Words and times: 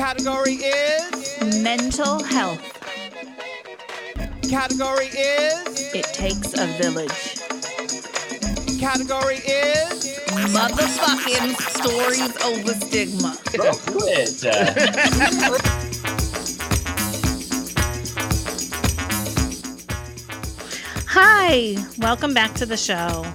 Category 0.00 0.54
is 0.54 1.62
mental 1.62 2.24
health. 2.24 2.62
Category 4.48 5.08
is 5.08 5.94
It 5.94 6.06
takes 6.14 6.58
a 6.58 6.66
village. 6.80 7.36
Category 8.80 9.36
is 9.36 10.18
Motherfucking 10.56 11.54
stories 11.76 12.34
over 12.42 12.72
stigma. 12.80 13.36
Go 13.52 13.72
through 13.74 14.08
it. 14.08 14.42
Uh, 14.42 15.58
Hi, 21.08 21.76
welcome 21.98 22.32
back 22.32 22.54
to 22.54 22.64
the 22.64 22.78
show. 22.78 23.30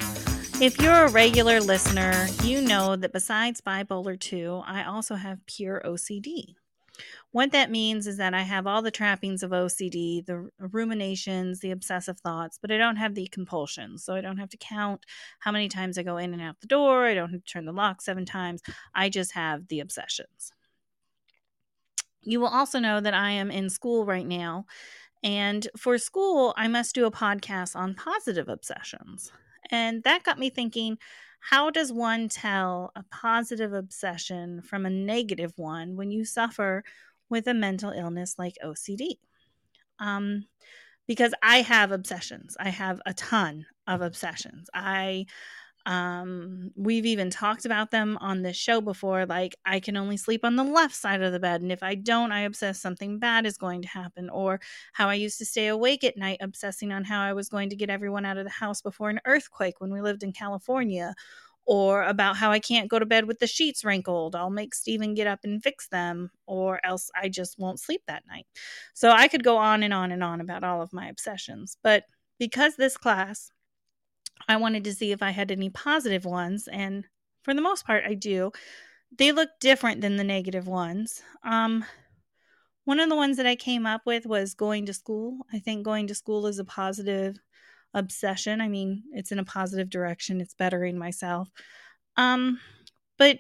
If 0.62 0.80
you're 0.82 1.06
a 1.06 1.12
regular 1.12 1.60
listener, 1.60 2.28
you 2.42 2.62
know 2.62 2.96
that 2.96 3.12
besides 3.12 3.60
bipolar 3.60 4.18
2, 4.18 4.64
I 4.66 4.86
also 4.86 5.16
have 5.16 5.46
pure 5.48 5.82
OCD. 5.86 6.56
What 7.32 7.52
that 7.52 7.70
means 7.70 8.08
is 8.08 8.16
that 8.18 8.34
I 8.34 8.44
have 8.44 8.66
all 8.66 8.82
the 8.82 8.90
trappings 8.90 9.44
of 9.44 9.52
OCD, 9.52 10.26
the 10.26 10.50
ruminations, 10.58 11.60
the 11.60 11.72
obsessive 11.72 12.22
thoughts, 12.22 12.58
but 12.62 12.72
I 12.72 12.78
don't 12.78 12.96
have 12.96 13.16
the 13.16 13.28
compulsions. 13.28 14.06
So 14.06 14.16
I 14.16 14.22
don't 14.22 14.38
have 14.38 14.48
to 14.48 14.58
count 14.58 15.06
how 15.40 15.52
many 15.52 15.68
times 15.68 15.98
I 15.98 16.04
go 16.04 16.16
in 16.16 16.32
and 16.32 16.42
out 16.42 16.62
the 16.62 16.68
door. 16.68 17.06
I 17.06 17.16
don't 17.16 17.32
have 17.32 17.44
to 17.44 17.52
turn 17.52 17.66
the 17.66 17.74
lock 17.74 18.02
seven 18.02 18.24
times. 18.24 18.62
I 18.94 19.10
just 19.10 19.34
have 19.34 19.68
the 19.68 19.82
obsessions. 19.82 20.54
You 22.22 22.40
will 22.40 22.48
also 22.48 22.80
know 22.80 23.02
that 23.02 23.14
I 23.14 23.32
am 23.32 23.52
in 23.52 23.70
school 23.70 24.06
right 24.06 24.26
now. 24.26 24.68
And 25.22 25.68
for 25.76 25.98
school, 25.98 26.54
I 26.56 26.70
must 26.70 26.96
do 26.96 27.06
a 27.06 27.12
podcast 27.12 27.76
on 27.76 27.94
positive 27.94 28.48
obsessions. 28.48 29.34
And 29.72 30.04
that 30.04 30.24
got 30.24 30.40
me 30.40 30.50
thinking 30.50 30.98
how 31.40 31.70
does 31.70 31.94
one 31.94 32.28
tell 32.28 32.92
a 32.96 33.04
positive 33.12 33.72
obsession 33.72 34.62
from 34.62 34.86
a 34.86 34.90
negative 34.90 35.54
one 35.58 35.96
when 35.96 36.10
you 36.10 36.26
suffer 36.26 36.84
with 37.30 37.48
a 37.48 37.54
mental 37.54 37.92
illness 37.92 38.36
like 38.40 38.56
OCD? 38.64 39.20
Um, 40.00 40.46
because 41.08 41.34
I 41.44 41.62
have 41.62 41.92
obsessions, 41.92 42.58
I 42.60 42.70
have 42.70 43.00
a 43.06 43.14
ton 43.14 43.68
of 43.86 44.02
obsessions. 44.02 44.70
I 44.74 45.28
um, 45.86 46.72
we've 46.76 47.06
even 47.06 47.30
talked 47.30 47.66
about 47.66 47.92
them 47.92 48.18
on 48.20 48.42
this 48.42 48.58
show 48.58 48.82
before. 48.82 49.26
Like, 49.26 49.56
I 49.66 49.80
can 49.80 49.96
only 49.96 50.18
sleep 50.18 50.44
on 50.44 50.56
the 50.56 50.64
left 50.64 50.96
side 50.96 51.22
of 51.22 51.32
the 51.32 51.40
bed. 51.40 51.62
And 51.62 51.72
if 51.72 51.84
I 51.84 51.96
don't, 51.96 52.32
I 52.32 52.42
obsess 52.42 52.80
something 52.80 53.20
bad 53.20 53.46
is 53.46 53.58
going 53.58 53.84
to 53.84 53.88
happen. 53.88 54.30
Or 54.30 54.60
how 54.94 55.10
I 55.10 55.14
used 55.14 55.38
to 55.40 55.46
stay 55.46 55.68
awake 55.68 56.04
at 56.04 56.18
night, 56.18 56.40
obsessing 56.42 56.92
on 56.92 57.04
how 57.04 57.22
I 57.22 57.34
was 57.34 57.50
going 57.50 57.70
to 57.70 57.76
get 57.76 57.90
everyone 57.90 58.26
out 58.26 58.38
of 58.38 58.46
the 58.46 58.50
house 58.50 58.82
before 58.82 59.10
an 59.10 59.22
earthquake 59.26 59.76
when 59.80 59.94
we 59.94 60.02
lived 60.02 60.24
in 60.24 60.32
California. 60.32 61.14
Or 61.68 62.04
about 62.04 62.36
how 62.38 62.52
I 62.52 62.60
can't 62.60 62.90
go 62.90 63.00
to 63.00 63.08
bed 63.08 63.26
with 63.26 63.40
the 63.40 63.48
sheets 63.48 63.84
wrinkled. 63.84 64.36
I'll 64.36 64.52
make 64.52 64.76
Steven 64.76 65.16
get 65.16 65.26
up 65.26 65.40
and 65.44 65.64
fix 65.64 65.88
them, 65.88 66.30
or 66.46 66.80
else 66.86 67.10
I 67.20 67.28
just 67.28 67.58
won't 67.58 67.80
sleep 67.80 68.04
that 68.08 68.24
night. 68.28 68.46
So 68.94 69.10
I 69.10 69.28
could 69.28 69.44
go 69.44 69.58
on 69.58 69.82
and 69.82 69.94
on 69.94 70.12
and 70.12 70.24
on 70.24 70.42
about 70.42 70.64
all 70.64 70.84
of 70.84 70.94
my 70.94 71.08
obsessions. 71.08 71.78
But 71.82 72.04
because 72.38 72.76
this 72.76 72.98
class 72.98 73.52
I 74.48 74.58
wanted 74.58 74.84
to 74.86 74.94
see 74.94 75.12
if 75.12 75.22
I 75.24 75.32
had 75.32 75.52
any 75.52 75.70
positive 75.70 76.26
ones, 76.26 76.68
and 76.72 77.06
for 77.44 77.54
the 77.54 77.62
most 77.62 77.86
part, 77.86 78.04
I 78.06 78.14
do. 78.14 78.52
They 79.18 79.32
look 79.32 79.50
different 79.60 80.02
than 80.02 80.18
the 80.18 80.24
negative 80.24 80.68
ones. 80.68 81.22
Um, 81.44 81.86
one 82.86 83.00
of 83.00 83.10
the 83.10 83.16
ones 83.16 83.38
that 83.38 83.48
I 83.48 83.56
came 83.56 83.86
up 83.86 84.02
with 84.06 84.26
was 84.26 84.54
going 84.54 84.86
to 84.86 84.94
school. 84.94 85.40
I 85.52 85.60
think 85.60 85.84
going 85.84 86.08
to 86.08 86.16
school 86.16 86.48
is 86.48 86.60
a 86.60 86.66
positive 86.66 87.38
obsession. 87.94 88.62
I 88.62 88.68
mean, 88.68 89.04
it's 89.12 89.32
in 89.32 89.40
a 89.40 89.44
positive 89.44 89.90
direction, 89.90 90.42
it's 90.42 90.54
bettering 90.54 90.98
myself. 90.98 91.50
Um, 92.18 92.60
but 93.18 93.40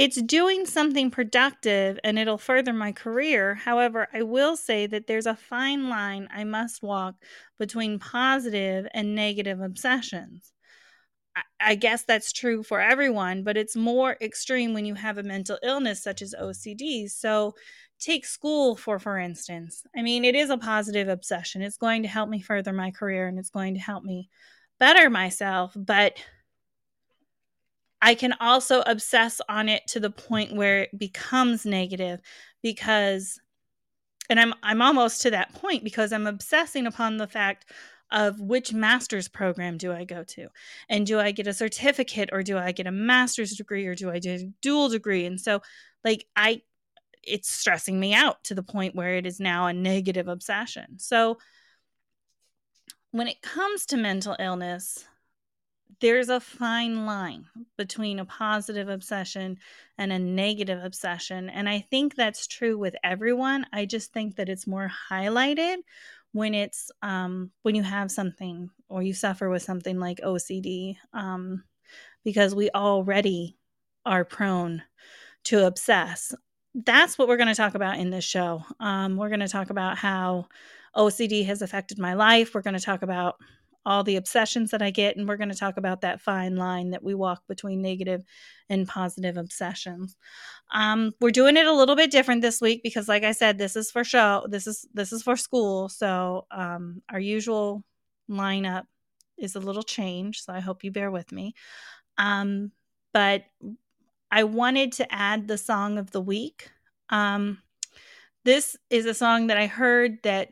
it's 0.00 0.22
doing 0.22 0.64
something 0.64 1.10
productive 1.10 2.00
and 2.02 2.18
it'll 2.18 2.38
further 2.38 2.72
my 2.72 2.90
career. 2.90 3.54
However, 3.54 4.08
I 4.14 4.22
will 4.22 4.56
say 4.56 4.86
that 4.86 5.06
there's 5.06 5.26
a 5.26 5.36
fine 5.36 5.90
line 5.90 6.26
I 6.32 6.44
must 6.44 6.82
walk 6.82 7.16
between 7.58 7.98
positive 7.98 8.86
and 8.94 9.14
negative 9.14 9.60
obsessions. 9.60 10.54
I 11.60 11.74
guess 11.74 12.04
that's 12.04 12.32
true 12.32 12.62
for 12.62 12.80
everyone, 12.80 13.44
but 13.44 13.56
it's 13.56 13.76
more 13.76 14.16
extreme 14.20 14.74
when 14.74 14.84
you 14.84 14.94
have 14.94 15.18
a 15.18 15.22
mental 15.22 15.58
illness 15.62 16.02
such 16.02 16.22
as 16.22 16.34
OCD. 16.40 17.08
So, 17.08 17.54
take 18.00 18.24
school 18.24 18.76
for 18.76 18.98
for 18.98 19.18
instance. 19.18 19.84
I 19.96 20.02
mean, 20.02 20.24
it 20.24 20.34
is 20.34 20.50
a 20.50 20.56
positive 20.58 21.08
obsession. 21.08 21.62
It's 21.62 21.76
going 21.76 22.02
to 22.02 22.08
help 22.08 22.30
me 22.30 22.40
further 22.40 22.72
my 22.72 22.90
career 22.90 23.28
and 23.28 23.38
it's 23.38 23.50
going 23.50 23.74
to 23.74 23.80
help 23.80 24.04
me 24.04 24.30
better 24.78 25.10
myself, 25.10 25.72
but 25.76 26.18
I 28.02 28.14
can 28.14 28.34
also 28.40 28.82
obsess 28.86 29.40
on 29.48 29.68
it 29.68 29.86
to 29.88 30.00
the 30.00 30.10
point 30.10 30.54
where 30.54 30.82
it 30.82 30.98
becomes 30.98 31.66
negative 31.66 32.20
because 32.62 33.40
and 34.28 34.38
I'm 34.38 34.54
I'm 34.62 34.80
almost 34.80 35.22
to 35.22 35.30
that 35.32 35.54
point 35.54 35.84
because 35.84 36.12
I'm 36.12 36.26
obsessing 36.26 36.86
upon 36.86 37.16
the 37.16 37.26
fact 37.26 37.66
of 38.12 38.40
which 38.40 38.72
master's 38.72 39.28
program 39.28 39.76
do 39.76 39.92
I 39.92 40.04
go 40.04 40.24
to? 40.24 40.48
And 40.88 41.06
do 41.06 41.20
I 41.20 41.30
get 41.30 41.46
a 41.46 41.54
certificate 41.54 42.30
or 42.32 42.42
do 42.42 42.58
I 42.58 42.72
get 42.72 42.86
a 42.86 42.92
master's 42.92 43.52
degree 43.52 43.86
or 43.86 43.94
do 43.94 44.10
I 44.10 44.18
do 44.18 44.32
a 44.32 44.50
dual 44.62 44.88
degree? 44.88 45.26
And 45.26 45.40
so 45.40 45.62
like 46.04 46.26
I 46.34 46.62
it's 47.22 47.52
stressing 47.52 48.00
me 48.00 48.14
out 48.14 48.42
to 48.44 48.54
the 48.54 48.62
point 48.62 48.94
where 48.94 49.16
it 49.16 49.26
is 49.26 49.40
now 49.40 49.66
a 49.66 49.72
negative 49.72 50.26
obsession. 50.26 50.98
So 50.98 51.38
when 53.10 53.28
it 53.28 53.42
comes 53.42 53.86
to 53.86 53.96
mental 53.96 54.36
illness, 54.38 55.04
there's 56.00 56.28
a 56.28 56.40
fine 56.40 57.06
line 57.06 57.46
between 57.76 58.18
a 58.18 58.24
positive 58.24 58.88
obsession 58.88 59.58
and 59.98 60.12
a 60.12 60.18
negative 60.18 60.82
obsession. 60.84 61.50
And 61.50 61.68
I 61.68 61.80
think 61.90 62.14
that's 62.14 62.46
true 62.46 62.78
with 62.78 62.94
everyone. 63.02 63.66
I 63.72 63.86
just 63.86 64.12
think 64.12 64.36
that 64.36 64.48
it's 64.48 64.66
more 64.66 64.90
highlighted 65.10 65.76
when 66.32 66.54
it's 66.54 66.90
um, 67.02 67.50
when 67.62 67.74
you 67.74 67.82
have 67.82 68.10
something 68.10 68.70
or 68.88 69.02
you 69.02 69.14
suffer 69.14 69.48
with 69.48 69.62
something 69.62 69.98
like 69.98 70.20
OCD, 70.20 70.96
um, 71.12 71.64
because 72.24 72.54
we 72.54 72.70
already 72.70 73.56
are 74.06 74.24
prone 74.24 74.82
to 75.44 75.66
obsess. 75.66 76.34
That's 76.74 77.18
what 77.18 77.26
we're 77.26 77.36
going 77.36 77.48
to 77.48 77.54
talk 77.54 77.74
about 77.74 77.98
in 77.98 78.10
this 78.10 78.24
show. 78.24 78.62
Um, 78.78 79.16
we're 79.16 79.28
going 79.28 79.40
to 79.40 79.48
talk 79.48 79.70
about 79.70 79.98
how 79.98 80.46
OCD 80.96 81.46
has 81.46 81.62
affected 81.62 81.98
my 81.98 82.14
life. 82.14 82.54
We're 82.54 82.62
going 82.62 82.78
to 82.78 82.80
talk 82.80 83.02
about 83.02 83.36
all 83.86 84.04
the 84.04 84.16
obsessions 84.16 84.70
that 84.70 84.82
I 84.82 84.90
get. 84.90 85.16
And 85.16 85.28
we're 85.28 85.36
going 85.36 85.50
to 85.50 85.54
talk 85.54 85.76
about 85.76 86.02
that 86.02 86.20
fine 86.20 86.56
line 86.56 86.90
that 86.90 87.02
we 87.02 87.14
walk 87.14 87.42
between 87.48 87.82
negative 87.82 88.22
and 88.68 88.86
positive 88.86 89.36
obsessions. 89.36 90.16
Um, 90.72 91.12
we're 91.20 91.30
doing 91.30 91.56
it 91.56 91.66
a 91.66 91.72
little 91.72 91.96
bit 91.96 92.10
different 92.10 92.42
this 92.42 92.60
week 92.60 92.82
because, 92.82 93.08
like 93.08 93.24
I 93.24 93.32
said, 93.32 93.58
this 93.58 93.76
is 93.76 93.90
for 93.90 94.04
show. 94.04 94.46
This 94.48 94.66
is 94.66 94.86
this 94.92 95.12
is 95.12 95.22
for 95.22 95.36
school. 95.36 95.88
So 95.88 96.46
um, 96.50 97.02
our 97.10 97.20
usual 97.20 97.84
lineup 98.30 98.84
is 99.38 99.56
a 99.56 99.60
little 99.60 99.82
change. 99.82 100.42
So 100.44 100.52
I 100.52 100.60
hope 100.60 100.84
you 100.84 100.90
bear 100.90 101.10
with 101.10 101.32
me. 101.32 101.54
Um, 102.18 102.72
but 103.12 103.44
I 104.30 104.44
wanted 104.44 104.92
to 104.92 105.12
add 105.12 105.48
the 105.48 105.58
song 105.58 105.98
of 105.98 106.12
the 106.12 106.20
week. 106.20 106.70
Um, 107.08 107.58
this 108.44 108.76
is 108.88 109.06
a 109.06 109.14
song 109.14 109.48
that 109.48 109.56
I 109.56 109.66
heard 109.66 110.22
that 110.22 110.50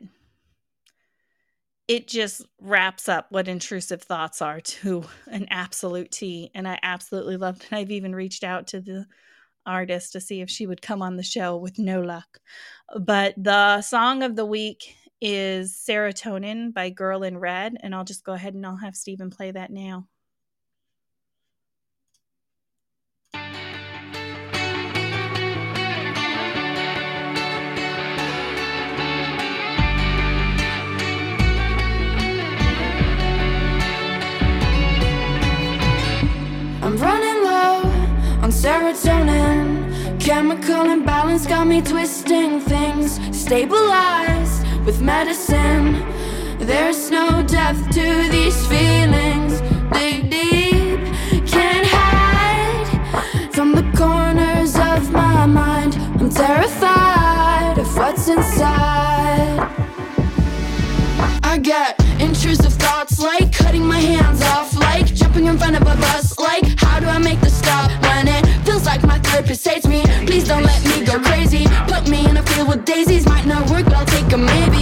it 1.89 2.07
just 2.07 2.45
wraps 2.61 3.09
up 3.09 3.25
what 3.31 3.47
intrusive 3.47 4.03
thoughts 4.03 4.43
are 4.43 4.61
to 4.61 5.03
an 5.27 5.47
absolute 5.49 6.11
T. 6.11 6.51
And 6.53 6.67
I 6.67 6.79
absolutely 6.83 7.35
loved 7.35 7.63
it. 7.65 7.73
I've 7.73 7.91
even 7.91 8.15
reached 8.15 8.43
out 8.45 8.67
to 8.67 8.79
the 8.79 9.07
artist 9.65 10.13
to 10.13 10.21
see 10.21 10.39
if 10.41 10.49
she 10.49 10.67
would 10.67 10.83
come 10.83 11.01
on 11.01 11.17
the 11.17 11.23
show 11.23 11.57
with 11.57 11.79
no 11.79 12.01
luck. 12.01 12.39
But 12.97 13.33
the 13.37 13.81
song 13.81 14.21
of 14.23 14.35
the 14.35 14.45
week 14.45 14.95
is 15.19 15.73
Serotonin 15.73 16.73
by 16.73 16.91
Girl 16.91 17.23
in 17.23 17.39
Red. 17.39 17.75
And 17.81 17.95
I'll 17.95 18.05
just 18.05 18.23
go 18.23 18.33
ahead 18.33 18.53
and 18.53 18.65
I'll 18.65 18.77
have 18.77 18.95
Stephen 18.95 19.31
play 19.31 19.51
that 19.51 19.71
now. 19.71 20.07
Serotonin. 38.93 40.19
Chemical 40.19 40.89
imbalance 40.89 41.45
got 41.45 41.67
me 41.67 41.81
twisting 41.81 42.59
things. 42.59 43.19
Stabilized 43.37 44.65
with 44.85 45.01
medicine. 45.01 46.05
There's 46.59 47.09
no 47.09 47.43
depth 47.43 47.89
to 47.91 48.29
these 48.29 48.65
feelings. 48.67 49.61
Dig 49.91 50.29
deep, 50.29 50.99
can't 51.47 51.87
hide 51.87 53.53
from 53.53 53.73
the 53.73 53.83
corners 53.97 54.75
of 54.75 55.11
my 55.11 55.45
mind. 55.45 55.95
I'm 56.19 56.29
terrified 56.29 57.77
of 57.77 57.97
what's 57.97 58.27
inside. 58.27 59.67
I 61.43 61.57
get 61.57 61.98
intrusive 62.19 62.73
thoughts 62.73 63.19
like 63.19 63.51
cutting 63.51 63.85
my 63.85 63.99
hands 63.99 64.41
off, 64.41 64.75
like 64.75 65.05
jumping 65.07 65.45
in 65.45 65.57
front 65.57 65.75
of 65.75 65.81
a 65.83 65.95
bus, 65.97 66.37
like 66.37 66.65
how 66.77 66.99
do 66.99 67.07
I 67.07 67.17
make 67.17 67.39
the 67.41 67.49
stop 67.49 67.89
when 68.03 68.27
it 68.27 68.49
precipitates 69.49 69.87
me. 69.87 70.03
Please 70.27 70.47
don't 70.47 70.63
let 70.63 70.83
me 70.85 71.03
go 71.03 71.19
crazy. 71.19 71.65
Put 71.87 72.07
me 72.07 72.27
in 72.29 72.37
a 72.37 72.43
field 72.43 72.67
with 72.67 72.85
daisies. 72.85 73.25
Might 73.25 73.47
not 73.47 73.67
work, 73.69 73.85
but 73.85 73.95
I'll 73.95 74.05
take 74.05 74.31
a 74.31 74.37
maybe. 74.37 74.78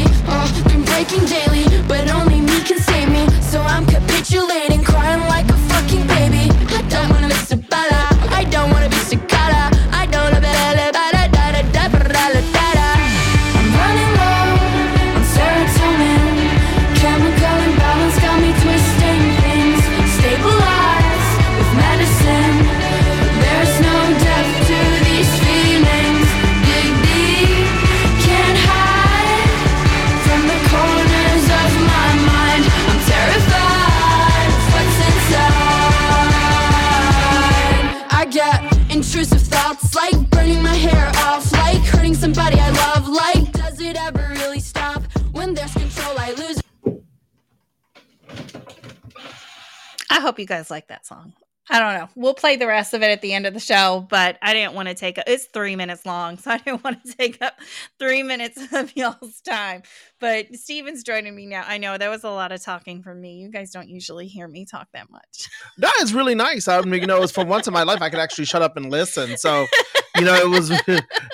Song. 51.08 51.34
I 51.70 51.80
don't 51.80 51.94
know. 51.96 52.08
We'll 52.16 52.34
play 52.34 52.56
the 52.56 52.68
rest 52.68 52.94
of 52.94 53.04
it 53.04 53.08
at 53.08 53.22
the 53.22 53.34
end 53.34 53.46
of 53.46 53.54
the 53.54 53.60
show, 53.60 54.08
but 54.10 54.38
I 54.42 54.54
didn't 54.54 54.74
want 54.74 54.88
to 54.88 54.94
take 54.94 55.18
up 55.18 55.26
it's 55.28 55.46
three 55.46 55.76
minutes 55.76 56.06
long, 56.06 56.38
so 56.38 56.52
I 56.52 56.60
didn't 56.60 56.84
want 56.84 57.04
to 57.04 57.14
take 57.14 57.42
up 57.42 57.56
three 58.00 58.24
minutes 58.24 58.62
of 58.74 58.96
y'all's 58.96 59.42
time. 59.42 59.84
But 60.20 60.56
Steven's 60.56 61.04
joining 61.04 61.36
me 61.36 61.46
now. 61.46 61.64
I 61.68 61.78
know 61.78 61.98
that 61.98 62.10
was 62.10 62.24
a 62.24 62.30
lot 62.30 62.52
of 62.52 62.64
talking 62.64 63.04
from 63.04 63.20
me. 63.20 63.34
You 63.36 63.50
guys 63.52 63.72
don't 63.72 63.90
usually 63.90 64.28
hear 64.28 64.48
me 64.48 64.66
talk 64.66 64.88
that 64.94 65.10
much. 65.10 65.50
That 65.78 65.94
is 66.02 66.14
really 66.14 66.36
nice. 66.36 66.68
I 66.68 66.82
mean, 66.82 67.02
you 67.02 67.08
know, 67.08 67.18
it 67.18 67.22
was 67.22 67.32
for 67.32 67.44
once 67.44 67.68
in 67.68 67.74
my 67.74 67.84
life 67.84 68.02
I 68.02 68.10
could 68.10 68.20
actually 68.20 68.46
shut 68.46 68.62
up 68.62 68.78
and 68.78 68.90
listen. 68.90 69.38
So, 69.38 69.68
you 70.18 70.26
know, 70.26 70.36
it 70.36 70.50
was 70.50 70.72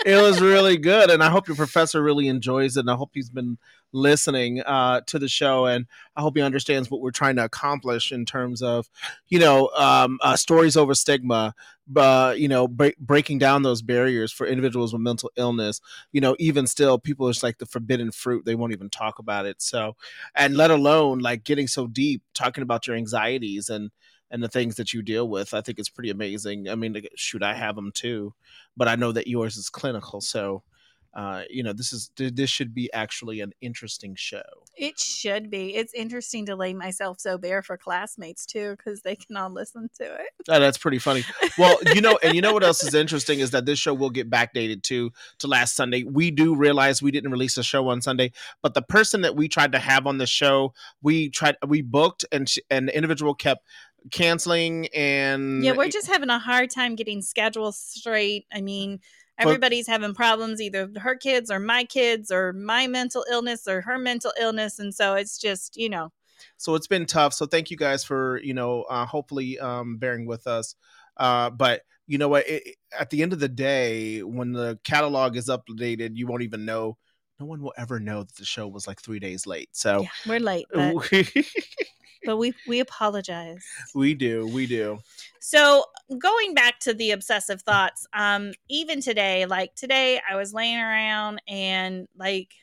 it 0.05 0.21
was 0.21 0.41
really 0.41 0.77
good, 0.77 1.09
and 1.09 1.23
I 1.23 1.29
hope 1.29 1.47
your 1.47 1.57
professor 1.57 2.01
really 2.01 2.27
enjoys 2.27 2.77
it, 2.77 2.81
and 2.81 2.91
I 2.91 2.95
hope 2.95 3.11
he's 3.13 3.29
been 3.29 3.57
listening 3.91 4.61
uh, 4.61 5.01
to 5.07 5.19
the 5.19 5.27
show, 5.27 5.65
and 5.65 5.85
I 6.15 6.21
hope 6.21 6.35
he 6.35 6.41
understands 6.41 6.89
what 6.89 7.01
we're 7.01 7.11
trying 7.11 7.35
to 7.37 7.45
accomplish 7.45 8.11
in 8.11 8.25
terms 8.25 8.61
of, 8.61 8.89
you 9.27 9.39
know, 9.39 9.69
um, 9.77 10.17
uh, 10.21 10.35
stories 10.35 10.75
over 10.75 10.95
stigma, 10.95 11.53
uh, 11.95 12.33
you 12.35 12.47
know, 12.47 12.67
break, 12.67 12.97
breaking 12.97 13.37
down 13.37 13.61
those 13.61 13.81
barriers 13.81 14.31
for 14.31 14.47
individuals 14.47 14.93
with 14.93 15.01
mental 15.01 15.31
illness. 15.37 15.79
You 16.11 16.21
know, 16.21 16.35
even 16.39 16.67
still, 16.67 16.97
people 16.97 17.29
it's 17.29 17.43
like 17.43 17.59
the 17.59 17.65
forbidden 17.65 18.11
fruit; 18.11 18.45
they 18.45 18.55
won't 18.55 18.73
even 18.73 18.89
talk 18.89 19.19
about 19.19 19.45
it. 19.45 19.61
So, 19.61 19.95
and 20.35 20.57
let 20.57 20.71
alone 20.71 21.19
like 21.19 21.43
getting 21.43 21.67
so 21.67 21.87
deep, 21.87 22.23
talking 22.33 22.63
about 22.63 22.87
your 22.87 22.95
anxieties 22.95 23.69
and 23.69 23.91
and 24.33 24.43
the 24.43 24.49
things 24.49 24.75
that 24.75 24.91
you 24.93 25.03
deal 25.03 25.29
with. 25.29 25.53
I 25.53 25.61
think 25.61 25.79
it's 25.79 25.89
pretty 25.89 26.09
amazing. 26.09 26.67
I 26.67 26.75
mean, 26.75 27.01
shoot, 27.15 27.43
I 27.43 27.53
have 27.53 27.75
them 27.75 27.91
too, 27.93 28.33
but 28.75 28.87
I 28.89 28.95
know 28.95 29.13
that 29.13 29.27
yours 29.27 29.55
is 29.57 29.69
clinical. 29.69 30.21
So, 30.21 30.63
uh, 31.13 31.43
you 31.47 31.61
know, 31.61 31.73
this 31.73 31.93
is 31.93 32.09
this 32.17 32.49
should 32.49 32.73
be 32.73 32.91
actually 32.91 33.41
an 33.41 33.51
interesting 33.61 34.15
show. 34.15 34.41
It 34.75 34.99
should 34.99 35.51
be. 35.51 35.75
It's 35.75 35.93
interesting 35.93 36.47
to 36.47 36.55
lay 36.55 36.73
myself 36.73 37.19
so 37.19 37.37
bare 37.37 37.61
for 37.61 37.77
classmates 37.77 38.47
too, 38.47 38.75
because 38.75 39.01
they 39.01 39.15
can 39.15 39.37
all 39.37 39.51
listen 39.51 39.89
to 39.99 40.05
it. 40.05 40.29
Oh, 40.49 40.59
that's 40.59 40.79
pretty 40.79 40.97
funny. 40.97 41.23
Well, 41.57 41.77
you 41.93 42.01
know, 42.01 42.17
and 42.23 42.33
you 42.33 42.41
know 42.41 42.51
what 42.51 42.63
else 42.63 42.83
is 42.83 42.93
interesting 42.95 43.39
is 43.39 43.51
that 43.51 43.67
this 43.67 43.77
show 43.77 43.93
will 43.93 44.09
get 44.09 44.29
backdated 44.29 44.81
to 44.83 45.11
to 45.39 45.47
last 45.47 45.75
Sunday. 45.75 46.03
We 46.03 46.31
do 46.31 46.55
realize 46.55 47.01
we 47.01 47.11
didn't 47.11 47.31
release 47.31 47.57
a 47.57 47.63
show 47.63 47.89
on 47.89 48.01
Sunday, 48.01 48.31
but 48.63 48.73
the 48.73 48.81
person 48.81 49.21
that 49.21 49.35
we 49.35 49.47
tried 49.47 49.73
to 49.73 49.79
have 49.79 50.07
on 50.07 50.17
the 50.17 50.27
show, 50.27 50.73
we 51.03 51.29
tried 51.29 51.57
we 51.67 51.83
booked 51.83 52.25
and 52.31 52.49
sh- 52.49 52.59
and 52.71 52.87
the 52.87 52.95
individual 52.95 53.35
kept 53.35 53.67
canceling 54.11 54.87
and 54.93 55.63
Yeah, 55.63 55.73
we're 55.73 55.89
just 55.89 56.07
having 56.07 56.29
a 56.29 56.39
hard 56.39 56.69
time 56.69 56.95
getting 56.95 57.21
schedules 57.21 57.77
straight. 57.77 58.45
I 58.51 58.61
mean, 58.61 58.99
everybody's 59.43 59.87
having 59.87 60.13
problems, 60.13 60.61
either 60.61 60.89
her 60.97 61.15
kids 61.15 61.51
or 61.51 61.59
my 61.59 61.83
kids 61.83 62.31
or 62.31 62.53
my 62.53 62.87
mental 62.87 63.25
illness 63.29 63.67
or 63.67 63.81
her 63.81 63.97
mental 63.97 64.31
illness. 64.39 64.79
And 64.79 64.93
so 64.93 65.13
it's 65.13 65.37
just, 65.37 65.77
you 65.77 65.89
know, 65.89 66.11
so 66.57 66.75
it's 66.75 66.87
been 66.87 67.05
tough. 67.05 67.33
So 67.33 67.45
thank 67.45 67.71
you 67.71 67.77
guys 67.77 68.03
for 68.03 68.39
you 68.43 68.53
know 68.53 68.83
uh, 68.83 69.05
hopefully 69.05 69.59
um, 69.59 69.97
bearing 69.97 70.25
with 70.25 70.47
us. 70.47 70.75
Uh, 71.17 71.49
but 71.49 71.81
you 72.07 72.17
know 72.17 72.29
what? 72.29 72.47
It, 72.47 72.75
at 72.97 73.09
the 73.09 73.21
end 73.21 73.33
of 73.33 73.39
the 73.39 73.49
day 73.49 74.23
when 74.23 74.51
the 74.51 74.79
catalog 74.83 75.35
is 75.35 75.49
updated 75.49 76.15
you 76.15 76.27
won't 76.27 76.43
even 76.43 76.65
know 76.65 76.97
no 77.39 77.45
one 77.45 77.61
will 77.61 77.73
ever 77.77 77.99
know 77.99 78.23
that 78.23 78.35
the 78.35 78.45
show 78.45 78.67
was 78.67 78.87
like 78.87 79.01
three 79.01 79.19
days 79.19 79.47
late. 79.47 79.69
So 79.73 80.01
yeah, 80.01 80.09
we're 80.27 80.39
late, 80.39 80.65
but, 80.71 81.09
but 82.25 82.37
we 82.37 82.53
we 82.67 82.79
apologize. 82.79 83.63
we 83.95 84.13
do 84.13 84.47
we 84.47 84.65
do 84.65 84.99
So 85.45 85.83
going 86.17 86.53
back 86.53 86.79
to 86.79 86.93
the 86.93 87.11
obsessive 87.11 87.63
thoughts, 87.63 88.07
um, 88.13 88.53
even 88.69 89.01
today, 89.01 89.45
like 89.45 89.75
today, 89.75 90.21
I 90.27 90.37
was 90.37 90.53
laying 90.53 90.79
around 90.79 91.41
and 91.49 92.07
like 92.15 92.53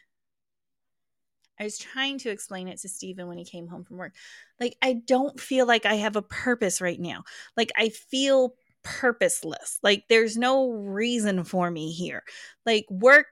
I 1.58 1.64
was 1.64 1.76
trying 1.76 2.16
to 2.20 2.30
explain 2.30 2.68
it 2.68 2.80
to 2.80 2.88
Steven 2.88 3.28
when 3.28 3.36
he 3.36 3.44
came 3.44 3.68
home 3.68 3.84
from 3.84 3.98
work. 3.98 4.14
Like, 4.58 4.78
I 4.80 4.94
don't 4.94 5.38
feel 5.38 5.66
like 5.66 5.84
I 5.84 5.96
have 5.96 6.16
a 6.16 6.22
purpose 6.22 6.80
right 6.80 6.98
now. 6.98 7.24
Like, 7.54 7.70
I 7.76 7.90
feel 7.90 8.54
purposeless. 8.82 9.78
Like, 9.82 10.04
there's 10.08 10.38
no 10.38 10.70
reason 10.70 11.44
for 11.44 11.70
me 11.70 11.92
here. 11.92 12.22
Like, 12.64 12.86
work 12.88 13.26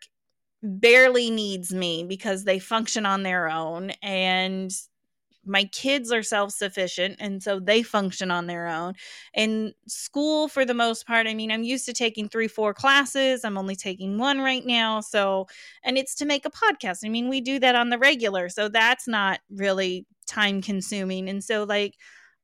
barely 0.63 1.31
needs 1.31 1.73
me 1.73 2.05
because 2.05 2.45
they 2.45 2.59
function 2.59 3.07
on 3.07 3.23
their 3.23 3.49
own 3.49 3.93
and 4.03 4.71
my 5.49 5.65
kids 5.65 6.13
are 6.13 6.23
self-sufficient 6.23 7.17
and 7.19 7.43
so 7.43 7.59
they 7.59 7.83
function 7.83 8.31
on 8.31 8.47
their 8.47 8.69
own. 8.69 8.95
And 9.35 9.73
school 9.87 10.49
for 10.49 10.65
the 10.65 10.75
most 10.75 11.07
part 11.07 11.27
i 11.27 11.35
mean 11.35 11.51
i'm 11.51 11.63
used 11.63 11.87
to 11.87 11.93
taking 11.93 12.29
three 12.29 12.49
four 12.49 12.75
classes 12.75 13.45
i'm 13.45 13.59
only 13.59 13.77
taking 13.77 14.19
one 14.19 14.41
right 14.41 14.65
now 14.67 15.01
so 15.01 15.47
and 15.83 15.97
it's 15.99 16.15
to 16.17 16.25
make 16.25 16.45
a 16.45 16.51
podcast. 16.51 17.05
I 17.05 17.09
mean 17.09 17.29
we 17.29 17.41
do 17.41 17.59
that 17.59 17.75
on 17.75 17.89
the 17.91 17.99
regular 17.99 18.49
so 18.49 18.69
that's 18.69 19.09
not 19.09 19.41
really 19.51 20.07
time 20.27 20.61
consuming 20.63 21.29
and 21.29 21.43
so 21.43 21.65
like 21.65 21.95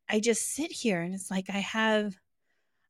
i 0.08 0.20
just 0.20 0.54
sit 0.54 0.72
here 0.72 1.00
and 1.02 1.14
it's 1.14 1.30
like 1.30 1.46
i 1.50 1.58
have 1.58 2.14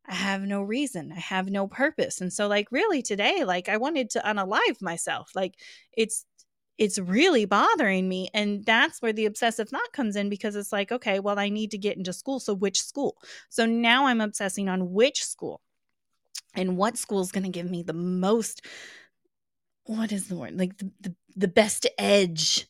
i 0.07 0.15
have 0.15 0.43
no 0.43 0.63
reason 0.63 1.13
i 1.13 1.19
have 1.19 1.49
no 1.51 1.67
purpose 1.67 2.21
and 2.21 2.33
so 2.33 2.47
like 2.47 2.69
really 2.71 3.03
today 3.03 3.45
like 3.45 3.69
i 3.69 3.77
wanted 3.77 4.11
to 4.11 4.21
unalive 4.21 4.81
myself 4.81 5.33
like 5.35 5.55
it's 5.93 6.27
it's 6.79 6.99
really 6.99 7.45
bothering 7.45 8.09
me 8.09 8.29
and 8.35 8.65
that's 8.65 9.01
where 9.01 9.13
the 9.13 9.27
obsessive 9.27 9.69
thought 9.69 9.93
comes 9.93 10.17
in 10.17 10.29
because 10.29 10.57
it's 10.57 10.73
like 10.73 10.91
okay 10.91 11.21
well 11.21 11.39
i 11.39 11.49
need 11.49 11.71
to 11.71 11.79
get 11.79 11.97
into 11.97 12.13
school 12.13 12.41
so 12.41 12.55
which 12.55 12.83
school? 12.83 13.17
So 13.49 13.67
now 13.67 14.07
i'm 14.07 14.21
obsessing 14.21 14.69
on 14.69 14.93
which 14.93 15.25
school 15.25 15.61
and 16.55 16.77
what 16.77 16.97
school 16.97 17.21
is 17.21 17.33
going 17.33 17.45
to 17.45 17.51
give 17.51 17.71
me 17.71 17.83
the 17.83 17.93
most 17.93 18.63
what 19.85 20.13
is 20.13 20.29
the 20.29 20.37
word 20.37 20.59
like 20.59 20.77
the, 20.79 20.91
the, 21.01 21.15
the 21.37 21.49
best 21.49 21.87
edge 21.99 22.67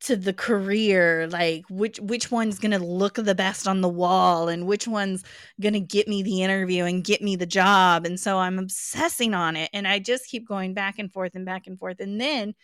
to 0.00 0.16
the 0.16 0.32
career 0.32 1.28
like 1.28 1.64
which 1.68 2.00
which 2.00 2.30
one's 2.30 2.58
going 2.58 2.70
to 2.70 2.78
look 2.78 3.14
the 3.16 3.34
best 3.34 3.68
on 3.68 3.82
the 3.82 3.88
wall 3.88 4.48
and 4.48 4.66
which 4.66 4.88
one's 4.88 5.22
going 5.60 5.74
to 5.74 5.80
get 5.80 6.08
me 6.08 6.22
the 6.22 6.42
interview 6.42 6.84
and 6.84 7.04
get 7.04 7.20
me 7.20 7.36
the 7.36 7.44
job 7.44 8.06
and 8.06 8.18
so 8.18 8.38
i'm 8.38 8.58
obsessing 8.58 9.34
on 9.34 9.56
it 9.56 9.68
and 9.74 9.86
i 9.86 9.98
just 9.98 10.26
keep 10.26 10.48
going 10.48 10.72
back 10.72 10.98
and 10.98 11.12
forth 11.12 11.34
and 11.34 11.44
back 11.44 11.66
and 11.66 11.78
forth 11.78 12.00
and 12.00 12.18
then 12.18 12.54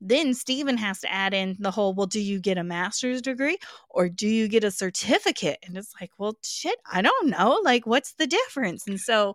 then 0.00 0.34
Stephen 0.34 0.76
has 0.76 1.00
to 1.00 1.12
add 1.12 1.34
in 1.34 1.56
the 1.58 1.70
whole, 1.70 1.94
well, 1.94 2.06
do 2.06 2.20
you 2.20 2.40
get 2.40 2.58
a 2.58 2.64
master's 2.64 3.20
degree 3.22 3.58
or 3.90 4.08
do 4.08 4.28
you 4.28 4.48
get 4.48 4.64
a 4.64 4.70
certificate? 4.70 5.58
And 5.64 5.76
it's 5.76 5.92
like, 6.00 6.10
well, 6.18 6.36
shit, 6.42 6.76
I 6.90 7.02
don't 7.02 7.28
know. 7.30 7.60
Like, 7.64 7.86
what's 7.86 8.14
the 8.14 8.26
difference? 8.26 8.86
And 8.86 9.00
so 9.00 9.34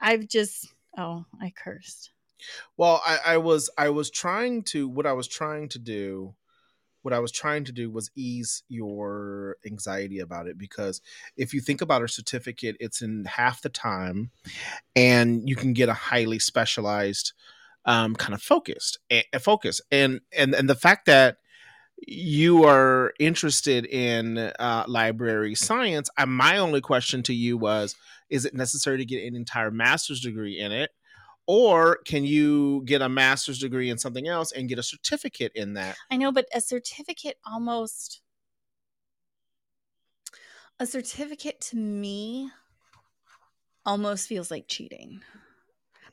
I've 0.00 0.28
just, 0.28 0.72
oh, 0.96 1.24
I 1.40 1.50
cursed. 1.56 2.12
well 2.76 3.02
I, 3.06 3.18
I 3.24 3.36
was 3.38 3.70
i 3.78 3.88
was 3.88 4.10
trying 4.10 4.62
to 4.64 4.88
what 4.88 5.06
i 5.06 5.12
was 5.12 5.26
trying 5.28 5.68
to 5.70 5.78
do 5.78 6.34
what 7.02 7.14
i 7.14 7.18
was 7.18 7.32
trying 7.32 7.64
to 7.64 7.72
do 7.72 7.90
was 7.90 8.10
ease 8.14 8.62
your 8.68 9.56
anxiety 9.66 10.18
about 10.20 10.46
it 10.46 10.58
because 10.58 11.00
if 11.36 11.54
you 11.54 11.60
think 11.60 11.80
about 11.80 12.02
a 12.02 12.08
certificate 12.08 12.76
it's 12.80 13.00
in 13.02 13.24
half 13.24 13.62
the 13.62 13.68
time 13.68 14.30
and 14.94 15.48
you 15.48 15.56
can 15.56 15.72
get 15.72 15.88
a 15.88 15.94
highly 15.94 16.38
specialized 16.38 17.32
um, 17.86 18.14
kind 18.14 18.34
of 18.34 18.42
focused 18.42 18.98
and 19.10 19.24
focus 19.40 19.80
and 19.90 20.20
and 20.36 20.54
and 20.54 20.68
the 20.68 20.74
fact 20.74 21.06
that 21.06 21.38
you 22.06 22.64
are 22.64 23.14
interested 23.18 23.86
in 23.86 24.36
uh, 24.36 24.84
library 24.86 25.54
science 25.54 26.10
I, 26.18 26.26
my 26.26 26.58
only 26.58 26.82
question 26.82 27.22
to 27.24 27.34
you 27.34 27.56
was 27.56 27.94
is 28.28 28.44
it 28.44 28.54
necessary 28.54 28.98
to 28.98 29.04
get 29.04 29.24
an 29.24 29.36
entire 29.36 29.70
master's 29.70 30.20
degree 30.20 30.58
in 30.58 30.72
it? 30.72 30.90
Or 31.46 31.98
can 32.04 32.24
you 32.24 32.82
get 32.84 33.02
a 33.02 33.08
master's 33.08 33.60
degree 33.60 33.88
in 33.88 33.98
something 33.98 34.26
else 34.26 34.50
and 34.50 34.68
get 34.68 34.80
a 34.80 34.82
certificate 34.82 35.52
in 35.54 35.74
that? 35.74 35.96
I 36.10 36.16
know, 36.16 36.32
but 36.32 36.46
a 36.52 36.60
certificate 36.60 37.36
almost, 37.46 38.20
a 40.80 40.86
certificate 40.86 41.60
to 41.62 41.76
me 41.76 42.50
almost 43.84 44.28
feels 44.28 44.50
like 44.50 44.66
cheating. 44.66 45.20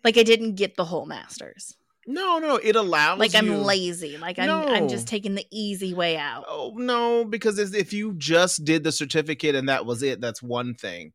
Like 0.03 0.17
I 0.17 0.23
didn't 0.23 0.55
get 0.55 0.75
the 0.75 0.85
whole 0.85 1.05
masters. 1.05 1.75
No, 2.05 2.37
no, 2.37 2.57
it 2.57 2.75
allows 2.75 3.19
Like 3.19 3.33
I'm 3.33 3.45
you- 3.45 3.57
lazy. 3.57 4.17
Like 4.17 4.37
I'm 4.37 4.47
no. 4.47 4.67
I'm 4.67 4.89
just 4.89 5.07
taking 5.07 5.35
the 5.35 5.45
easy 5.51 5.93
way 5.93 6.17
out. 6.17 6.43
Oh 6.47 6.73
no, 6.75 7.23
because 7.23 7.57
if- 7.59 7.73
if 7.73 7.93
you 7.93 8.13
just 8.17 8.65
did 8.65 8.83
the 8.83 8.91
certificate 8.91 9.55
and 9.55 9.69
that 9.69 9.85
was 9.85 10.03
it, 10.03 10.19
that's 10.19 10.43
one 10.43 10.73
thing. 10.73 11.13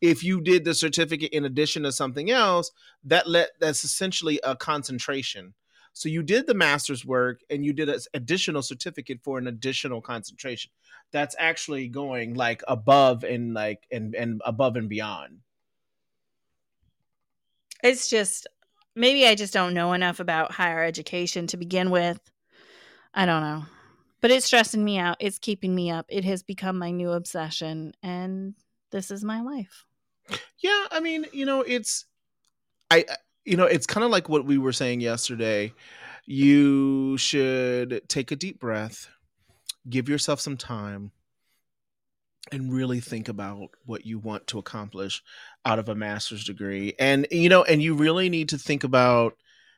If 0.00 0.24
you 0.24 0.40
did 0.40 0.64
the 0.64 0.74
certificate 0.74 1.30
in 1.32 1.44
addition 1.44 1.84
to 1.84 1.92
something 1.92 2.30
else, 2.30 2.72
that 3.04 3.28
let 3.28 3.50
that's 3.60 3.84
essentially 3.84 4.40
a 4.42 4.56
concentration. 4.56 5.54
So 5.92 6.08
you 6.08 6.24
did 6.24 6.48
the 6.48 6.54
master's 6.54 7.04
work 7.06 7.42
and 7.48 7.64
you 7.64 7.72
did 7.72 7.88
an 7.88 8.00
additional 8.12 8.62
certificate 8.62 9.20
for 9.22 9.38
an 9.38 9.46
additional 9.46 10.00
concentration. 10.00 10.72
That's 11.12 11.36
actually 11.38 11.86
going 11.86 12.34
like 12.34 12.64
above 12.66 13.22
and 13.22 13.54
like 13.54 13.86
and 13.92 14.16
and 14.16 14.42
above 14.44 14.74
and 14.74 14.88
beyond. 14.88 15.38
It's 17.84 18.08
just 18.08 18.46
maybe 18.96 19.26
I 19.26 19.34
just 19.34 19.52
don't 19.52 19.74
know 19.74 19.92
enough 19.92 20.18
about 20.18 20.52
higher 20.52 20.82
education 20.82 21.46
to 21.48 21.58
begin 21.58 21.90
with. 21.90 22.18
I 23.12 23.26
don't 23.26 23.42
know. 23.42 23.66
But 24.22 24.30
it's 24.30 24.46
stressing 24.46 24.82
me 24.82 24.98
out. 24.98 25.18
It's 25.20 25.38
keeping 25.38 25.74
me 25.74 25.90
up. 25.90 26.06
It 26.08 26.24
has 26.24 26.42
become 26.42 26.78
my 26.78 26.90
new 26.90 27.12
obsession 27.12 27.92
and 28.02 28.54
this 28.90 29.10
is 29.10 29.22
my 29.22 29.42
life. 29.42 29.84
Yeah, 30.58 30.86
I 30.90 31.00
mean, 31.00 31.26
you 31.34 31.44
know, 31.44 31.60
it's 31.60 32.06
I 32.90 33.04
you 33.44 33.58
know, 33.58 33.66
it's 33.66 33.86
kind 33.86 34.02
of 34.02 34.10
like 34.10 34.30
what 34.30 34.46
we 34.46 34.56
were 34.56 34.72
saying 34.72 35.02
yesterday. 35.02 35.74
You 36.24 37.18
should 37.18 38.08
take 38.08 38.30
a 38.30 38.36
deep 38.36 38.60
breath, 38.60 39.08
give 39.90 40.08
yourself 40.08 40.40
some 40.40 40.56
time 40.56 41.12
and 42.52 42.72
really 42.72 43.00
think 43.00 43.28
about 43.28 43.70
what 43.84 44.06
you 44.06 44.18
want 44.18 44.46
to 44.48 44.58
accomplish 44.58 45.22
out 45.64 45.78
of 45.78 45.88
a 45.88 45.94
master's 45.94 46.44
degree. 46.44 46.94
And 46.98 47.26
you 47.30 47.48
know, 47.48 47.64
and 47.64 47.82
you 47.82 47.94
really 47.94 48.28
need 48.28 48.50
to 48.50 48.58
think 48.58 48.84
about 48.84 49.36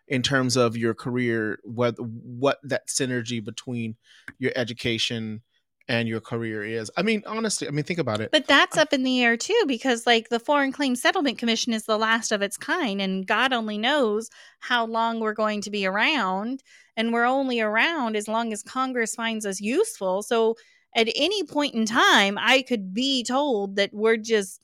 in 0.09 0.23
terms 0.23 0.57
of 0.57 0.77
your 0.77 0.95
career 0.95 1.59
what 1.65 1.99
what 2.01 2.59
that 2.65 2.89
synergy 2.89 3.45
between 3.45 3.97
your 4.39 4.53
education 4.57 5.43
and 5.89 6.09
your 6.09 6.21
career 6.21 6.65
is. 6.65 6.91
I 6.97 7.03
mean, 7.03 7.23
honestly, 7.27 7.69
I 7.69 7.71
mean 7.71 7.85
think 7.85 8.01
about 8.01 8.21
it. 8.21 8.31
But 8.33 8.47
that's 8.47 8.77
uh, 8.77 8.83
up 8.83 8.93
in 8.93 9.05
the 9.05 9.23
air 9.23 9.37
too, 9.37 9.63
because 9.67 10.07
like 10.07 10.29
the 10.29 10.41
Foreign 10.41 10.73
Claims 10.73 11.01
Settlement 11.01 11.39
Commission 11.39 11.73
is 11.73 11.85
the 11.85 11.99
last 11.99 12.33
of 12.33 12.43
its 12.43 12.57
kind, 12.57 13.01
and 13.01 13.27
God 13.27 13.53
only 13.53 13.79
knows 13.79 14.29
how 14.61 14.87
long 14.87 15.21
we're 15.21 15.33
going 15.33 15.61
to 15.63 15.71
be 15.71 15.87
around. 15.87 16.63
And 16.99 17.13
we're 17.13 17.27
only 17.27 17.61
around 17.61 18.17
as 18.17 18.27
long 18.27 18.55
as 18.55 18.63
Congress 18.63 19.15
finds 19.15 19.45
us 19.45 19.61
useful. 19.61 20.23
So 20.23 20.57
at 20.97 21.09
any 21.15 21.45
point 21.45 21.75
in 21.75 21.85
time, 21.85 22.39
I 22.41 22.63
could 22.63 22.93
be 22.95 23.23
told 23.23 23.77
that 23.77 23.91
we're 23.93 24.17
just 24.17 24.61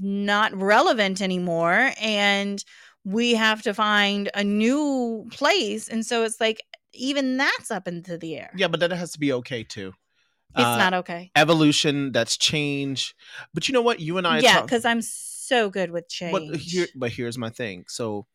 not 0.00 0.54
relevant 0.54 1.20
anymore 1.20 1.90
and 2.00 2.64
we 3.04 3.34
have 3.34 3.62
to 3.62 3.74
find 3.74 4.30
a 4.34 4.44
new 4.44 5.26
place. 5.32 5.88
And 5.88 6.06
so 6.06 6.22
it's 6.22 6.40
like, 6.40 6.62
even 6.94 7.36
that's 7.36 7.72
up 7.72 7.88
into 7.88 8.16
the 8.16 8.36
air. 8.38 8.52
Yeah, 8.56 8.68
but 8.68 8.78
that 8.80 8.92
has 8.92 9.12
to 9.12 9.18
be 9.18 9.32
okay 9.32 9.64
too. 9.64 9.92
It's 10.54 10.64
Uh, 10.64 10.76
not 10.78 10.94
okay. 10.94 11.32
evolution. 11.34 12.12
That's 12.12 12.36
change. 12.36 13.16
But 13.52 13.68
you 13.68 13.72
know 13.72 13.82
what? 13.82 13.98
You 13.98 14.18
and 14.18 14.26
I, 14.26 14.38
yeah, 14.38 14.54
talk- 14.54 14.66
because 14.66 14.84
I'm 14.84 15.02
so 15.02 15.70
good 15.70 15.90
with 15.90 16.08
change. 16.08 16.50
But 16.50 16.60
here, 16.60 16.86
but 16.94 17.10
here's 17.10 17.38
my 17.38 17.50
thing. 17.50 17.84
So 17.88 18.26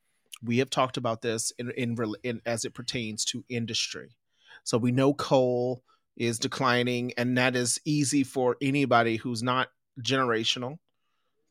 we 0.44 0.58
have 0.58 0.70
talked 0.70 0.98
about 0.98 1.22
this 1.22 1.52
in 1.58 1.72
in, 1.72 1.96
in 2.24 2.42
as 2.46 2.66
it 2.66 2.74
pertains 2.74 3.24
to 3.26 3.46
industry. 3.48 4.18
So 4.64 4.78
we 4.78 4.92
know 4.92 5.14
coal 5.14 5.84
is 6.18 6.40
declining, 6.40 7.14
and 7.18 7.38
that 7.38 7.56
is 7.56 7.80
easy 7.86 8.24
for 8.24 8.58
anybody 8.62 9.16
who's 9.16 9.44
not 9.44 9.70
generational 10.02 10.78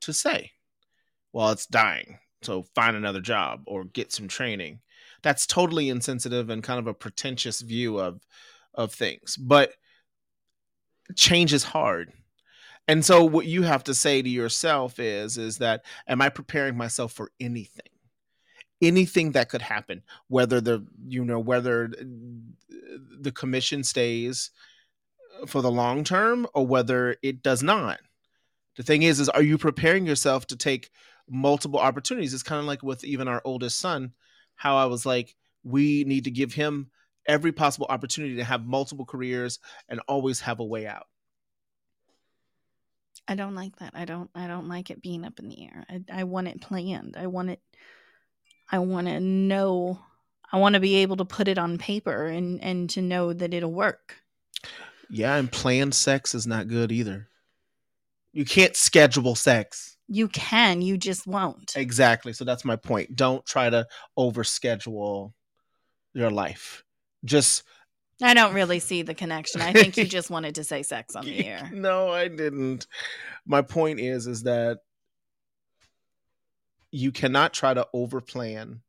to 0.01 0.13
say. 0.13 0.51
Well, 1.33 1.51
it's 1.51 1.67
dying, 1.67 2.19
so 2.43 2.65
find 2.75 2.97
another 2.97 3.21
job 3.21 3.63
or 3.67 3.85
get 3.85 4.13
some 4.13 4.29
training. 4.29 4.81
That's 5.23 5.47
totally 5.47 5.89
insensitive 5.89 6.51
and 6.51 6.63
kind 6.63 6.79
of 6.79 6.87
a 6.87 6.95
pretentious 6.95 7.61
view 7.61 7.99
of 7.99 8.21
of 8.75 8.93
things. 8.93 9.37
But 9.37 9.73
change 11.15 11.53
is 11.53 11.65
hard. 11.65 12.13
And 12.89 13.05
so 13.05 13.25
what 13.25 13.47
you 13.47 13.63
have 13.63 13.85
to 13.85 13.95
say 13.95 14.23
to 14.23 14.29
yourself 14.29 14.99
is 14.99 15.39
is 15.39 15.59
that 15.59 15.85
am 16.07 16.21
I 16.23 16.29
preparing 16.29 16.77
myself 16.77 17.13
for 17.13 17.31
anything? 17.41 17.96
Anything 18.83 19.33
that 19.33 19.49
could 19.49 19.63
happen, 19.63 20.03
whether 20.29 20.61
the 20.61 20.87
you 21.09 21.25
know 21.25 21.39
whether 21.39 21.85
uh, 21.85 22.05
the 23.21 23.33
commission 23.33 23.83
stays 23.83 24.51
for 25.47 25.63
the 25.63 25.71
long 25.71 26.05
term 26.05 26.47
or 26.55 26.67
whether 26.67 27.17
it 27.23 27.43
does 27.43 27.63
not. 27.63 27.99
The 28.77 28.83
thing 28.83 29.03
is 29.03 29.19
is 29.21 29.29
are 29.31 29.43
you 29.43 29.57
preparing 29.57 30.07
yourself 30.07 30.47
to 30.49 30.57
take 30.57 30.91
multiple 31.29 31.81
opportunities? 31.81 32.35
It's 32.35 32.43
kind 32.43 32.61
of 32.61 32.67
like 32.67 32.83
with 32.83 33.03
even 33.05 33.29
our 33.29 33.41
oldest 33.45 33.79
son 33.79 34.13
how 34.57 34.77
I 34.77 34.87
was 34.87 35.07
like 35.07 35.37
we 35.63 36.05
need 36.05 36.25
to 36.25 36.31
give 36.31 36.53
him 36.53 36.91
every 37.27 37.53
possible 37.53 37.87
opportunity 37.89 38.37
to 38.37 38.45
have 38.45 38.67
multiple 38.67 39.05
careers 39.05 39.59
and 39.89 40.01
always 40.09 40.41
have 40.41 40.61
a 40.61 40.65
way 40.65 40.87
out. 40.87 41.07
I 43.29 43.35
don't 43.35 43.57
like 43.57 43.77
that. 43.77 43.93
I 43.95 44.05
don't. 44.05 44.31
I 44.37 44.47
don't 44.47 44.69
like 44.69 44.91
it 44.91 45.03
being 45.03 45.25
up 45.25 45.41
in 45.41 45.49
the 45.49 45.65
air. 45.65 45.85
I, 45.89 46.21
I 46.21 46.25
want 46.25 46.47
it 46.47 46.61
planned. 46.61 47.17
I 47.19 47.27
want 47.27 47.51
it. 47.51 47.61
I 48.71 48.79
want 48.79 49.07
to 49.07 49.21
know. 49.21 50.01
I 50.53 50.59
want 50.59 50.75
to 50.75 50.81
be 50.81 50.97
able 50.97 51.17
to 51.17 51.25
put 51.25 51.49
it 51.49 51.59
on 51.59 51.79
paper 51.79 52.27
and 52.27 52.63
and 52.63 52.89
to 52.91 53.03
know 53.03 53.33
that 53.33 53.55
it'll 53.55 53.73
work. 53.73 54.17
Yeah, 55.09 55.37
and 55.37 55.51
planned 55.51 55.95
sex 55.95 56.35
is 56.35 56.47
not 56.47 56.69
good 56.69 56.91
either. 56.91 57.29
You 58.33 58.45
can't 58.45 58.77
schedule 58.77 59.35
sex. 59.35 59.97
You 60.09 60.29
can. 60.29 60.83
You 60.83 60.99
just 60.99 61.27
won't. 61.27 61.73
Exactly. 61.77 62.33
So 62.33 62.45
that's 62.45 62.65
my 62.65 62.77
point. 62.77 63.17
Don't 63.17 63.45
try 63.47 63.71
to 63.71 63.87
overschedule 64.19 65.33
your 66.13 66.31
life. 66.31 66.85
Just 67.25 67.65
I 68.23 68.35
don't 68.35 68.55
really 68.55 68.79
see 68.79 69.03
the 69.03 69.15
connection. 69.15 69.61
I 69.61 69.73
think 69.73 69.97
you 69.97 70.05
just 70.07 70.31
wanted 70.31 70.55
to 70.57 70.65
say 70.65 70.83
sex 70.83 71.17
on 71.17 71.25
the 71.25 71.47
air. 71.47 71.71
No, 71.73 72.09
I 72.09 72.29
didn't. 72.29 72.87
My 73.47 73.63
point 73.63 74.01
is 74.01 74.27
is 74.27 74.45
that 74.45 74.81
you 76.91 77.13
cannot 77.13 77.53
try 77.53 77.75
to 77.75 77.87
overplan 77.95 78.81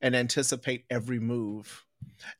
and 0.00 0.16
anticipate 0.16 0.84
every 0.90 1.18
move 1.18 1.84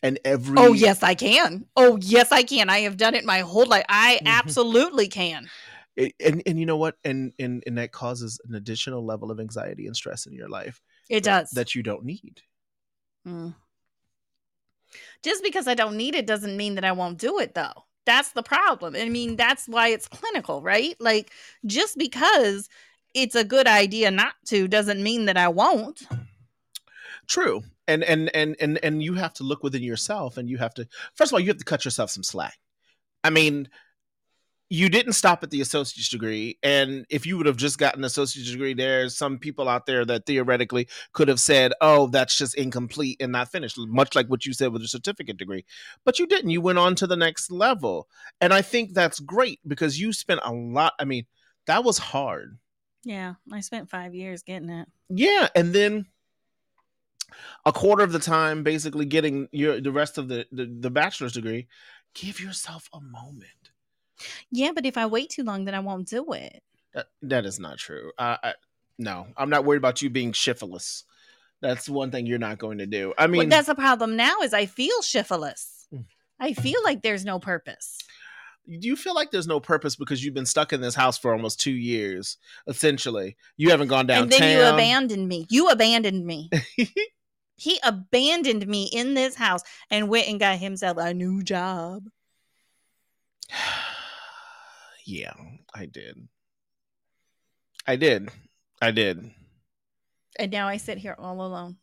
and 0.03 0.19
every 0.25 0.59
Oh 0.59 0.73
yes, 0.73 1.03
I 1.03 1.15
can. 1.15 1.67
Oh 1.77 1.99
yes, 2.01 2.33
I 2.33 2.43
can. 2.43 2.69
I 2.71 2.81
have 2.81 2.97
done 2.97 3.15
it 3.15 3.25
my 3.25 3.41
whole 3.41 3.67
life. 3.67 3.85
I 3.89 4.19
Mhm. 4.23 4.27
absolutely 4.27 5.09
can. 5.09 5.49
It- 5.97 6.15
and 6.21 6.43
and 6.47 6.59
you 6.59 6.67
know 6.67 6.77
what 6.77 6.97
and 7.05 7.33
and 7.39 7.63
and 7.67 7.77
that 7.79 7.93
causes 7.93 8.41
an 8.49 8.55
additional 8.55 9.05
level 9.05 9.31
of 9.31 9.41
anxiety 9.41 9.87
and 9.87 9.97
stress 9.97 10.27
in 10.27 10.33
your 10.33 10.49
life 10.49 10.81
It 11.09 11.25
does. 11.25 11.51
that 11.51 11.75
you 11.75 11.83
don't 11.83 12.05
need 12.05 12.43
Mm. 13.27 13.55
Just 15.23 15.43
because 15.43 15.69
I 15.69 15.75
don't 15.75 15.97
need 15.97 16.15
it 16.15 16.27
doesn't 16.27 16.57
mean 16.57 16.75
that 16.77 16.85
I 16.85 16.93
won't 16.93 17.19
do 17.19 17.39
it, 17.39 17.55
though. 17.55 17.85
That's 18.07 18.33
the 18.33 18.43
problem. 18.43 18.97
I 18.97 19.09
mean, 19.09 19.37
that's 19.37 19.69
why 19.69 19.89
it's 19.89 20.09
clinical, 20.09 20.63
right? 20.63 20.97
Like, 20.99 21.33
just 21.67 21.99
because 21.99 22.69
it's 23.15 23.35
a 23.35 23.45
good 23.45 23.67
idea 23.67 24.11
not 24.11 24.35
to 24.47 24.69
doesn't 24.69 25.03
mean 25.03 25.27
that 25.27 25.37
I 25.37 25.49
won't. 25.49 26.03
true. 27.29 27.63
And 27.89 28.05
and 28.05 28.31
and 28.35 28.57
and 28.61 28.79
and 28.83 29.03
you 29.03 29.15
have 29.15 29.35
to 29.35 29.45
look 29.45 29.63
within 29.63 29.83
yourself 29.83 30.37
and 30.37 30.49
you 30.49 30.59
have 30.59 30.75
to 30.75 30.87
first 31.15 31.31
of 31.31 31.35
all 31.35 31.41
you 31.41 31.49
have 31.49 31.59
to 31.59 31.65
cut 31.65 31.85
yourself 31.85 32.11
some 32.11 32.23
slack. 32.23 32.59
I 33.25 33.31
mean 33.31 33.69
you 34.73 34.89
didn't 34.89 35.15
stop 35.15 35.43
at 35.43 35.51
the 35.51 35.61
associate's 35.61 36.09
degree 36.09 36.57
and 36.63 37.05
if 37.11 37.27
you 37.27 37.37
would 37.37 37.47
have 37.47 37.57
just 37.57 37.77
gotten 37.77 38.03
an 38.03 38.05
associate's 38.05 38.53
degree 38.53 38.73
there's 38.73 39.17
some 39.17 39.37
people 39.37 39.69
out 39.69 39.85
there 39.85 40.05
that 40.05 40.25
theoretically 40.27 40.87
could 41.13 41.27
have 41.27 41.41
said 41.41 41.73
oh 41.81 42.07
that's 42.07 42.39
just 42.39 42.55
incomplete 42.55 43.17
and 43.21 43.33
not 43.33 43.51
finished 43.51 43.77
much 43.77 44.15
like 44.15 44.29
what 44.29 44.47
you 44.47 44.53
said 44.53 44.73
with 44.73 44.83
a 44.83 44.89
certificate 44.89 45.37
degree. 45.37 45.65
But 46.05 46.21
you 46.21 46.27
didn't. 46.29 46.51
You 46.51 46.61
went 46.61 46.79
on 46.79 46.95
to 46.97 47.09
the 47.09 47.17
next 47.17 47.51
level. 47.51 48.07
And 48.41 48.55
i 48.55 48.63
think 48.63 48.95
that's 48.95 49.19
great 49.19 49.59
because 49.67 49.99
you 49.99 50.13
spent 50.13 50.41
a 50.45 50.53
lot 50.53 50.93
i 51.01 51.05
mean 51.05 51.27
that 51.67 51.83
was 51.83 51.99
hard 51.99 52.57
Yeah, 53.05 53.35
I 53.53 53.61
spent 53.61 53.89
five 53.91 54.15
years 54.15 54.43
getting 54.43 54.69
it. 54.71 54.89
yeah, 55.09 55.49
and 55.55 55.73
then 55.73 56.07
a 57.65 57.73
quarter 57.73 58.03
of 58.03 58.13
the 58.13 58.19
time, 58.19 58.63
basically 58.63 59.05
getting 59.07 59.49
your 59.53 59.81
the 59.81 59.93
rest 59.93 60.19
of 60.19 60.29
the 60.29 60.47
the, 60.53 60.67
the 60.67 60.91
bachelor's 60.91 61.33
degree. 61.33 61.69
Give 62.15 62.41
yourself 62.41 62.89
a 62.93 63.01
moment. 63.01 63.71
Yeah, 64.51 64.73
but 64.75 64.85
if 64.85 64.99
I 64.99 65.07
wait 65.07 65.31
too 65.31 65.45
long, 65.45 65.65
then 65.65 65.75
I 65.75 65.81
won't 65.81 66.09
do 66.09 66.33
it. 66.33 66.63
That, 66.93 67.07
that 67.23 67.47
is 67.47 67.59
not 67.61 67.79
true. 67.79 68.11
Uh, 68.19 68.37
I, 68.43 68.55
no, 68.99 69.29
I'm 69.37 69.49
not 69.49 69.65
worried 69.65 69.79
about 69.79 70.03
you 70.03 70.11
being 70.11 70.35
syphilis. 70.35 71.05
That's 71.63 71.89
one 71.89 72.11
thing 72.11 72.27
you're 72.27 72.39
not 72.39 72.59
going 72.59 72.79
to 72.79 72.87
do. 72.87 73.15
I 73.17 73.23
Well, 73.27 73.31
mean, 73.41 73.49
that's 73.49 73.69
the 73.69 73.75
problem 73.75 74.17
now. 74.17 74.41
Is 74.43 74.53
I 74.53 74.67
feel 74.67 75.01
syphilis. 75.03 75.87
Mm. 75.95 76.05
I 76.41 76.53
feel 76.55 76.83
like 76.83 77.03
there's 77.03 77.25
no 77.25 77.39
purpose. 77.39 77.99
Do 78.67 78.87
you 78.87 78.97
feel 78.97 79.15
like 79.15 79.31
there's 79.31 79.47
no 79.47 79.61
purpose 79.61 79.97
because 79.97 80.25
you've 80.25 80.35
been 80.35 80.47
stuck 80.47 80.73
in 80.73 80.81
this 80.81 80.95
house 80.95 81.19
for 81.19 81.33
almost 81.33 81.61
two 81.61 81.73
years? 81.73 82.37
Essentially, 82.67 83.37
you 83.57 83.71
haven't 83.71 83.89
gone 83.89 84.07
downtown. 84.07 84.25
And 84.25 84.33
then 84.33 84.57
you 84.57 84.75
abandoned 84.75 85.29
me. 85.29 85.47
You 85.49 85.69
abandoned 85.71 86.25
me. 86.25 86.51
he 87.57 87.81
abandoned 87.83 88.67
me 88.67 88.85
in 88.93 89.15
this 89.15 89.35
house 89.35 89.63
and 89.91 90.09
went 90.09 90.29
and 90.29 90.39
got 90.39 90.59
himself 90.59 90.99
a 90.99 91.13
new 91.13 91.43
job. 91.43 92.05
yeah, 95.05 95.35
I 95.75 95.87
did. 95.87 96.29
I 97.87 97.97
did. 97.97 98.31
I 98.81 98.91
did. 98.93 99.31
And 100.39 100.53
now 100.53 100.69
I 100.69 100.77
sit 100.77 100.99
here 100.99 101.17
all 101.19 101.45
alone, 101.45 101.77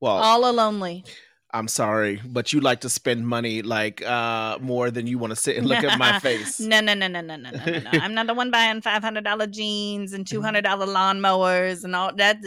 Well, 0.00 0.16
all 0.16 0.42
alonely. 0.42 1.04
I'm 1.50 1.66
sorry, 1.66 2.20
but 2.26 2.52
you 2.52 2.60
like 2.60 2.82
to 2.82 2.90
spend 2.90 3.26
money 3.26 3.62
like 3.62 4.02
uh 4.02 4.58
more 4.60 4.90
than 4.90 5.06
you 5.06 5.18
want 5.18 5.30
to 5.30 5.36
sit 5.36 5.56
and 5.56 5.66
look 5.66 5.82
at 5.82 5.98
my 5.98 6.18
face. 6.20 6.60
No, 6.60 6.80
no, 6.80 6.92
no, 6.92 7.08
no, 7.08 7.22
no, 7.22 7.36
no, 7.36 7.50
no, 7.50 7.78
no. 7.78 7.90
I'm 7.92 8.12
not 8.12 8.26
the 8.26 8.34
one 8.34 8.50
buying 8.50 8.82
five 8.82 9.02
hundred 9.02 9.24
dollar 9.24 9.46
jeans 9.46 10.12
and 10.12 10.26
mm-hmm. 10.26 10.36
two 10.36 10.42
hundred 10.42 10.64
dollar 10.64 10.86
lawnmowers 10.86 11.84
and 11.84 11.96
all 11.96 12.14
that. 12.16 12.42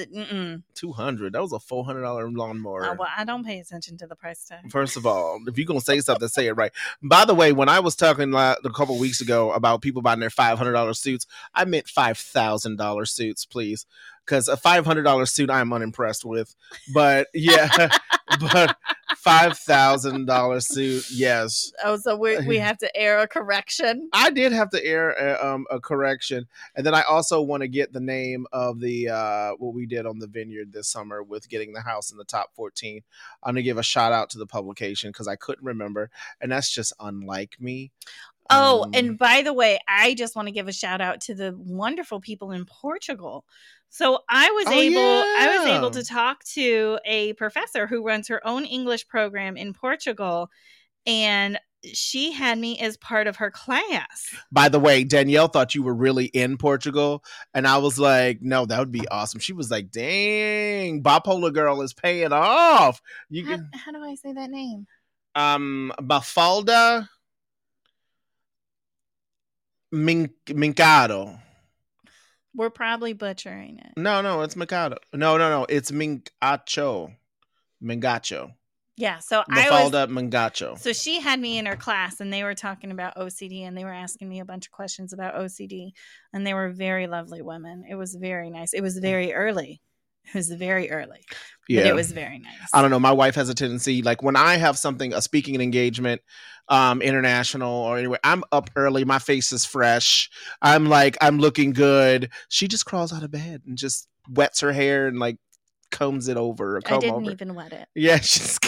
Two 0.76 0.92
hundred. 0.92 1.34
That 1.34 1.42
was 1.42 1.52
a 1.52 1.60
four 1.60 1.84
hundred 1.84 2.02
dollar 2.02 2.30
lawnmower. 2.30 2.86
Oh, 2.86 2.96
well, 3.00 3.10
I 3.18 3.26
don't 3.26 3.44
pay 3.44 3.60
attention 3.60 3.98
to 3.98 4.08
the 4.08 4.16
price 4.16 4.46
tag. 4.46 4.72
First 4.72 4.96
of 4.98 5.08
all, 5.08 5.40
if 5.48 5.58
you're 5.58 5.66
gonna 5.66 5.82
say 5.82 6.00
something, 6.00 6.28
say 6.28 6.46
it 6.46 6.54
right. 6.54 6.72
By 7.02 7.26
the 7.26 7.34
way, 7.34 7.54
when 7.54 7.70
I 7.70 7.80
was 7.80 7.96
talking 7.96 8.36
a 8.36 8.56
couple 8.76 9.00
weeks 9.00 9.20
ago 9.20 9.52
about 9.52 9.82
people 9.82 10.04
buying 10.04 10.20
their 10.20 10.30
five 10.30 10.60
hundred 10.60 10.74
dollar 10.74 10.94
suits, 10.94 11.26
I 11.56 11.66
meant 11.66 11.88
five 11.88 12.20
thousand 12.20 12.76
dollar 12.76 13.06
suits, 13.06 13.46
please 13.46 13.88
because 14.26 14.48
a 14.48 14.58
five 14.58 14.86
hundred 14.86 15.04
dollar 15.04 15.26
suit 15.26 15.50
I'm 15.50 15.74
unimpressed 15.74 16.26
with. 16.26 16.56
But 16.94 17.28
yeah, 17.34 17.90
but 18.40 18.78
five 19.18 19.58
thousand 19.58 20.26
dollar 20.26 20.60
suit, 20.60 21.06
yes. 21.12 21.72
Oh, 21.84 21.98
so 21.98 22.16
we 22.16 22.40
we 22.46 22.58
have 22.60 22.78
to 22.80 22.96
air 22.96 23.20
a 23.20 23.28
correction. 23.28 24.10
I 24.14 24.30
did 24.30 24.52
have 24.52 24.70
to 24.72 24.84
air 24.84 25.12
a, 25.12 25.46
um, 25.46 25.66
a 25.70 25.80
correction, 25.80 26.48
and 26.76 26.86
then 26.86 26.94
I 26.94 27.04
also 27.04 27.42
want 27.42 27.62
to 27.62 27.68
get 27.68 27.94
the 27.94 28.00
name 28.00 28.48
of 28.52 28.80
the 28.80 29.10
uh, 29.10 29.52
what 29.58 29.74
we 29.74 29.86
did 29.86 30.06
on 30.06 30.20
the 30.20 30.28
vineyard 30.28 30.74
this 30.74 30.88
summer 30.88 31.24
with 31.24 31.50
getting 31.50 31.74
the 31.74 31.82
house 31.82 32.12
in 32.12 32.18
the 32.18 32.24
top 32.24 32.54
fourteen. 32.56 33.02
I'm 33.44 33.54
gonna 33.54 33.62
give 33.62 33.78
a 33.78 33.84
shout 33.84 34.12
out 34.12 34.30
to 34.32 34.40
the 34.40 34.48
publication 34.48 35.10
because 35.10 35.28
I 35.28 35.36
couldn't 35.36 35.66
remember, 35.66 36.10
and 36.42 36.52
that's 36.52 36.74
just 36.74 36.94
unlike 37.00 37.58
me. 37.60 37.92
Oh, 38.50 38.84
Um, 38.84 38.92
and 38.94 39.18
by 39.18 39.44
the 39.44 39.54
way, 39.54 39.80
I 39.88 40.14
just 40.14 40.36
want 40.36 40.48
to 40.48 40.52
give 40.52 40.68
a 40.68 40.74
shout 40.74 41.00
out 41.00 41.22
to 41.22 41.36
the 41.36 41.56
wonderful 41.58 42.20
people 42.20 42.52
in 42.52 42.66
Portugal. 42.66 43.46
So 43.92 44.20
I 44.30 44.50
was 44.52 44.68
Oh, 44.68 44.82
able 44.82 45.00
I 45.00 45.58
was 45.58 45.68
able 45.68 45.92
to 45.92 46.04
talk 46.04 46.44
to 46.56 46.98
a 47.06 47.34
professor 47.34 47.88
who 47.88 48.04
runs 48.06 48.30
her 48.30 48.46
own 48.48 48.66
English 48.66 49.08
program 49.08 49.58
in 49.58 49.74
Portugal 49.74 50.50
and 51.06 51.60
she 51.84 52.32
had 52.32 52.58
me 52.60 52.80
as 52.80 52.96
part 52.98 53.28
of 53.28 53.38
her 53.38 53.50
class. 53.52 54.34
by 54.52 54.70
the 54.70 54.80
way, 54.80 55.04
Danielle 55.04 55.48
thought 55.48 55.74
you 55.76 55.82
were 55.84 55.96
really 55.96 56.26
in 56.26 56.58
Portugal, 56.58 57.24
and 57.56 57.68
I 57.68 57.80
was 57.80 57.98
like, 57.98 58.40
no, 58.42 58.68
that 58.68 58.78
would 58.80 58.92
be 58.92 59.08
awesome. 59.08 59.40
She 59.40 59.52
was 59.54 59.72
like, 59.72 59.90
dang, 59.92 61.02
bipolar 61.02 61.52
girl 61.52 61.82
is 61.82 61.94
paying 61.94 62.32
off. 62.32 63.02
You 63.30 63.44
How, 63.46 63.58
can 63.58 63.70
how 63.74 63.92
do 63.92 64.04
I 64.04 64.16
say 64.16 64.32
that 64.32 64.50
name? 64.52 64.86
um 65.36 65.92
Bafalda 66.00 67.08
Min- 69.92 70.34
Mincado. 70.48 71.40
We're 72.54 72.70
probably 72.70 73.14
butchering 73.14 73.80
it. 73.80 73.94
No, 73.98 74.22
no, 74.22 74.42
it's 74.42 74.56
Mikado. 74.56 74.98
No, 75.14 75.38
no, 75.38 75.50
no, 75.50 75.66
it's 75.70 75.92
Mingacho. 75.92 77.16
Mingacho. 77.82 78.54
Yeah, 78.98 79.20
so 79.20 79.44
I 79.50 79.70
was 79.70 79.92
Bafalda 79.92 80.08
Mingacho. 80.12 80.78
So 80.78 80.94
she 80.94 81.20
had 81.22 81.40
me 81.40 81.58
in 81.58 81.66
her 81.66 81.76
class 81.76 82.20
and 82.20 82.32
they 82.32 82.44
were 82.44 82.54
talking 82.54 82.92
about 82.92 83.16
OCD 83.16 83.62
and 83.62 83.76
they 83.76 83.84
were 83.84 83.94
asking 83.94 84.30
me 84.30 84.42
a 84.42 84.46
bunch 84.46 84.68
of 84.68 84.72
questions 84.72 85.14
about 85.14 85.36
OCD 85.36 85.92
and 86.34 86.46
they 86.46 86.54
were 86.54 86.70
very 86.70 87.08
lovely 87.08 87.42
women. 87.42 87.84
It 87.90 87.96
was 87.96 88.14
very 88.14 88.50
nice. 88.50 88.74
It 88.74 88.82
was 88.82 88.98
mm. 88.98 89.02
very 89.02 89.34
early. 89.34 89.82
It 90.26 90.36
was 90.36 90.50
very 90.52 90.90
early. 90.92 91.20
But 91.68 91.86
it 91.86 91.96
was 91.96 92.12
very 92.12 92.40
nice. 92.40 92.70
I 92.74 92.82
don't 92.82 92.92
know. 92.92 93.00
My 93.00 93.12
wife 93.12 93.36
has 93.36 93.50
a 93.50 93.56
tendency, 93.56 94.02
like 94.02 94.22
when 94.22 94.36
I 94.36 94.58
have 94.58 94.78
something, 94.78 95.14
a 95.14 95.22
speaking 95.22 95.62
engagement, 95.62 96.22
um, 96.68 97.02
international 97.02 97.74
or 97.74 97.98
anywhere, 97.98 98.20
I'm 98.24 98.44
up 98.52 98.70
early. 98.76 99.06
My 99.06 99.20
face 99.20 99.52
is 99.52 99.66
fresh. 99.66 100.30
I'm 100.62 100.88
like, 100.88 101.18
I'm 101.22 101.40
looking 101.40 101.72
good. 101.72 102.32
She 102.50 102.68
just 102.68 102.86
crawls 102.86 103.14
out 103.14 103.24
of 103.24 103.32
bed 103.32 103.62
and 103.66 103.78
just 103.78 104.08
wets 104.30 104.60
her 104.62 104.72
hair 104.72 105.08
and 105.08 105.20
like 105.20 105.38
combs 105.92 106.28
it 106.28 106.38
over. 106.38 106.78
Or 106.78 106.82
I 106.86 106.98
didn't 106.98 107.16
over. 107.16 107.32
even 107.32 107.56
wet 107.56 107.74
it. 107.74 107.88
Yeah, 107.96 108.20
she's 108.22 108.60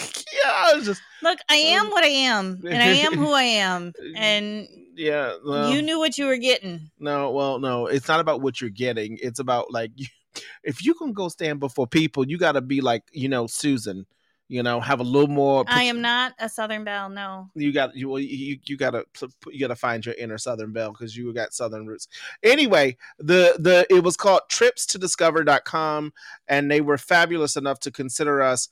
yeah. 0.43 0.51
I 0.51 0.73
was 0.75 0.85
just 0.85 1.01
Look, 1.21 1.39
I 1.49 1.55
am 1.55 1.89
what 1.89 2.03
I 2.03 2.07
am 2.07 2.61
and 2.67 2.81
I 2.81 2.87
am 2.87 3.13
who 3.17 3.31
I 3.31 3.43
am. 3.43 3.93
And 4.15 4.67
yeah. 4.95 5.35
well, 5.45 5.71
you 5.71 5.81
knew 5.81 5.97
what 5.97 6.17
you 6.17 6.25
were 6.25 6.37
getting. 6.37 6.91
No, 6.99 7.31
well, 7.31 7.59
no, 7.59 7.87
it's 7.87 8.07
not 8.07 8.19
about 8.19 8.41
what 8.41 8.61
you're 8.61 8.69
getting. 8.69 9.17
It's 9.21 9.39
about 9.39 9.71
like 9.71 9.91
you, 9.95 10.07
if 10.63 10.83
you 10.83 10.93
can 10.93 11.13
go 11.13 11.29
stand 11.29 11.59
before 11.59 11.87
people, 11.87 12.27
you 12.27 12.37
got 12.37 12.53
to 12.53 12.61
be 12.61 12.81
like 12.81 13.03
you 13.11 13.29
know 13.29 13.47
Susan. 13.47 14.05
You 14.49 14.61
know, 14.61 14.79
have 14.81 14.99
a 14.99 15.03
little 15.03 15.29
more. 15.29 15.63
I 15.67 15.83
am 15.83 16.01
not 16.01 16.33
a 16.37 16.47
Southern 16.47 16.83
Belle, 16.83 17.09
no. 17.09 17.49
You 17.55 17.71
got 17.71 17.95
you. 17.95 18.09
well, 18.09 18.19
You 18.19 18.59
you 18.65 18.77
got 18.77 18.91
to 18.91 19.05
you 19.47 19.59
got 19.59 19.69
to 19.69 19.75
find 19.75 20.05
your 20.05 20.13
inner 20.15 20.37
Southern 20.37 20.71
belle 20.73 20.91
because 20.91 21.15
you 21.15 21.33
got 21.33 21.53
Southern 21.53 21.87
roots. 21.87 22.07
Anyway, 22.43 22.97
the 23.17 23.55
the 23.57 23.87
it 23.89 24.03
was 24.03 24.17
called 24.17 24.41
trips 24.49 24.85
to 24.87 24.99
discover.com 24.99 26.13
and 26.47 26.69
they 26.69 26.81
were 26.81 26.97
fabulous 26.97 27.55
enough 27.55 27.79
to 27.79 27.91
consider 27.91 28.41
us 28.41 28.69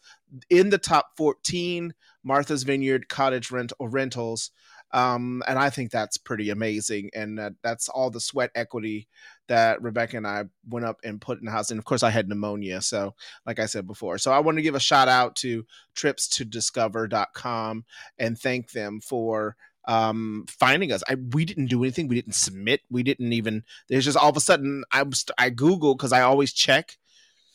in 0.50 0.70
the 0.70 0.78
top 0.78 1.12
14 1.18 1.94
Martha's 2.24 2.64
Vineyard 2.64 3.10
cottage 3.10 3.50
rent 3.50 3.74
or 3.80 3.90
rentals. 3.90 4.52
Um, 4.94 5.42
and 5.48 5.58
I 5.58 5.70
think 5.70 5.90
that's 5.90 6.18
pretty 6.18 6.50
amazing. 6.50 7.12
And 7.16 7.40
uh, 7.40 7.52
that's 7.64 7.88
all 7.90 8.10
the 8.10 8.20
sweat 8.20 8.52
equity 8.56 9.08
that 9.52 9.82
Rebecca 9.82 10.16
and 10.16 10.26
I 10.26 10.46
went 10.70 10.86
up 10.86 11.02
and 11.04 11.20
put 11.20 11.40
in 11.40 11.46
the 11.46 11.52
house. 11.52 11.72
And 11.72 11.78
of 11.78 11.84
course, 11.84 12.04
I 12.04 12.10
had 12.10 12.30
pneumonia. 12.30 12.82
So, 12.82 13.16
like 13.46 13.60
I 13.60 13.66
said 13.66 13.86
before, 13.86 14.18
so 14.18 14.32
I 14.32 14.40
want 14.40 14.58
to 14.58 14.62
give 14.62 14.76
a 14.76 14.80
shout 14.80 15.10
out 15.10 15.36
to 15.38 15.66
trips 15.94 16.30
to 16.38 16.46
discover.com 16.46 17.84
and 18.18 18.40
thank 18.40 18.72
them 18.72 19.02
for 19.02 19.58
um 19.88 20.46
finding 20.48 20.92
us. 20.94 21.04
I 21.10 21.16
we 21.16 21.44
didn't 21.44 21.66
do 21.66 21.84
anything. 21.84 22.08
We 22.08 22.16
didn't 22.16 22.36
submit. 22.36 22.82
We 22.90 23.04
didn't 23.04 23.34
even 23.34 23.64
there's 23.90 24.06
just 24.06 24.18
all 24.18 24.30
of 24.30 24.38
a 24.38 24.42
sudden 24.42 24.84
i 24.92 25.04
was 25.04 25.26
i 25.38 25.50
googled 25.50 25.98
because 25.98 26.14
i 26.14 26.22
always 26.22 26.54
check 26.54 26.98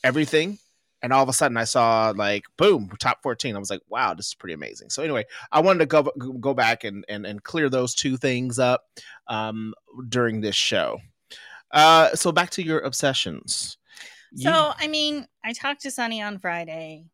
everything 0.05 0.59
and 1.03 1.13
all 1.13 1.23
of 1.23 1.29
a 1.29 1.33
sudden 1.33 1.57
i 1.57 1.65
saw 1.65 2.13
like 2.17 2.45
boom 2.57 2.91
top 2.99 3.23
14 3.23 3.55
i 3.55 3.59
was 3.59 3.71
like 3.71 3.83
wow 3.89 4.13
this 4.13 4.27
is 4.27 4.35
pretty 4.35 4.55
amazing. 4.55 4.91
So 4.91 5.03
anyway 5.03 5.25
i 5.53 5.61
wanted 5.61 5.79
to 5.79 5.87
go 5.87 6.03
go 6.41 6.53
back 6.53 6.83
and 6.83 7.05
and, 7.09 7.25
and 7.25 7.43
clear 7.43 7.69
those 7.71 7.95
two 7.95 8.17
things 8.17 8.59
up 8.59 8.85
um 9.29 9.73
during 10.09 10.41
this 10.41 10.57
show 10.57 10.99
uh 11.73 12.15
so 12.15 12.33
back 12.33 12.51
to 12.51 12.63
your 12.63 12.81
obsessions 12.81 13.79
You- 14.33 14.51
So, 14.51 14.73
I 14.77 14.87
mean, 14.89 15.27
I 15.45 15.53
talked 15.53 15.83
to 15.83 15.91
Sunny 15.91 16.21
on 16.21 16.39
Friday. 16.39 17.07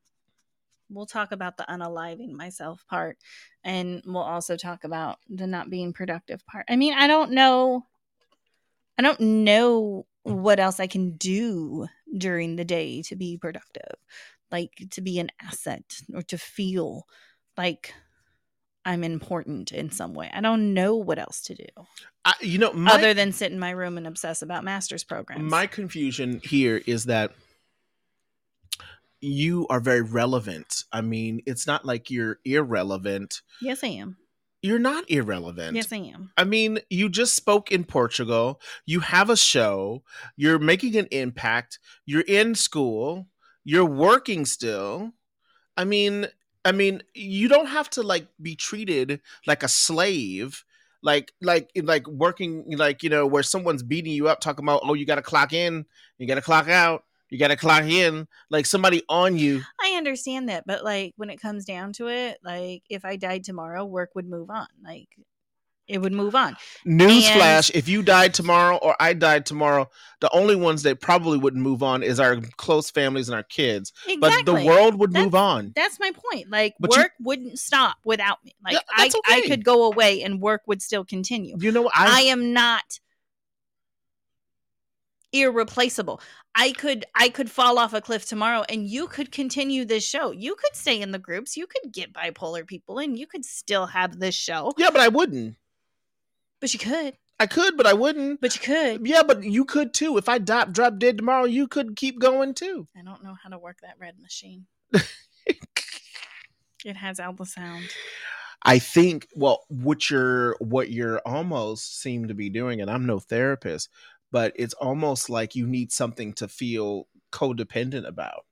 We'll 0.90 1.06
talk 1.06 1.32
about 1.32 1.56
the 1.56 1.64
unaliving 1.68 2.32
myself 2.32 2.84
part, 2.88 3.16
and 3.64 4.02
we'll 4.04 4.22
also 4.22 4.56
talk 4.56 4.84
about 4.84 5.18
the 5.28 5.46
not 5.46 5.70
being 5.70 5.92
productive 5.92 6.44
part. 6.46 6.66
I 6.68 6.76
mean, 6.76 6.92
I 6.94 7.06
don't 7.06 7.32
know. 7.32 7.86
I 8.98 9.02
don't 9.02 9.20
know 9.20 10.06
what 10.24 10.60
else 10.60 10.80
I 10.80 10.86
can 10.86 11.16
do 11.16 11.86
during 12.16 12.56
the 12.56 12.64
day 12.64 13.02
to 13.02 13.16
be 13.16 13.38
productive, 13.38 13.96
like 14.50 14.72
to 14.90 15.00
be 15.00 15.18
an 15.18 15.30
asset 15.40 15.84
or 16.14 16.22
to 16.22 16.36
feel 16.38 17.06
like 17.56 17.94
I'm 18.84 19.04
important 19.04 19.72
in 19.72 19.90
some 19.90 20.14
way. 20.14 20.30
I 20.32 20.40
don't 20.40 20.74
know 20.74 20.96
what 20.96 21.18
else 21.18 21.40
to 21.42 21.54
do 21.54 21.66
I, 22.24 22.34
you 22.40 22.58
know 22.58 22.72
my, 22.72 22.92
other 22.92 23.14
than 23.14 23.32
sit 23.32 23.52
in 23.52 23.58
my 23.58 23.70
room 23.70 23.96
and 23.96 24.06
obsess 24.06 24.42
about 24.42 24.64
master's 24.64 25.04
programs. 25.04 25.50
My 25.50 25.66
confusion 25.66 26.40
here 26.44 26.80
is 26.86 27.04
that 27.04 27.32
you 29.20 29.66
are 29.70 29.80
very 29.80 30.02
relevant. 30.02 30.84
I 30.92 31.00
mean, 31.00 31.42
it's 31.46 31.66
not 31.66 31.84
like 31.84 32.10
you're 32.10 32.38
irrelevant. 32.44 33.42
yes, 33.60 33.82
I 33.84 33.88
am. 33.88 34.16
You're 34.64 34.78
not 34.78 35.10
irrelevant. 35.10 35.74
Yes, 35.74 35.92
I 35.92 35.96
am. 35.96 36.30
I 36.36 36.44
mean, 36.44 36.78
you 36.88 37.08
just 37.08 37.34
spoke 37.34 37.72
in 37.72 37.82
Portugal. 37.82 38.60
You 38.86 39.00
have 39.00 39.28
a 39.28 39.36
show. 39.36 40.04
You're 40.36 40.60
making 40.60 40.96
an 40.96 41.08
impact. 41.10 41.80
You're 42.06 42.24
in 42.28 42.54
school. 42.54 43.26
You're 43.64 43.84
working 43.84 44.44
still. 44.44 45.12
I 45.76 45.84
mean, 45.84 46.28
I 46.64 46.72
mean, 46.72 47.02
you 47.14 47.48
don't 47.48 47.66
have 47.66 47.90
to 47.90 48.02
like 48.02 48.26
be 48.40 48.54
treated 48.54 49.20
like 49.46 49.62
a 49.62 49.68
slave, 49.68 50.64
like 51.02 51.32
like 51.40 51.70
like 51.82 52.06
working 52.06 52.64
like 52.76 53.02
you 53.02 53.10
know 53.10 53.26
where 53.26 53.42
someone's 53.42 53.82
beating 53.82 54.12
you 54.12 54.28
up, 54.28 54.40
talking 54.40 54.64
about 54.64 54.82
oh 54.84 54.94
you 54.94 55.06
got 55.06 55.16
to 55.16 55.22
clock 55.22 55.52
in, 55.52 55.86
you 56.18 56.26
got 56.26 56.36
to 56.36 56.42
clock 56.42 56.68
out, 56.68 57.04
you 57.30 57.38
got 57.38 57.48
to 57.48 57.56
clock 57.56 57.84
in, 57.84 58.28
like 58.50 58.66
somebody 58.66 59.02
on 59.08 59.36
you. 59.36 59.62
I 59.80 59.94
understand 59.96 60.48
that, 60.48 60.64
but 60.66 60.84
like 60.84 61.14
when 61.16 61.30
it 61.30 61.40
comes 61.40 61.64
down 61.64 61.92
to 61.94 62.08
it, 62.08 62.38
like 62.44 62.82
if 62.88 63.04
I 63.04 63.16
died 63.16 63.42
tomorrow, 63.42 63.84
work 63.84 64.10
would 64.14 64.28
move 64.28 64.50
on. 64.50 64.68
Like 64.84 65.08
it 65.88 65.98
would 65.98 66.12
move 66.12 66.34
on. 66.34 66.56
Newsflash: 66.86 67.70
If 67.74 67.88
you 67.88 68.02
died 68.02 68.34
tomorrow 68.34 68.76
or 68.76 68.96
I 69.00 69.12
died 69.12 69.46
tomorrow, 69.46 69.90
the 70.20 70.30
only 70.32 70.54
ones 70.54 70.84
that 70.84 71.00
probably 71.00 71.36
wouldn't 71.38 71.62
move 71.62 71.82
on 71.82 72.02
is 72.02 72.20
our 72.20 72.36
close 72.56 72.90
families 72.90 73.28
and 73.28 73.34
our 73.34 73.42
kids. 73.42 73.92
Exactly. 74.08 74.44
But 74.44 74.44
the 74.44 74.64
world 74.64 74.98
would 74.98 75.12
That's- 75.12 75.24
move 75.24 75.34
on. 75.34 75.72
That's 75.74 75.98
my 75.98 76.12
point. 76.12 76.50
Like 76.50 76.74
But 76.78 76.94
you- 76.94 77.02
work 77.02 77.12
wouldn't 77.20 77.58
stop 77.58 77.96
without 78.04 78.38
me. 78.44 78.54
Like 78.64 78.76
I, 78.96 79.04
that's 79.04 79.16
I 79.26 79.42
could 79.42 79.64
go 79.64 79.84
away 79.84 80.22
and 80.22 80.40
work 80.40 80.62
would 80.66 80.80
still 80.80 81.04
continue. 81.04 81.56
You 81.58 81.72
know, 81.72 81.90
I, 81.92 82.18
I, 82.18 82.20
am 82.22 82.52
not 82.52 83.00
irreplaceable. 85.32 86.20
I 86.54 86.72
could 86.72 87.04
I 87.14 87.28
could 87.28 87.50
fall 87.50 87.78
off 87.78 87.94
a 87.94 88.00
cliff 88.00 88.26
tomorrow 88.26 88.64
and 88.68 88.86
you 88.86 89.06
could 89.06 89.32
continue 89.32 89.84
this 89.84 90.04
show. 90.06 90.30
You 90.30 90.54
could 90.54 90.76
stay 90.76 91.00
in 91.00 91.10
the 91.10 91.18
groups. 91.18 91.56
You 91.56 91.66
could 91.66 91.92
get 91.92 92.12
bipolar 92.12 92.66
people 92.66 92.98
and 92.98 93.18
you 93.18 93.26
could 93.26 93.44
still 93.44 93.86
have 93.86 94.18
this 94.20 94.34
show. 94.34 94.72
yeah, 94.76 94.90
but 94.90 95.00
I 95.00 95.08
wouldn't. 95.08 95.56
But 96.62 96.72
you 96.72 96.78
could. 96.78 97.14
I 97.40 97.46
could, 97.46 97.76
but 97.76 97.88
I 97.88 97.92
wouldn't. 97.92 98.40
But 98.40 98.54
you 98.54 98.60
could. 98.60 99.04
Yeah, 99.04 99.24
but 99.24 99.42
you 99.42 99.64
could 99.64 99.92
too. 99.92 100.16
If 100.16 100.28
I 100.28 100.38
drop 100.38 100.70
drop 100.70 100.98
dead 100.98 101.18
tomorrow, 101.18 101.44
you 101.44 101.66
could 101.66 101.96
keep 101.96 102.20
going 102.20 102.54
too. 102.54 102.86
I 102.96 103.02
don't 103.02 103.24
know 103.24 103.34
how 103.42 103.50
to 103.50 103.58
work 103.58 103.80
that 103.82 103.96
red 103.98 104.20
machine. 104.20 104.66
it 106.84 106.96
has 106.96 107.18
all 107.18 107.32
the 107.32 107.44
sound. 107.44 107.90
I 108.62 108.78
think 108.78 109.26
well, 109.34 109.64
what 109.68 110.08
you're 110.08 110.56
what 110.60 110.90
you're 110.90 111.20
almost 111.26 112.00
seem 112.00 112.28
to 112.28 112.34
be 112.34 112.48
doing, 112.48 112.80
and 112.80 112.88
I'm 112.88 113.06
no 113.06 113.18
therapist, 113.18 113.90
but 114.30 114.52
it's 114.54 114.74
almost 114.74 115.28
like 115.28 115.56
you 115.56 115.66
need 115.66 115.90
something 115.90 116.32
to 116.34 116.46
feel 116.46 117.08
codependent 117.32 118.06
about 118.06 118.46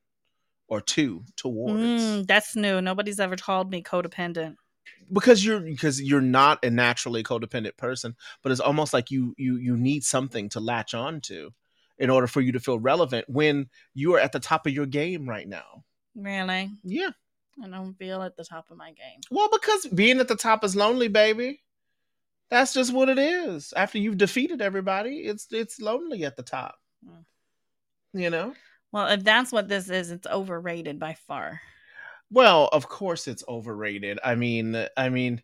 or 0.66 0.80
to 0.80 1.22
towards 1.36 1.80
Mm, 1.80 2.26
that's 2.26 2.56
new. 2.56 2.80
Nobody's 2.80 3.20
ever 3.20 3.36
called 3.36 3.70
me 3.70 3.84
codependent. 3.84 4.56
Because 5.12 5.44
you're 5.44 5.60
because 5.60 6.00
you're 6.00 6.20
not 6.20 6.64
a 6.64 6.70
naturally 6.70 7.22
codependent 7.22 7.76
person, 7.76 8.16
but 8.42 8.52
it's 8.52 8.60
almost 8.60 8.92
like 8.92 9.10
you 9.10 9.34
you 9.36 9.56
you 9.56 9.76
need 9.76 10.04
something 10.04 10.48
to 10.50 10.60
latch 10.60 10.94
on 10.94 11.20
to 11.22 11.52
in 11.98 12.10
order 12.10 12.26
for 12.26 12.40
you 12.40 12.52
to 12.52 12.60
feel 12.60 12.78
relevant 12.78 13.28
when 13.28 13.68
you 13.94 14.14
are 14.14 14.20
at 14.20 14.32
the 14.32 14.40
top 14.40 14.66
of 14.66 14.72
your 14.72 14.86
game 14.86 15.28
right 15.28 15.46
now. 15.48 15.84
Really? 16.14 16.70
Yeah. 16.82 17.10
I 17.62 17.68
don't 17.68 17.94
feel 17.94 18.22
at 18.22 18.36
the 18.36 18.44
top 18.44 18.70
of 18.70 18.78
my 18.78 18.88
game. 18.92 19.20
Well, 19.30 19.50
because 19.52 19.86
being 19.88 20.18
at 20.18 20.28
the 20.28 20.36
top 20.36 20.64
is 20.64 20.74
lonely, 20.74 21.08
baby. 21.08 21.60
That's 22.48 22.72
just 22.72 22.92
what 22.92 23.08
it 23.08 23.18
is. 23.18 23.72
After 23.76 23.98
you've 23.98 24.18
defeated 24.18 24.60
everybody, 24.60 25.18
it's 25.18 25.46
it's 25.52 25.80
lonely 25.80 26.24
at 26.24 26.36
the 26.36 26.42
top. 26.42 26.76
Mm. 27.06 27.24
You 28.12 28.30
know? 28.30 28.54
Well, 28.92 29.06
if 29.06 29.22
that's 29.22 29.52
what 29.52 29.68
this 29.68 29.88
is, 29.88 30.10
it's 30.10 30.26
overrated 30.26 30.98
by 30.98 31.14
far. 31.14 31.60
Well, 32.30 32.68
of 32.72 32.88
course 32.88 33.26
it's 33.26 33.44
overrated. 33.48 34.18
I 34.24 34.34
mean, 34.36 34.86
I 34.96 35.08
mean, 35.08 35.42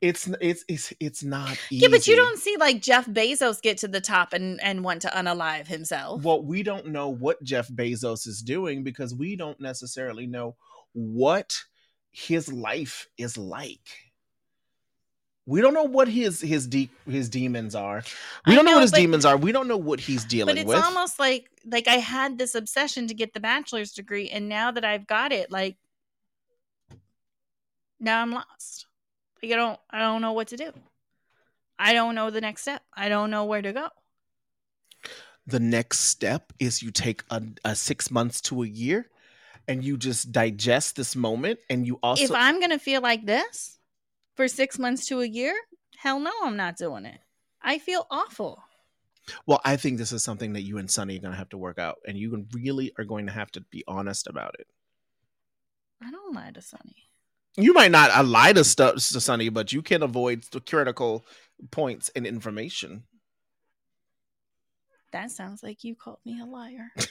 it's 0.00 0.28
it's 0.40 0.64
it's 0.66 0.92
it's 0.98 1.22
not 1.22 1.52
easy. 1.70 1.82
Yeah, 1.82 1.88
but 1.88 2.06
you 2.06 2.16
don't 2.16 2.38
see 2.38 2.56
like 2.58 2.80
Jeff 2.80 3.06
Bezos 3.06 3.62
get 3.62 3.78
to 3.78 3.88
the 3.88 4.00
top 4.00 4.32
and 4.32 4.60
and 4.62 4.82
want 4.82 5.02
to 5.02 5.08
unalive 5.08 5.66
himself. 5.66 6.22
Well, 6.24 6.42
we 6.42 6.62
don't 6.62 6.88
know 6.88 7.08
what 7.08 7.42
Jeff 7.42 7.68
Bezos 7.68 8.26
is 8.26 8.42
doing 8.42 8.82
because 8.82 9.14
we 9.14 9.36
don't 9.36 9.60
necessarily 9.60 10.26
know 10.26 10.56
what 10.92 11.56
his 12.10 12.52
life 12.52 13.06
is 13.16 13.38
like. 13.38 13.80
We 15.46 15.60
don't 15.60 15.74
know 15.74 15.84
what 15.84 16.08
his 16.08 16.40
his 16.40 16.66
de- 16.66 16.90
his 17.08 17.28
demons 17.28 17.74
are. 17.74 18.02
We 18.46 18.54
don't 18.54 18.64
know, 18.64 18.72
know, 18.72 18.76
what 18.78 18.82
his 18.82 18.90
but- 18.90 18.98
demons 18.98 19.24
are. 19.24 19.36
We 19.36 19.52
don't 19.52 19.68
know 19.68 19.76
what 19.76 20.00
he's 20.00 20.24
dealing 20.24 20.54
but 20.54 20.60
it's 20.60 20.68
with. 20.68 20.82
almost 20.82 21.18
like 21.18 21.48
like 21.64 21.88
I 21.88 21.96
had 21.96 22.38
this 22.38 22.54
obsession 22.54 23.06
to 23.08 23.14
get 23.14 23.34
the 23.34 23.40
bachelor's 23.40 23.92
degree, 23.92 24.30
and 24.30 24.48
now 24.48 24.70
that 24.72 24.84
I've 24.84 25.06
got 25.06 25.32
it, 25.32 25.50
like 25.50 25.76
now 28.02 28.20
I'm 28.22 28.32
lost. 28.32 28.86
Like 29.42 29.52
I 29.52 29.56
don't 29.56 29.80
I 29.90 29.98
don't 30.00 30.20
know 30.22 30.32
what 30.32 30.48
to 30.48 30.56
do. 30.56 30.72
I 31.78 31.94
don't 31.94 32.14
know 32.14 32.30
the 32.30 32.40
next 32.40 32.62
step. 32.62 32.82
I 32.94 33.08
don't 33.08 33.30
know 33.30 33.44
where 33.46 33.62
to 33.62 33.72
go. 33.72 33.88
the 35.46 35.60
next 35.60 36.00
step 36.00 36.52
is 36.60 36.82
you 36.82 36.90
take 36.90 37.24
a, 37.30 37.42
a 37.64 37.74
six 37.74 38.10
months 38.10 38.40
to 38.42 38.62
a 38.62 38.66
year, 38.66 39.08
and 39.66 39.82
you 39.84 39.96
just 39.96 40.30
digest 40.32 40.96
this 40.96 41.16
moment, 41.16 41.58
and 41.70 41.86
you 41.86 41.98
also 42.02 42.24
if 42.24 42.30
I'm 42.32 42.60
gonna 42.60 42.78
feel 42.78 43.00
like 43.02 43.26
this 43.26 43.78
for 44.36 44.48
six 44.48 44.78
months 44.78 45.06
to 45.08 45.20
a 45.20 45.26
year, 45.26 45.54
hell 45.96 46.20
no, 46.20 46.32
I'm 46.42 46.56
not 46.56 46.76
doing 46.76 47.06
it. 47.06 47.20
I 47.62 47.78
feel 47.78 48.06
awful. 48.10 48.62
Well, 49.46 49.60
I 49.64 49.76
think 49.76 49.98
this 49.98 50.12
is 50.12 50.22
something 50.24 50.54
that 50.54 50.62
you 50.62 50.78
and 50.78 50.90
Sonny 50.90 51.16
are 51.16 51.20
going 51.20 51.32
to 51.32 51.38
have 51.38 51.50
to 51.50 51.58
work 51.58 51.78
out, 51.78 51.98
and 52.08 52.18
you 52.18 52.46
really 52.52 52.92
are 52.98 53.04
going 53.04 53.26
to 53.26 53.32
have 53.32 53.52
to 53.52 53.60
be 53.60 53.84
honest 53.86 54.26
about 54.26 54.56
it. 54.58 54.66
I 56.02 56.10
don't 56.10 56.34
lie 56.34 56.50
to 56.50 56.60
Sonny. 56.60 57.11
You 57.56 57.74
might 57.74 57.90
not 57.90 58.24
lie 58.24 58.52
to 58.52 58.64
stuff 58.64 58.94
to 58.94 59.20
Sonny, 59.20 59.48
but 59.50 59.72
you 59.72 59.82
can 59.82 60.02
avoid 60.02 60.44
the 60.52 60.60
critical 60.60 61.26
points 61.70 62.10
and 62.16 62.26
information. 62.26 63.04
That 65.12 65.30
sounds 65.30 65.62
like 65.62 65.84
you 65.84 65.94
called 65.94 66.18
me 66.24 66.40
a 66.40 66.46
liar. 66.46 66.90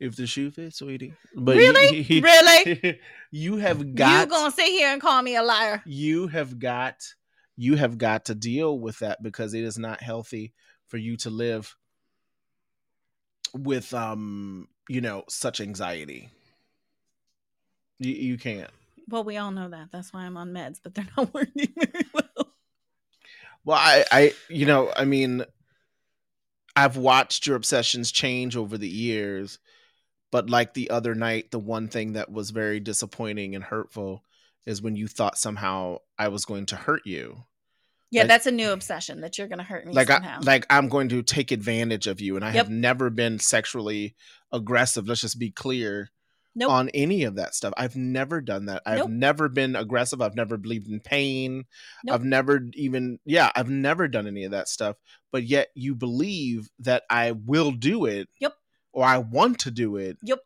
If 0.00 0.16
the 0.16 0.26
shoe 0.26 0.50
fits, 0.50 0.78
sweetie. 0.78 1.14
But 1.34 1.56
Really? 1.56 2.20
really? 2.20 3.00
you 3.30 3.56
have 3.58 3.94
got 3.94 4.22
you 4.22 4.26
gonna 4.26 4.50
sit 4.50 4.66
here 4.66 4.88
and 4.88 5.00
call 5.00 5.22
me 5.22 5.36
a 5.36 5.42
liar? 5.42 5.82
you 5.86 6.26
have 6.28 6.58
got 6.58 6.96
you 7.56 7.76
have 7.76 7.96
got 7.96 8.24
to 8.26 8.34
deal 8.34 8.78
with 8.78 8.98
that 8.98 9.22
because 9.22 9.54
it 9.54 9.62
is 9.62 9.78
not 9.78 10.02
healthy 10.02 10.52
for 10.88 10.96
you 10.96 11.16
to 11.18 11.30
live 11.30 11.76
with 13.52 13.94
um 13.94 14.66
you 14.88 15.00
know 15.00 15.22
such 15.28 15.60
anxiety 15.60 16.28
you, 17.98 18.12
you 18.12 18.36
can't 18.36 18.70
Well, 19.08 19.24
we 19.24 19.36
all 19.36 19.50
know 19.50 19.68
that. 19.68 19.88
That's 19.92 20.12
why 20.12 20.22
I'm 20.22 20.36
on 20.36 20.52
meds, 20.52 20.80
but 20.82 20.94
they're 20.94 21.06
not 21.16 21.32
working 21.34 21.68
very 21.76 22.06
well. 22.14 22.52
well 23.64 23.78
i 23.80 24.04
i 24.12 24.32
you 24.48 24.66
know 24.66 24.92
i 24.96 25.04
mean 25.04 25.42
i've 26.76 26.96
watched 26.96 27.46
your 27.46 27.56
obsessions 27.56 28.12
change 28.12 28.56
over 28.56 28.76
the 28.76 28.88
years 28.88 29.58
but 30.30 30.50
like 30.50 30.74
the 30.74 30.90
other 30.90 31.14
night 31.14 31.50
the 31.50 31.58
one 31.58 31.88
thing 31.88 32.12
that 32.14 32.30
was 32.30 32.50
very 32.50 32.80
disappointing 32.80 33.54
and 33.54 33.64
hurtful 33.64 34.22
is 34.66 34.82
when 34.82 34.96
you 34.96 35.06
thought 35.08 35.38
somehow 35.38 35.96
i 36.18 36.28
was 36.28 36.44
going 36.44 36.66
to 36.66 36.76
hurt 36.76 37.02
you 37.06 37.36
Yeah, 38.10 38.22
Like- 38.22 38.28
that's 38.28 38.46
a 38.46 38.52
new 38.52 38.70
obsession 38.70 39.20
that 39.22 39.38
you're 39.38 39.48
gonna 39.48 39.62
hurt 39.62 39.86
me 39.86 39.92
like 39.94 40.08
somehow. 40.08 40.38
I, 40.42 40.44
like 40.44 40.66
I'm 40.68 40.88
going 40.88 41.08
to 41.10 41.22
take 41.22 41.50
advantage 41.52 42.06
of 42.06 42.20
you, 42.20 42.36
and 42.36 42.44
I 42.44 42.48
Yep. 42.48 42.56
have 42.56 42.70
never 42.70 43.08
been 43.10 43.38
sexually 43.38 44.14
aggressive. 44.52 45.08
Let's 45.08 45.20
just 45.22 45.38
be 45.38 45.50
clear 45.50 46.10
Nope. 46.54 46.70
on 46.70 46.88
any 46.90 47.24
of 47.24 47.36
that 47.36 47.54
stuff. 47.54 47.74
I've 47.76 47.96
never 47.96 48.40
done 48.40 48.66
that. 48.66 48.82
I've 48.86 48.98
Nope. 48.98 49.10
never 49.10 49.48
been 49.48 49.74
aggressive. 49.76 50.22
I've 50.22 50.36
never 50.36 50.56
believed 50.56 50.88
in 50.88 51.00
pain. 51.00 51.64
Nope. 52.04 52.14
I've 52.14 52.24
never 52.24 52.68
even 52.74 53.18
yeah. 53.24 53.50
I've 53.54 53.70
never 53.70 54.06
done 54.08 54.26
any 54.26 54.44
of 54.44 54.52
that 54.52 54.68
stuff. 54.68 54.96
But 55.32 55.44
yet 55.44 55.68
you 55.74 55.94
believe 55.94 56.68
that 56.80 57.02
I 57.10 57.32
will 57.32 57.72
do 57.72 58.04
it. 58.06 58.28
Yep. 58.40 58.54
Or 58.92 59.04
I 59.04 59.18
want 59.18 59.60
to 59.60 59.70
do 59.72 59.96
it. 59.96 60.16
Yep. 60.22 60.38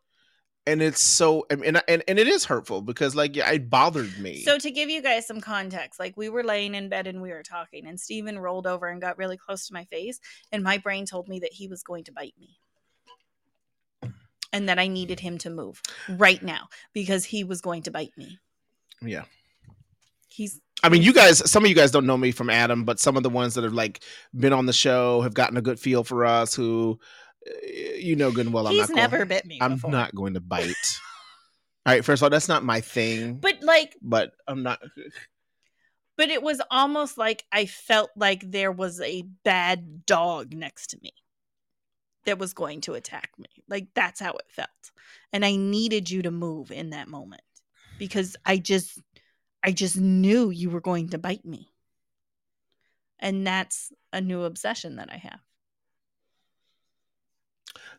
And 0.65 0.81
it's 0.81 1.01
so 1.01 1.45
and 1.49 1.63
and, 1.63 1.81
and 1.87 2.19
it 2.19 2.27
is 2.27 2.45
hurtful 2.45 2.81
because 2.81 3.15
like 3.15 3.35
yeah, 3.35 3.49
it 3.51 3.69
bothered 3.69 4.19
me. 4.19 4.41
So 4.43 4.57
to 4.59 4.69
give 4.71 4.89
you 4.89 5.01
guys 5.01 5.25
some 5.27 5.41
context, 5.41 5.99
like 5.99 6.15
we 6.17 6.29
were 6.29 6.43
laying 6.43 6.75
in 6.75 6.89
bed 6.89 7.07
and 7.07 7.21
we 7.21 7.29
were 7.29 7.43
talking, 7.43 7.87
and 7.87 7.99
Steven 7.99 8.37
rolled 8.37 8.67
over 8.67 8.87
and 8.87 9.01
got 9.01 9.17
really 9.17 9.37
close 9.37 9.67
to 9.67 9.73
my 9.73 9.85
face, 9.85 10.19
and 10.51 10.63
my 10.63 10.77
brain 10.77 11.05
told 11.05 11.27
me 11.27 11.39
that 11.39 11.53
he 11.53 11.67
was 11.67 11.81
going 11.81 12.03
to 12.03 12.11
bite 12.11 12.35
me. 12.39 12.59
And 14.51 14.67
that 14.67 14.79
I 14.79 14.87
needed 14.87 15.19
him 15.19 15.37
to 15.39 15.49
move 15.49 15.81
right 16.09 16.41
now 16.41 16.69
because 16.93 17.23
he 17.25 17.43
was 17.43 17.61
going 17.61 17.83
to 17.83 17.91
bite 17.91 18.17
me. 18.17 18.39
yeah. 19.01 19.25
He's 20.27 20.59
I 20.83 20.89
mean, 20.89 21.01
you 21.01 21.11
guys, 21.13 21.49
some 21.49 21.63
of 21.63 21.69
you 21.69 21.75
guys 21.75 21.91
don't 21.91 22.05
know 22.05 22.17
me 22.17 22.31
from 22.31 22.49
Adam, 22.49 22.85
but 22.85 22.99
some 22.99 23.17
of 23.17 23.23
the 23.23 23.29
ones 23.29 23.55
that 23.55 23.63
have 23.63 23.73
like 23.73 24.01
been 24.33 24.53
on 24.53 24.65
the 24.65 24.73
show 24.73 25.21
have 25.21 25.33
gotten 25.33 25.57
a 25.57 25.61
good 25.61 25.79
feel 25.79 26.03
for 26.03 26.25
us. 26.25 26.55
Who, 26.55 26.99
uh, 27.45 27.51
you 27.97 28.15
know, 28.15 28.31
good 28.31 28.45
and 28.45 28.53
well, 28.53 28.67
I'm 28.67 28.73
he's 28.73 28.89
not. 28.89 28.95
never 28.95 29.17
going, 29.17 29.27
bit 29.27 29.45
me. 29.45 29.59
I'm 29.61 29.73
before. 29.73 29.91
not 29.91 30.15
going 30.15 30.35
to 30.35 30.39
bite. 30.39 30.67
all 31.85 31.93
right, 31.93 32.05
first 32.05 32.21
of 32.21 32.25
all, 32.25 32.29
that's 32.29 32.47
not 32.47 32.63
my 32.63 32.79
thing. 32.81 33.35
But, 33.41 33.61
like, 33.61 33.97
But 34.01 34.31
I'm 34.47 34.63
not. 34.63 34.79
but 36.17 36.29
it 36.29 36.41
was 36.41 36.61
almost 36.71 37.17
like 37.17 37.43
I 37.51 37.65
felt 37.65 38.11
like 38.15 38.49
there 38.49 38.71
was 38.71 39.01
a 39.01 39.23
bad 39.43 40.05
dog 40.05 40.53
next 40.53 40.91
to 40.91 40.99
me 41.01 41.11
that 42.29 42.39
was 42.39 42.53
going 42.53 42.81
to 42.81 42.93
attack 42.93 43.31
me. 43.37 43.49
Like 43.67 43.87
that's 43.95 44.19
how 44.19 44.33
it 44.33 44.45
felt. 44.49 44.69
And 45.33 45.43
I 45.43 45.55
needed 45.55 46.09
you 46.09 46.21
to 46.21 46.31
move 46.31 46.71
in 46.71 46.91
that 46.91 47.07
moment 47.07 47.41
because 47.97 48.35
I 48.45 48.57
just 48.57 48.99
I 49.63 49.71
just 49.71 49.97
knew 49.97 50.51
you 50.51 50.69
were 50.69 50.79
going 50.81 51.09
to 51.09 51.17
bite 51.17 51.45
me. 51.45 51.69
And 53.19 53.45
that's 53.45 53.91
a 54.13 54.21
new 54.21 54.43
obsession 54.43 54.95
that 54.95 55.09
I 55.11 55.17
have. 55.17 55.39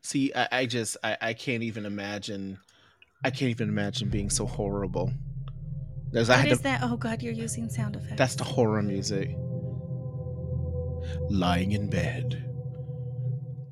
See, 0.03 0.33
I, 0.35 0.49
I 0.51 0.67
just, 0.67 0.97
I, 1.05 1.17
I 1.21 1.35
can't 1.35 1.63
even 1.63 1.85
imagine. 1.85 2.59
I 3.23 3.29
can't 3.29 3.51
even 3.51 3.69
imagine 3.69 4.09
being 4.09 4.31
so 4.31 4.47
horrible. 4.47 5.13
There's, 6.13 6.31
I 6.31 6.37
had 6.37 6.53
is 6.53 6.59
to, 6.59 6.65
that? 6.65 6.81
Oh 6.83 6.97
god, 6.97 7.23
you're 7.23 7.35
using 7.35 7.69
sound 7.69 7.97
effects. 7.97 8.17
that's 8.17 8.35
the 8.37 8.45
horror 8.45 8.83
music. 8.83 9.37
Lying 11.29 11.73
in 11.73 11.91
bed, 11.91 12.50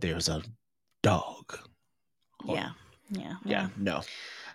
there's 0.00 0.28
a 0.28 0.42
dog. 1.02 1.58
yeah. 2.44 2.70
Yeah. 3.10 3.36
Yeah, 3.44 3.62
well, 3.62 3.70
no. 3.78 4.02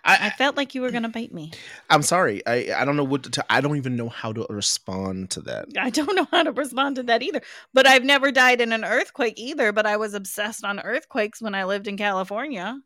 I 0.04 0.30
felt 0.30 0.56
like 0.56 0.74
you 0.74 0.82
were 0.82 0.90
gonna 0.90 1.08
bite 1.08 1.32
me. 1.32 1.52
I'm 1.88 2.02
sorry. 2.02 2.46
I 2.46 2.74
I 2.76 2.84
don't 2.84 2.96
know 2.96 3.04
what 3.04 3.24
to. 3.32 3.44
I 3.48 3.60
don't 3.60 3.76
even 3.78 3.96
know 3.96 4.10
how 4.10 4.32
to 4.32 4.46
respond 4.50 5.30
to 5.30 5.40
that. 5.42 5.68
I 5.78 5.88
don't 5.90 6.14
know 6.14 6.26
how 6.30 6.42
to 6.42 6.52
respond 6.52 6.96
to 6.96 7.02
that 7.04 7.22
either. 7.22 7.40
But 7.72 7.86
I've 7.86 8.04
never 8.04 8.30
died 8.30 8.60
in 8.60 8.72
an 8.72 8.84
earthquake 8.84 9.34
either. 9.38 9.72
But 9.72 9.86
I 9.86 9.96
was 9.96 10.12
obsessed 10.12 10.64
on 10.64 10.78
earthquakes 10.80 11.40
when 11.40 11.54
I 11.54 11.64
lived 11.64 11.88
in 11.88 11.96
California. 11.96 12.80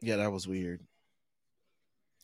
Yeah, 0.00 0.16
that 0.16 0.32
was 0.32 0.48
weird. 0.48 0.80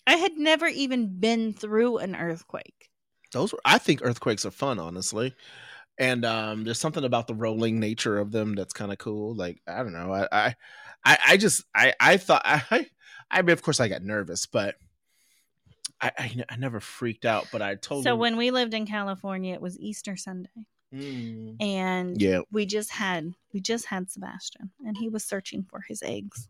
I 0.07 0.15
had 0.15 0.39
never 0.39 0.67
even 0.67 1.21
been 1.21 1.53
through 1.53 1.99
an 1.99 2.17
earthquake. 2.17 2.89
Those 3.33 3.53
were. 3.53 3.61
I 3.65 3.77
think 3.77 4.01
earthquakes 4.03 4.47
are 4.47 4.51
fun, 4.51 4.79
honestly. 4.79 5.35
And 5.99 6.25
um, 6.25 6.65
there's 6.65 6.79
something 6.79 7.05
about 7.05 7.27
the 7.27 7.35
rolling 7.35 7.81
nature 7.81 8.19
of 8.19 8.31
them 8.31 8.55
that's 8.55 8.75
kind 8.75 8.93
of 8.93 8.99
cool. 8.99 9.35
Like 9.35 9.63
I 9.67 9.79
don't 9.79 9.93
know. 9.93 10.13
I 10.13 10.29
I 10.31 10.55
I, 11.05 11.19
I 11.29 11.37
just 11.37 11.65
I 11.75 11.95
I 11.99 12.17
thought 12.19 12.43
I 12.47 12.87
I 13.31 13.43
mean 13.43 13.53
of 13.53 13.63
course 13.63 13.81
I 13.81 13.89
got 13.89 14.03
nervous, 14.03 14.47
but 14.47 14.77
I 16.01 16.13
I, 16.19 16.45
I 16.51 16.57
never 16.57 16.81
freaked 16.81 17.25
out. 17.25 17.49
But 17.51 17.63
I 17.63 17.77
told 17.77 18.05
So 18.05 18.15
when 18.17 18.37
we 18.37 18.51
lived 18.51 18.75
in 18.75 18.87
California, 18.87 19.55
it 19.55 19.63
was 19.63 19.79
Easter 19.79 20.17
Sunday. 20.17 20.67
Mm. 20.95 21.57
and 21.61 22.23
Yeah. 22.23 22.41
we 22.53 22.65
just 22.65 22.93
had 22.93 23.35
we 23.53 23.61
just 23.61 23.87
had 23.87 24.09
Sebastian 24.09 24.71
and 24.87 24.97
he 24.97 25.09
was 25.09 25.25
searching 25.25 25.65
for 25.69 25.81
his 25.89 26.01
eggs. 26.03 26.49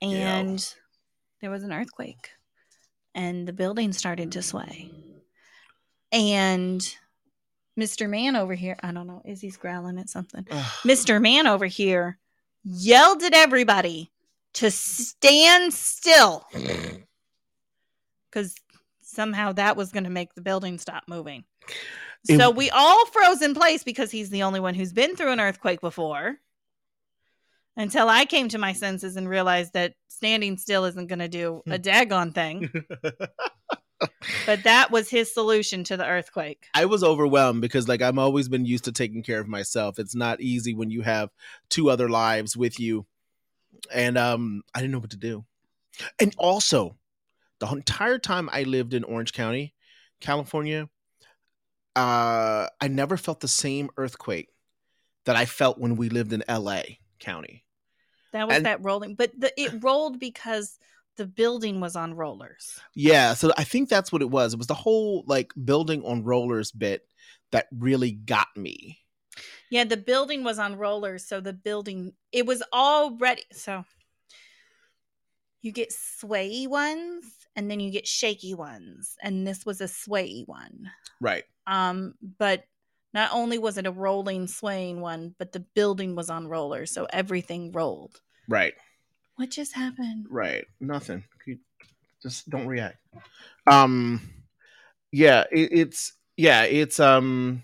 And 0.00 0.74
there 1.40 1.50
was 1.50 1.62
an 1.62 1.72
earthquake 1.72 2.30
and 3.14 3.46
the 3.46 3.52
building 3.52 3.92
started 3.92 4.32
to 4.32 4.42
sway. 4.42 4.90
And 6.10 6.96
Mr. 7.78 8.08
Man 8.08 8.36
over 8.36 8.54
here, 8.54 8.76
I 8.82 8.92
don't 8.92 9.06
know, 9.06 9.22
Izzy's 9.24 9.56
growling 9.56 9.98
at 9.98 10.08
something. 10.08 10.44
Mr. 10.84 11.20
Man 11.20 11.46
over 11.46 11.66
here 11.66 12.18
yelled 12.62 13.22
at 13.22 13.34
everybody 13.34 14.10
to 14.54 14.70
stand 14.70 15.74
still 15.74 16.46
because 18.30 18.54
somehow 19.02 19.52
that 19.52 19.76
was 19.76 19.92
going 19.92 20.04
to 20.04 20.10
make 20.10 20.34
the 20.34 20.40
building 20.40 20.78
stop 20.78 21.04
moving. 21.08 21.44
It- 22.28 22.38
So 22.38 22.50
we 22.50 22.70
all 22.70 23.06
froze 23.06 23.42
in 23.42 23.54
place 23.54 23.82
because 23.82 24.10
he's 24.10 24.30
the 24.30 24.44
only 24.44 24.60
one 24.60 24.74
who's 24.74 24.92
been 24.92 25.16
through 25.16 25.32
an 25.32 25.40
earthquake 25.40 25.80
before. 25.80 26.36
Until 27.76 28.08
I 28.08 28.24
came 28.24 28.48
to 28.50 28.58
my 28.58 28.72
senses 28.72 29.16
and 29.16 29.28
realized 29.28 29.72
that 29.72 29.94
standing 30.06 30.58
still 30.58 30.84
isn't 30.84 31.08
going 31.08 31.18
to 31.18 31.28
do 31.28 31.60
a 31.66 31.76
hmm. 31.76 31.82
daggone 31.82 32.32
thing. 32.32 32.70
But 34.46 34.64
that 34.64 34.90
was 34.90 35.08
his 35.08 35.32
solution 35.32 35.84
to 35.84 35.96
the 35.96 36.06
earthquake. 36.06 36.66
I 36.74 36.84
was 36.86 37.02
overwhelmed 37.04 37.60
because 37.62 37.88
like 37.88 38.02
I'm 38.02 38.18
always 38.18 38.48
been 38.48 38.64
used 38.66 38.84
to 38.84 38.92
taking 38.92 39.22
care 39.22 39.40
of 39.40 39.48
myself. 39.48 39.98
It's 39.98 40.14
not 40.14 40.40
easy 40.40 40.74
when 40.74 40.90
you 40.90 41.02
have 41.02 41.30
two 41.70 41.88
other 41.90 42.08
lives 42.08 42.56
with 42.56 42.78
you. 42.80 43.06
And 43.92 44.18
um 44.18 44.62
I 44.74 44.80
didn't 44.80 44.92
know 44.92 44.98
what 44.98 45.10
to 45.10 45.16
do. 45.16 45.44
And 46.20 46.34
also, 46.38 46.96
the 47.60 47.68
entire 47.68 48.18
time 48.18 48.48
I 48.52 48.64
lived 48.64 48.94
in 48.94 49.04
Orange 49.04 49.32
County, 49.32 49.74
California, 50.20 50.88
uh 51.96 52.66
I 52.80 52.88
never 52.88 53.16
felt 53.16 53.40
the 53.40 53.48
same 53.48 53.90
earthquake 53.96 54.48
that 55.24 55.36
I 55.36 55.44
felt 55.46 55.78
when 55.78 55.96
we 55.96 56.08
lived 56.08 56.32
in 56.32 56.42
LA 56.48 56.82
County. 57.20 57.64
That 58.32 58.48
was 58.48 58.56
And- 58.56 58.66
that 58.66 58.82
rolling, 58.82 59.14
but 59.14 59.30
the, 59.38 59.52
it 59.60 59.82
rolled 59.82 60.18
because 60.18 60.78
the 61.16 61.26
building 61.26 61.80
was 61.80 61.96
on 61.96 62.14
rollers. 62.14 62.78
Yeah, 62.94 63.34
so 63.34 63.52
I 63.56 63.64
think 63.64 63.88
that's 63.88 64.12
what 64.12 64.22
it 64.22 64.30
was. 64.30 64.54
It 64.54 64.58
was 64.58 64.66
the 64.66 64.74
whole 64.74 65.24
like 65.26 65.52
building 65.64 66.02
on 66.04 66.24
rollers 66.24 66.72
bit 66.72 67.02
that 67.52 67.68
really 67.76 68.12
got 68.12 68.48
me. 68.56 68.98
Yeah, 69.70 69.84
the 69.84 69.96
building 69.96 70.44
was 70.44 70.58
on 70.58 70.76
rollers, 70.76 71.26
so 71.26 71.40
the 71.40 71.52
building 71.52 72.12
it 72.32 72.46
was 72.46 72.62
already 72.72 73.42
so 73.52 73.84
you 75.62 75.72
get 75.72 75.92
swayy 75.92 76.68
ones 76.68 77.24
and 77.56 77.70
then 77.70 77.80
you 77.80 77.90
get 77.90 78.06
shaky 78.06 78.54
ones, 78.54 79.16
and 79.22 79.46
this 79.46 79.64
was 79.64 79.80
a 79.80 79.84
swayy 79.84 80.46
one. 80.46 80.90
Right. 81.20 81.44
Um, 81.66 82.14
but 82.38 82.64
not 83.14 83.30
only 83.32 83.58
was 83.58 83.78
it 83.78 83.86
a 83.86 83.92
rolling 83.92 84.48
swaying 84.48 85.00
one, 85.00 85.34
but 85.38 85.52
the 85.52 85.60
building 85.60 86.16
was 86.16 86.30
on 86.30 86.48
rollers, 86.48 86.90
so 86.90 87.06
everything 87.10 87.70
rolled. 87.70 88.20
Right. 88.48 88.74
What 89.36 89.50
just 89.50 89.74
happened? 89.74 90.26
Right. 90.30 90.64
Nothing. 90.80 91.24
Just 92.22 92.48
don't 92.48 92.66
react. 92.66 92.98
Um 93.66 94.20
yeah, 95.12 95.44
it, 95.52 95.70
it's 95.72 96.12
yeah, 96.36 96.62
it's 96.62 96.98
um 96.98 97.62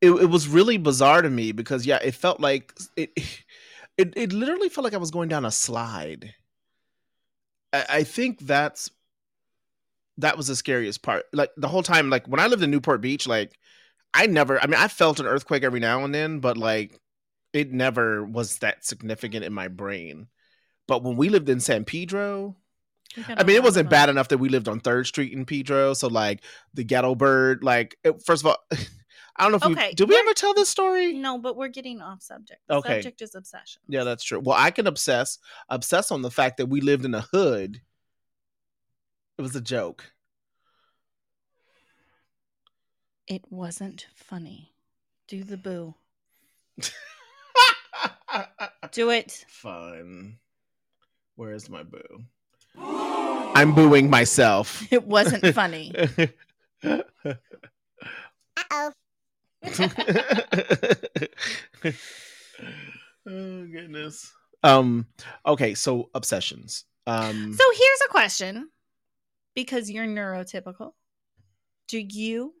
it, 0.00 0.10
it 0.10 0.26
was 0.26 0.48
really 0.48 0.78
bizarre 0.78 1.22
to 1.22 1.30
me 1.30 1.52
because 1.52 1.86
yeah, 1.86 1.98
it 2.02 2.14
felt 2.14 2.40
like 2.40 2.72
it 2.96 3.10
it 3.98 4.12
it 4.16 4.32
literally 4.32 4.68
felt 4.68 4.84
like 4.84 4.94
I 4.94 4.98
was 4.98 5.10
going 5.10 5.28
down 5.28 5.44
a 5.44 5.50
slide. 5.50 6.34
I, 7.72 7.84
I 7.88 8.04
think 8.04 8.40
that's 8.40 8.90
that 10.18 10.36
was 10.36 10.48
the 10.48 10.56
scariest 10.56 11.02
part. 11.02 11.24
Like 11.32 11.50
the 11.56 11.68
whole 11.68 11.82
time, 11.82 12.10
like 12.10 12.26
when 12.26 12.40
I 12.40 12.46
lived 12.46 12.62
in 12.62 12.70
Newport 12.70 13.00
Beach, 13.00 13.26
like 13.26 13.58
I 14.14 14.26
never 14.26 14.60
I 14.62 14.66
mean 14.66 14.80
I 14.80 14.88
felt 14.88 15.20
an 15.20 15.26
earthquake 15.26 15.62
every 15.62 15.80
now 15.80 16.04
and 16.04 16.14
then, 16.14 16.40
but 16.40 16.56
like 16.56 16.98
it 17.52 17.72
never 17.72 18.24
was 18.24 18.58
that 18.58 18.84
significant 18.84 19.44
in 19.44 19.52
my 19.52 19.68
brain. 19.68 20.28
But 20.86 21.02
when 21.02 21.16
we 21.16 21.28
lived 21.28 21.48
in 21.48 21.60
San 21.60 21.84
Pedro, 21.84 22.56
I 23.28 23.42
mean, 23.42 23.56
it 23.56 23.62
wasn't 23.62 23.90
bad 23.90 24.08
enough 24.08 24.28
that 24.28 24.38
we 24.38 24.48
lived 24.48 24.68
on 24.68 24.80
Third 24.80 25.06
Street 25.06 25.32
in 25.32 25.44
Pedro. 25.44 25.94
So 25.94 26.08
like 26.08 26.42
the 26.74 26.84
ghetto 26.84 27.14
bird, 27.14 27.62
like 27.64 27.96
it- 28.04 28.22
first 28.24 28.42
of 28.42 28.46
all, 28.48 28.56
I 29.36 29.44
don't 29.44 29.52
know 29.52 29.56
if 29.56 29.64
Okay, 29.64 29.88
we 29.88 29.94
did 29.94 30.08
we 30.08 30.16
ever 30.16 30.34
tell 30.34 30.54
this 30.54 30.68
story. 30.68 31.12
No, 31.14 31.38
but 31.38 31.56
we're 31.56 31.68
getting 31.68 32.00
off 32.02 32.22
subject. 32.22 32.60
The 32.68 32.76
Okay. 32.76 32.94
subject 33.00 33.22
is 33.22 33.34
obsession. 33.34 33.80
Yeah, 33.88 34.04
that's 34.04 34.22
true. 34.22 34.40
Well, 34.40 34.56
I 34.58 34.70
can 34.70 34.86
obsess 34.86 35.38
obsess 35.68 36.10
on 36.10 36.22
the 36.22 36.30
fact 36.30 36.58
that 36.58 36.66
we 36.66 36.80
lived 36.80 37.04
in 37.04 37.14
a 37.14 37.22
hood. 37.22 37.80
It 39.38 39.42
was 39.42 39.56
a 39.56 39.60
joke. 39.60 40.12
It 43.26 43.44
wasn't 43.50 44.06
funny. 44.14 44.72
Do 45.28 45.42
the 45.44 45.56
boo. 45.56 45.94
Do 48.92 49.10
it. 49.10 49.44
Fun. 49.48 50.38
Where 51.36 51.52
is 51.52 51.68
my 51.68 51.82
boo? 51.82 52.24
I'm 52.76 53.74
booing 53.74 54.08
myself. 54.10 54.86
It 54.92 55.04
wasn't 55.04 55.54
funny. 55.54 55.92
Uh-oh. 56.84 57.02
oh 63.26 63.26
goodness. 63.26 64.32
Um 64.62 65.06
okay, 65.46 65.74
so 65.74 66.10
obsessions. 66.14 66.84
Um 67.06 67.54
So 67.54 67.64
here's 67.72 68.00
a 68.06 68.10
question 68.10 68.68
because 69.54 69.90
you're 69.90 70.06
neurotypical. 70.06 70.92
Do 71.88 71.98
you 71.98 72.54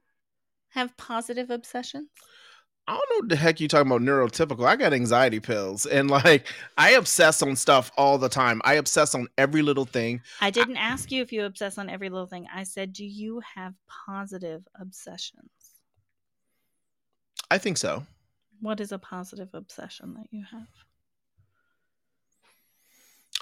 have 0.70 0.96
positive 0.96 1.50
obsessions? 1.50 2.08
I 2.90 2.94
don't 2.94 3.08
know 3.08 3.16
what 3.18 3.28
the 3.28 3.36
heck 3.36 3.60
you 3.60 3.68
talking 3.68 3.86
about 3.86 4.02
neurotypical. 4.02 4.66
I 4.66 4.74
got 4.74 4.92
anxiety 4.92 5.38
pills 5.38 5.86
and 5.86 6.10
like 6.10 6.48
I 6.76 6.90
obsess 6.90 7.40
on 7.40 7.54
stuff 7.54 7.92
all 7.96 8.18
the 8.18 8.28
time. 8.28 8.60
I 8.64 8.74
obsess 8.74 9.14
on 9.14 9.28
every 9.38 9.62
little 9.62 9.84
thing. 9.84 10.22
I 10.40 10.50
didn't 10.50 10.76
ask 10.76 11.12
you 11.12 11.22
if 11.22 11.32
you 11.32 11.44
obsess 11.44 11.78
on 11.78 11.88
every 11.88 12.08
little 12.08 12.26
thing. 12.26 12.48
I 12.52 12.64
said, 12.64 12.92
do 12.92 13.04
you 13.04 13.42
have 13.54 13.74
positive 14.08 14.66
obsessions? 14.74 15.52
I 17.48 17.58
think 17.58 17.78
so. 17.78 18.04
What 18.60 18.80
is 18.80 18.90
a 18.90 18.98
positive 18.98 19.50
obsession 19.54 20.14
that 20.14 20.26
you 20.32 20.44
have? 20.50 20.66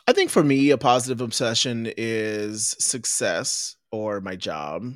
I 0.07 0.13
think 0.13 0.29
for 0.29 0.45
me, 0.45 0.73
a 0.73 0.79
positive 0.79 1.23
obsession 1.23 1.91
is 1.97 2.77
success 2.79 3.77
or 3.91 4.21
my 4.21 4.37
job. 4.37 4.93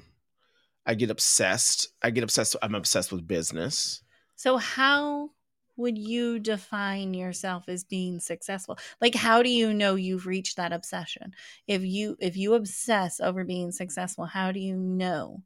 I 0.85 0.93
get 0.93 1.09
obsessed. 1.09 1.89
I 2.03 2.11
get 2.11 2.23
obsessed. 2.23 2.55
I'm 2.61 2.75
obsessed 2.75 3.13
with 3.13 3.27
business. 3.27 4.03
So, 4.43 4.57
how 4.57 5.31
would 5.77 5.97
you 5.97 6.41
define 6.41 7.15
yourself 7.15 7.69
as 7.69 7.85
being 7.85 8.19
successful? 8.19 8.77
Like, 9.01 9.15
how 9.15 9.41
do 9.41 9.49
you 9.49 9.73
know 9.73 9.95
you've 9.95 10.27
reached 10.27 10.57
that 10.57 10.73
obsession? 10.73 11.33
If 11.69 11.85
you 11.85 12.17
if 12.19 12.37
you 12.37 12.55
obsess 12.55 13.21
over 13.21 13.45
being 13.45 13.71
successful, 13.71 14.25
how 14.25 14.51
do 14.51 14.59
you 14.59 14.75
know? 14.75 15.45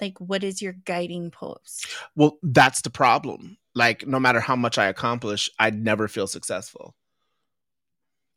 Like, 0.00 0.18
what 0.18 0.42
is 0.42 0.60
your 0.60 0.72
guiding 0.72 1.30
post? 1.30 1.86
Well, 2.16 2.40
that's 2.42 2.80
the 2.80 2.90
problem. 2.90 3.56
Like, 3.76 4.04
no 4.04 4.18
matter 4.18 4.40
how 4.40 4.56
much 4.56 4.78
I 4.78 4.86
accomplish, 4.86 5.48
I'd 5.60 5.80
never 5.80 6.08
feel 6.08 6.26
successful. 6.26 6.96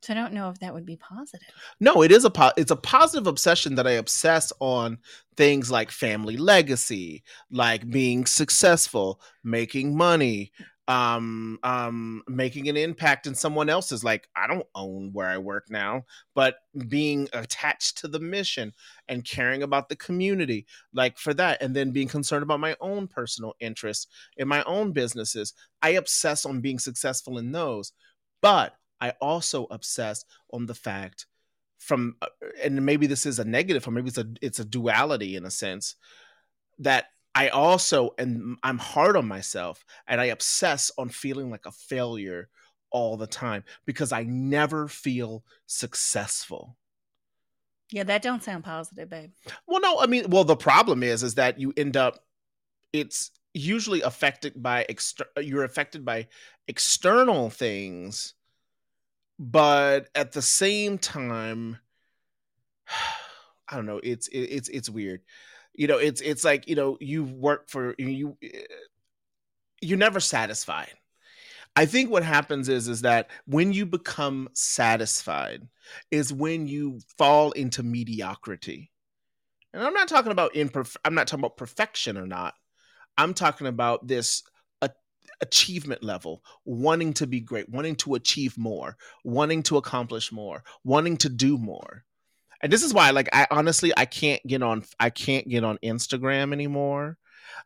So, 0.02 0.14
I 0.14 0.16
don't 0.16 0.34
know 0.34 0.50
if 0.50 0.60
that 0.60 0.74
would 0.74 0.86
be 0.86 0.98
positive. 0.98 1.48
No, 1.80 2.02
it 2.02 2.12
is 2.12 2.26
a 2.26 2.30
po- 2.30 2.52
it's 2.58 2.72
a 2.72 2.76
positive 2.76 3.28
obsession 3.28 3.76
that 3.76 3.88
I 3.88 3.92
obsess 3.92 4.52
on 4.60 4.98
things 5.38 5.70
like 5.70 5.92
family 5.92 6.38
legacy, 6.38 7.24
like 7.52 7.90
being 7.90 8.26
successful, 8.26 9.22
making 9.44 9.96
money, 9.96 10.52
um 10.88 11.60
um 11.64 12.24
making 12.28 12.68
an 12.68 12.76
impact 12.76 13.28
in 13.28 13.36
someone 13.36 13.70
else's 13.70 14.04
like 14.04 14.28
I 14.36 14.48
don't 14.48 14.66
own 14.74 15.12
where 15.14 15.28
I 15.28 15.38
work 15.38 15.68
now, 15.70 16.04
but 16.34 16.56
being 16.88 17.30
attached 17.34 18.00
to 18.00 18.08
the 18.08 18.20
mission 18.20 18.74
and 19.08 19.24
caring 19.24 19.62
about 19.64 19.90
the 19.90 19.96
community 19.96 20.66
like 20.94 21.18
for 21.20 21.34
that 21.36 21.62
and 21.62 21.76
then 21.76 21.92
being 21.92 22.08
concerned 22.08 22.44
about 22.44 22.60
my 22.60 22.76
own 22.82 23.08
personal 23.08 23.54
interests 23.60 24.08
in 24.38 24.48
my 24.48 24.64
own 24.64 24.92
businesses. 24.92 25.54
I 25.84 25.90
obsess 25.92 26.46
on 26.46 26.62
being 26.62 26.80
successful 26.80 27.38
in 27.38 27.52
those. 27.52 27.94
But 28.42 28.74
I 29.02 29.12
also 29.22 29.66
obsess 29.72 30.24
on 30.54 30.66
the 30.68 30.76
fact 30.76 31.26
from 31.80 32.16
uh, 32.22 32.28
and 32.64 32.86
maybe 32.86 33.08
this 33.08 33.26
is 33.26 33.40
a 33.40 33.44
negative 33.44 33.88
or 33.88 33.92
maybe 33.92 34.08
it's 34.08 34.18
a 34.18 34.28
it's 34.42 34.60
a 34.60 34.66
duality 34.66 35.36
in 35.36 35.46
a 35.46 35.52
sense 35.52 35.96
that 36.80 37.06
I 37.34 37.50
also 37.50 38.12
and 38.18 38.58
I'm 38.64 38.78
hard 38.78 39.18
on 39.18 39.28
myself 39.28 39.84
and 40.08 40.22
I 40.22 40.26
obsess 40.26 40.92
on 40.98 41.10
feeling 41.10 41.50
like 41.50 41.66
a 41.66 41.72
failure 41.72 42.50
all 42.92 43.18
the 43.18 43.28
time 43.28 43.64
because 43.86 44.12
I 44.12 44.24
never 44.24 44.88
feel 44.88 45.44
successful. 45.66 46.78
Yeah, 47.90 48.04
that 48.04 48.22
don't 48.22 48.44
sound 48.44 48.64
positive, 48.64 49.10
babe. 49.10 49.32
Well, 49.68 49.82
no, 49.82 50.00
I 50.00 50.06
mean, 50.06 50.30
well, 50.30 50.46
the 50.46 50.56
problem 50.56 51.04
is, 51.04 51.24
is 51.24 51.36
that 51.36 51.60
you 51.60 51.74
end 51.76 51.98
up, 51.98 52.24
it's 52.94 53.32
usually 53.54 54.02
affected 54.02 54.62
by 54.62 54.86
exter- 54.88 55.28
you're 55.38 55.66
affected 55.66 56.06
by 56.06 56.28
external 56.70 57.50
things, 57.50 58.34
but 59.42 60.10
at 60.16 60.34
the 60.34 60.44
same 60.44 61.00
time, 61.00 61.80
I 63.70 63.76
don't 63.76 63.86
know. 63.86 64.02
It's 64.04 64.28
it, 64.30 64.40
it's 64.40 64.70
it's 64.70 64.90
weird. 64.90 65.22
you 65.76 65.88
know 65.88 65.98
it's 66.00 66.22
it's 66.22 66.46
like 66.46 66.68
you 66.70 66.76
know 66.76 66.98
you 67.02 67.26
work 67.26 67.70
for 67.70 67.96
you 68.00 68.38
you're 69.82 69.98
never 69.98 70.20
satisfied 70.20 70.94
i 71.76 71.86
think 71.86 72.10
what 72.12 72.24
happens 72.24 72.70
is 72.70 72.88
is 72.90 73.02
that 73.02 73.30
when 73.46 73.74
you 73.74 73.86
become 73.86 74.50
satisfied 74.54 75.68
is 76.12 76.34
when 76.34 76.68
you 76.68 77.00
fall 77.18 77.52
into 77.54 77.84
mediocrity 77.84 78.92
and 79.74 79.84
i'm 79.84 79.94
not 79.94 80.08
talking 80.10 80.32
about 80.34 80.54
imperf- 80.54 80.98
i'm 81.06 81.16
not 81.16 81.28
talking 81.28 81.42
about 81.44 81.58
perfection 81.58 82.18
or 82.18 82.28
not 82.28 82.54
i'm 83.18 83.34
talking 83.34 83.68
about 83.68 84.08
this 84.08 84.44
achievement 85.42 86.04
level 86.04 86.44
wanting 86.66 87.14
to 87.14 87.28
be 87.28 87.40
great 87.40 87.70
wanting 87.70 87.96
to 87.96 88.16
achieve 88.16 88.58
more 88.58 88.96
wanting 89.24 89.64
to 89.64 89.78
accomplish 89.78 90.32
more 90.32 90.64
wanting 90.84 91.18
to 91.18 91.30
do 91.30 91.58
more. 91.58 92.04
And 92.62 92.72
this 92.72 92.84
is 92.84 92.94
why 92.94 93.10
like 93.12 93.30
i 93.34 93.48
honestly 93.52 93.92
i 93.98 94.06
can't 94.06 94.46
get 94.46 94.62
on 94.62 94.84
i 95.00 95.10
can't 95.10 95.48
get 95.48 95.64
on 95.64 95.80
instagram 95.84 96.54
anymore. 96.54 97.18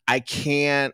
I 0.08 0.20
can't 0.20 0.94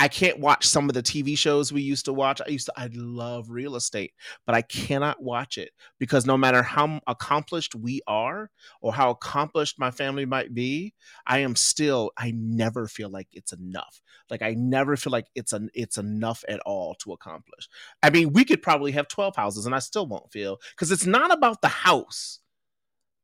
i 0.00 0.08
can't 0.08 0.38
watch 0.38 0.66
some 0.66 0.88
of 0.88 0.94
the 0.94 1.02
tv 1.02 1.36
shows 1.36 1.72
we 1.72 1.82
used 1.82 2.04
to 2.04 2.12
watch. 2.12 2.40
I 2.46 2.50
used 2.50 2.66
to 2.66 2.72
i 2.76 2.88
love 2.92 3.50
real 3.50 3.76
estate 3.76 4.12
but 4.46 4.54
i 4.54 4.62
cannot 4.62 5.22
watch 5.22 5.58
it 5.58 5.72
because 5.98 6.26
no 6.26 6.36
matter 6.36 6.62
how 6.62 7.00
accomplished 7.06 7.74
we 7.74 8.00
are 8.06 8.50
or 8.80 8.92
how 8.92 9.10
accomplished 9.10 9.78
my 9.78 9.90
family 9.90 10.24
might 10.24 10.54
be 10.54 10.94
i 11.26 11.38
am 11.38 11.56
still 11.56 12.12
i 12.16 12.32
never 12.34 12.86
feel 12.86 13.08
like 13.10 13.28
it's 13.32 13.52
enough. 13.52 14.00
Like 14.30 14.42
i 14.42 14.54
never 14.54 14.96
feel 14.96 15.10
like 15.10 15.26
it's 15.34 15.52
an 15.52 15.70
it's 15.74 15.98
enough 15.98 16.44
at 16.48 16.60
all 16.60 16.94
to 16.96 17.12
accomplish. 17.12 17.68
I 18.02 18.10
mean 18.10 18.32
we 18.32 18.44
could 18.44 18.62
probably 18.62 18.92
have 18.92 19.08
12 19.08 19.36
houses 19.36 19.66
and 19.66 19.74
i 19.74 19.78
still 19.78 20.06
won't 20.06 20.30
feel 20.32 20.58
because 20.74 20.90
it's 20.90 21.06
not 21.06 21.32
about 21.32 21.62
the 21.62 21.68
house. 21.68 22.40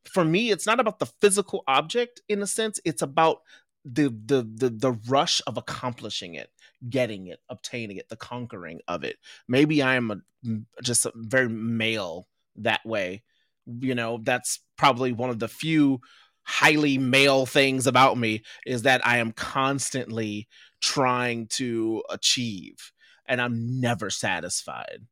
For 0.07 0.25
me 0.25 0.51
it's 0.51 0.67
not 0.67 0.81
about 0.81 0.99
the 0.99 1.07
physical 1.21 1.63
object 1.67 2.21
in 2.29 2.43
a 2.43 2.47
sense 2.47 2.81
it's 2.85 3.03
about 3.03 3.39
the 3.85 4.05
the 4.09 4.49
the, 4.55 4.71
the 4.71 4.93
rush 5.09 5.43
of 5.47 5.57
accomplishing 5.59 6.35
it 6.35 6.51
getting 6.89 7.29
it 7.29 7.41
obtaining 7.49 7.97
it 7.97 8.09
the 8.09 8.17
conquering 8.17 8.81
of 8.89 9.05
it. 9.05 9.17
Maybe 9.49 9.83
i 9.83 9.95
am 9.95 10.11
a, 10.11 10.83
just 10.83 11.07
a 11.07 11.13
very 11.15 11.49
male 11.49 12.29
that 12.57 12.85
way. 12.85 13.23
You 13.67 13.95
know 13.95 14.21
that's 14.23 14.61
probably 14.77 15.13
one 15.13 15.31
of 15.31 15.39
the 15.39 15.49
few 15.49 16.01
highly 16.43 16.99
male 16.99 17.47
things 17.47 17.87
about 17.87 18.19
me 18.19 18.43
is 18.67 18.83
that 18.83 19.07
i 19.07 19.17
am 19.17 19.33
constantly 19.33 20.47
trying 20.79 21.47
to 21.47 22.03
achieve 22.11 22.93
and 23.25 23.41
i'm 23.41 23.81
never 23.81 24.11
satisfied. 24.11 25.07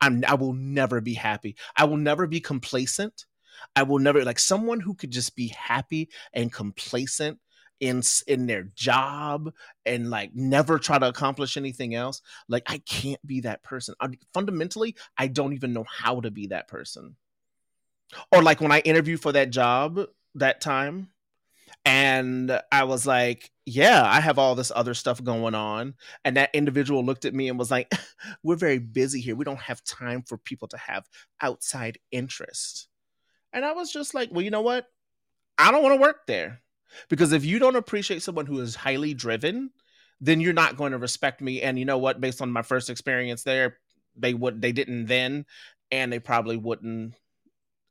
I'm 0.00 0.24
i 0.26 0.34
will 0.34 0.54
never 0.54 1.00
be 1.00 1.14
happy. 1.14 1.56
I 1.76 1.84
will 1.84 1.96
never 1.98 2.26
be 2.26 2.40
complacent. 2.40 3.26
I 3.76 3.82
will 3.82 3.98
never 3.98 4.24
like 4.24 4.38
someone 4.38 4.80
who 4.80 4.94
could 4.94 5.10
just 5.10 5.36
be 5.36 5.48
happy 5.48 6.08
and 6.32 6.52
complacent 6.52 7.38
in 7.80 8.02
in 8.26 8.46
their 8.46 8.64
job 8.74 9.52
and 9.86 10.10
like 10.10 10.34
never 10.34 10.78
try 10.78 10.98
to 10.98 11.08
accomplish 11.08 11.56
anything 11.56 11.94
else. 11.94 12.22
Like 12.48 12.64
I 12.66 12.78
can't 12.78 13.24
be 13.26 13.40
that 13.40 13.62
person. 13.62 13.94
I, 14.00 14.08
fundamentally, 14.34 14.96
I 15.16 15.28
don't 15.28 15.52
even 15.52 15.72
know 15.72 15.84
how 15.88 16.20
to 16.20 16.30
be 16.30 16.48
that 16.48 16.68
person. 16.68 17.16
Or 18.32 18.42
like 18.42 18.60
when 18.60 18.72
I 18.72 18.80
interviewed 18.80 19.20
for 19.20 19.32
that 19.32 19.50
job 19.50 20.00
that 20.34 20.60
time 20.60 21.08
and 21.84 22.60
I 22.72 22.84
was 22.84 23.06
like, 23.06 23.50
yeah, 23.64 24.02
I 24.04 24.20
have 24.20 24.38
all 24.38 24.54
this 24.54 24.72
other 24.74 24.94
stuff 24.94 25.22
going 25.22 25.54
on. 25.54 25.94
And 26.24 26.36
that 26.36 26.50
individual 26.54 27.04
looked 27.04 27.24
at 27.24 27.34
me 27.34 27.48
and 27.48 27.58
was 27.58 27.70
like, 27.70 27.92
we're 28.42 28.56
very 28.56 28.78
busy 28.78 29.20
here. 29.20 29.36
We 29.36 29.44
don't 29.44 29.60
have 29.60 29.84
time 29.84 30.22
for 30.22 30.38
people 30.38 30.68
to 30.68 30.76
have 30.78 31.06
outside 31.40 31.98
interest. 32.10 32.88
And 33.52 33.64
I 33.64 33.72
was 33.72 33.92
just 33.92 34.14
like, 34.14 34.30
well, 34.32 34.42
you 34.42 34.50
know 34.50 34.62
what? 34.62 34.86
I 35.56 35.70
don't 35.70 35.82
want 35.82 35.94
to 35.94 36.00
work 36.00 36.26
there. 36.26 36.60
Because 37.08 37.32
if 37.32 37.44
you 37.44 37.58
don't 37.58 37.76
appreciate 37.76 38.22
someone 38.22 38.46
who 38.46 38.60
is 38.60 38.74
highly 38.74 39.14
driven, 39.14 39.70
then 40.20 40.40
you're 40.40 40.52
not 40.52 40.76
going 40.76 40.92
to 40.92 40.98
respect 40.98 41.40
me. 41.40 41.62
And 41.62 41.78
you 41.78 41.84
know 41.84 41.98
what? 41.98 42.20
Based 42.20 42.42
on 42.42 42.50
my 42.50 42.62
first 42.62 42.90
experience 42.90 43.42
there, 43.42 43.78
they 44.16 44.34
would 44.34 44.60
they 44.60 44.72
didn't 44.72 45.06
then, 45.06 45.46
and 45.90 46.12
they 46.12 46.18
probably 46.18 46.56
wouldn't 46.56 47.14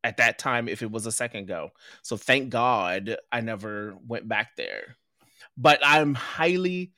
at 0.04 0.18
that 0.18 0.40
time 0.40 0.68
if 0.68 0.82
it 0.82 0.92
was 0.92 1.06
a 1.06 1.12
second 1.12 1.48
go. 1.48 1.72
So 2.02 2.18
thank 2.18 2.50
God 2.50 3.18
I 3.32 3.42
never 3.42 3.96
went 4.06 4.28
back 4.28 4.56
there. 4.56 4.98
But 5.58 5.80
I'm 5.84 6.14
highly 6.14 6.94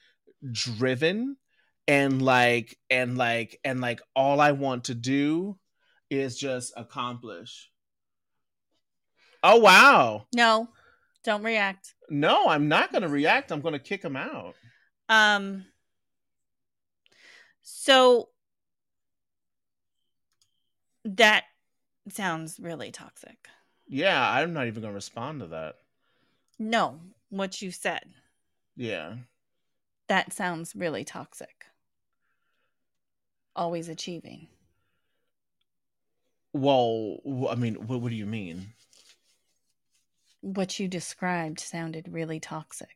driven 0.52 1.38
and 1.88 2.22
like 2.22 2.78
and 2.90 3.18
like 3.18 3.60
and 3.64 3.82
like 3.82 4.02
all 4.16 4.42
I 4.42 4.52
want 4.52 4.86
to 4.86 4.96
do 4.96 5.58
is 6.10 6.38
just 6.38 6.74
accomplish 6.76 7.70
Oh 9.44 9.58
wow. 9.58 10.26
No, 10.36 10.70
don't 11.24 11.44
react. 11.44 11.96
No, 12.10 12.48
I'm 12.48 12.68
not 12.68 12.92
going 12.92 13.02
to 13.02 13.10
react. 13.10 13.52
I'm 13.52 13.62
going 13.62 13.74
to 13.74 13.80
kick 13.80 14.04
him 14.04 14.16
out. 14.16 14.56
Um. 15.08 15.66
So 17.62 18.30
that 21.06 21.44
sounds 22.10 22.60
really 22.60 22.92
toxic. 22.92 23.48
Yeah, 23.88 24.32
I'm 24.32 24.54
not 24.54 24.68
even 24.68 24.82
going 24.82 24.92
to 24.92 24.96
respond 24.96 25.42
to 25.42 25.48
that. 25.48 25.76
No, 26.58 27.00
what 27.30 27.62
you 27.62 27.72
said. 27.72 28.04
Yeah. 28.76 29.16
That 30.08 30.34
sounds 30.34 30.76
really 30.76 31.04
toxic. 31.04 31.66
Always 33.56 33.90
achieving. 33.90 34.48
Well, 36.54 37.18
I 37.50 37.56
mean, 37.56 37.76
what, 37.76 38.02
what 38.02 38.10
do 38.10 38.16
you 38.16 38.26
mean? 38.26 38.74
What 40.42 40.80
you 40.80 40.88
described 40.88 41.60
sounded 41.60 42.08
really 42.12 42.40
toxic. 42.40 42.96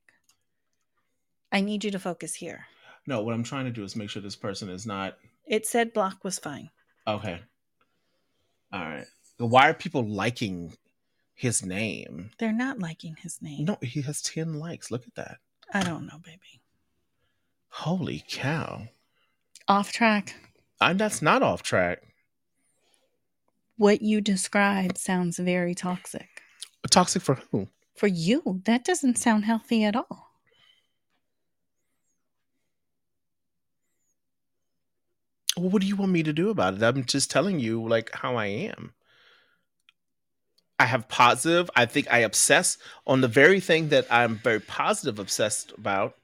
I 1.51 1.61
need 1.61 1.83
you 1.83 1.91
to 1.91 1.99
focus 1.99 2.35
here. 2.35 2.65
No, 3.05 3.21
what 3.21 3.33
I'm 3.33 3.43
trying 3.43 3.65
to 3.65 3.71
do 3.71 3.83
is 3.83 3.95
make 3.95 4.09
sure 4.09 4.21
this 4.21 4.35
person 4.35 4.69
is 4.69 4.85
not. 4.85 5.17
It 5.45 5.67
said 5.67 5.93
block 5.93 6.23
was 6.23 6.39
fine. 6.39 6.69
Okay. 7.07 7.39
All 8.71 8.81
right. 8.81 9.05
Why 9.37 9.69
are 9.69 9.73
people 9.73 10.03
liking 10.07 10.73
his 11.33 11.65
name? 11.65 12.31
They're 12.39 12.53
not 12.53 12.79
liking 12.79 13.17
his 13.21 13.41
name. 13.41 13.65
No, 13.65 13.77
he 13.81 14.01
has 14.01 14.21
10 14.21 14.53
likes. 14.53 14.89
Look 14.89 15.05
at 15.05 15.15
that. 15.15 15.37
I 15.73 15.83
don't 15.83 16.05
know, 16.05 16.19
baby. 16.23 16.61
Holy 17.67 18.23
cow. 18.27 18.87
Off 19.67 19.91
track. 19.91 20.35
I'm 20.79 20.97
that's 20.97 21.21
not 21.21 21.43
off 21.43 21.61
track. 21.61 22.01
What 23.77 24.01
you 24.01 24.21
described 24.21 24.97
sounds 24.97 25.39
very 25.39 25.73
toxic. 25.75 26.32
Toxic 26.89 27.21
for 27.21 27.35
who? 27.51 27.67
For 27.95 28.07
you, 28.07 28.61
that 28.65 28.83
doesn't 28.83 29.17
sound 29.17 29.45
healthy 29.45 29.83
at 29.83 29.95
all. 29.95 30.31
Well, 35.55 35.69
what 35.69 35.81
do 35.81 35.87
you 35.87 35.95
want 35.95 36.11
me 36.11 36.23
to 36.23 36.33
do 36.33 36.49
about 36.49 36.75
it? 36.75 36.83
I'm 36.83 37.05
just 37.05 37.29
telling 37.29 37.59
you 37.59 37.87
like 37.87 38.13
how 38.13 38.35
I 38.35 38.47
am. 38.47 38.93
I 40.79 40.85
have 40.85 41.07
positive. 41.07 41.69
I 41.75 41.85
think 41.85 42.11
I 42.11 42.19
obsess 42.19 42.77
on 43.05 43.21
the 43.21 43.27
very 43.27 43.59
thing 43.59 43.89
that 43.89 44.07
I'm 44.09 44.37
very 44.37 44.59
positive 44.59 45.19
obsessed 45.19 45.71
about. 45.77 46.15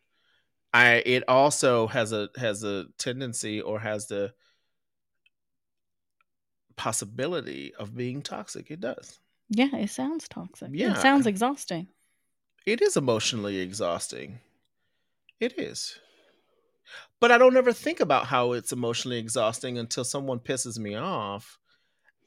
I 0.73 1.03
it 1.05 1.23
also 1.27 1.87
has 1.87 2.11
a 2.11 2.29
has 2.37 2.63
a 2.63 2.85
tendency 2.97 3.61
or 3.61 3.79
has 3.79 4.07
the 4.07 4.33
possibility 6.75 7.73
of 7.75 7.95
being 7.95 8.21
toxic. 8.21 8.71
It 8.71 8.81
does. 8.81 9.19
Yeah, 9.49 9.75
it 9.75 9.89
sounds 9.89 10.27
toxic. 10.27 10.69
Yeah. 10.71 10.91
It 10.91 10.97
sounds 10.97 11.25
exhausting. 11.25 11.87
It 12.65 12.81
is 12.81 12.95
emotionally 12.95 13.59
exhausting. 13.59 14.39
It 15.39 15.57
is. 15.57 15.97
But 17.19 17.31
I 17.31 17.37
don't 17.37 17.57
ever 17.57 17.73
think 17.73 17.99
about 17.99 18.27
how 18.27 18.53
it's 18.53 18.71
emotionally 18.71 19.17
exhausting 19.17 19.77
until 19.77 20.03
someone 20.03 20.39
pisses 20.39 20.77
me 20.77 20.95
off 20.95 21.57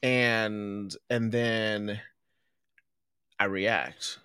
and 0.03 0.95
and 1.09 1.31
then 1.33 2.01
I 3.39 3.45
react. 3.45 4.19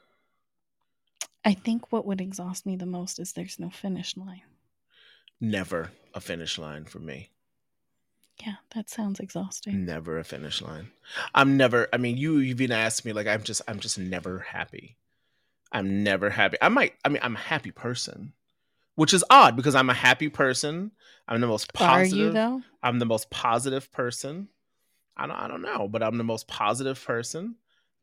I 1.46 1.54
think 1.54 1.92
what 1.92 2.06
would 2.06 2.20
exhaust 2.20 2.66
me 2.66 2.76
the 2.76 2.86
most 2.86 3.20
is 3.20 3.34
there's 3.34 3.60
no 3.60 3.70
finish 3.70 4.18
line. 4.18 4.42
Never 5.40 5.92
a 6.14 6.20
finish 6.20 6.58
line 6.58 6.86
for 6.86 7.00
me. 7.00 7.30
Yeah, 8.46 8.56
that 8.76 8.90
sounds 8.90 9.20
exhausting. 9.20 9.86
Never 9.86 10.20
a 10.20 10.24
finish 10.24 10.62
line. 10.62 10.92
I'm 11.34 11.58
never 11.58 11.88
I 11.92 11.98
mean 11.98 12.18
you 12.18 12.40
even 12.42 12.72
asked 12.72 13.06
me 13.06 13.14
like 13.14 13.28
I'm 13.28 13.44
just 13.44 13.62
I'm 13.68 13.80
just 13.80 13.98
never 13.98 14.40
happy. 14.40 14.98
I'm 15.72 16.04
never 16.04 16.30
happy. 16.30 16.58
I 16.62 16.70
might 16.70 16.94
I 17.04 17.10
mean 17.10 17.20
I'm 17.22 17.36
a 17.36 17.40
happy 17.40 17.72
person. 17.72 18.34
Which 18.96 19.14
is 19.14 19.24
odd 19.30 19.56
because 19.56 19.76
I'm 19.76 19.92
a 19.92 19.94
happy 19.94 20.28
person. 20.30 20.92
I'm 21.28 21.40
the 21.40 21.48
most 21.48 21.72
positive. 21.74 22.20
Are 22.20 22.28
you 22.28 22.34
though? 22.34 22.62
I'm 22.82 23.00
the 23.00 23.06
most 23.06 23.30
positive 23.30 23.92
person. 23.92 24.48
I 25.16 25.28
don't, 25.28 25.36
I 25.36 25.48
don't 25.48 25.62
know, 25.62 25.88
but 25.88 26.04
I'm 26.04 26.18
the 26.18 26.24
most 26.24 26.48
positive 26.48 27.04
person. 27.04 27.56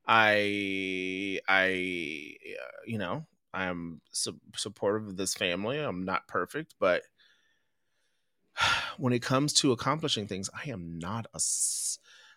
I 0.07 1.41
I 1.49 2.35
uh, 2.61 2.81
you 2.87 2.99
know 2.99 3.27
I'm 3.53 4.01
su- 4.11 4.41
supportive 4.57 5.09
of 5.09 5.17
this 5.17 5.35
family. 5.35 5.79
I'm 5.79 6.05
not 6.05 6.29
perfect, 6.29 6.75
but 6.79 7.03
when 8.99 9.13
it 9.13 9.23
comes 9.23 9.53
to 9.55 9.73
accomplishing 9.73 10.27
things, 10.27 10.51
I 10.55 10.71
am 10.71 10.99
not 10.99 11.27
a 11.35 11.41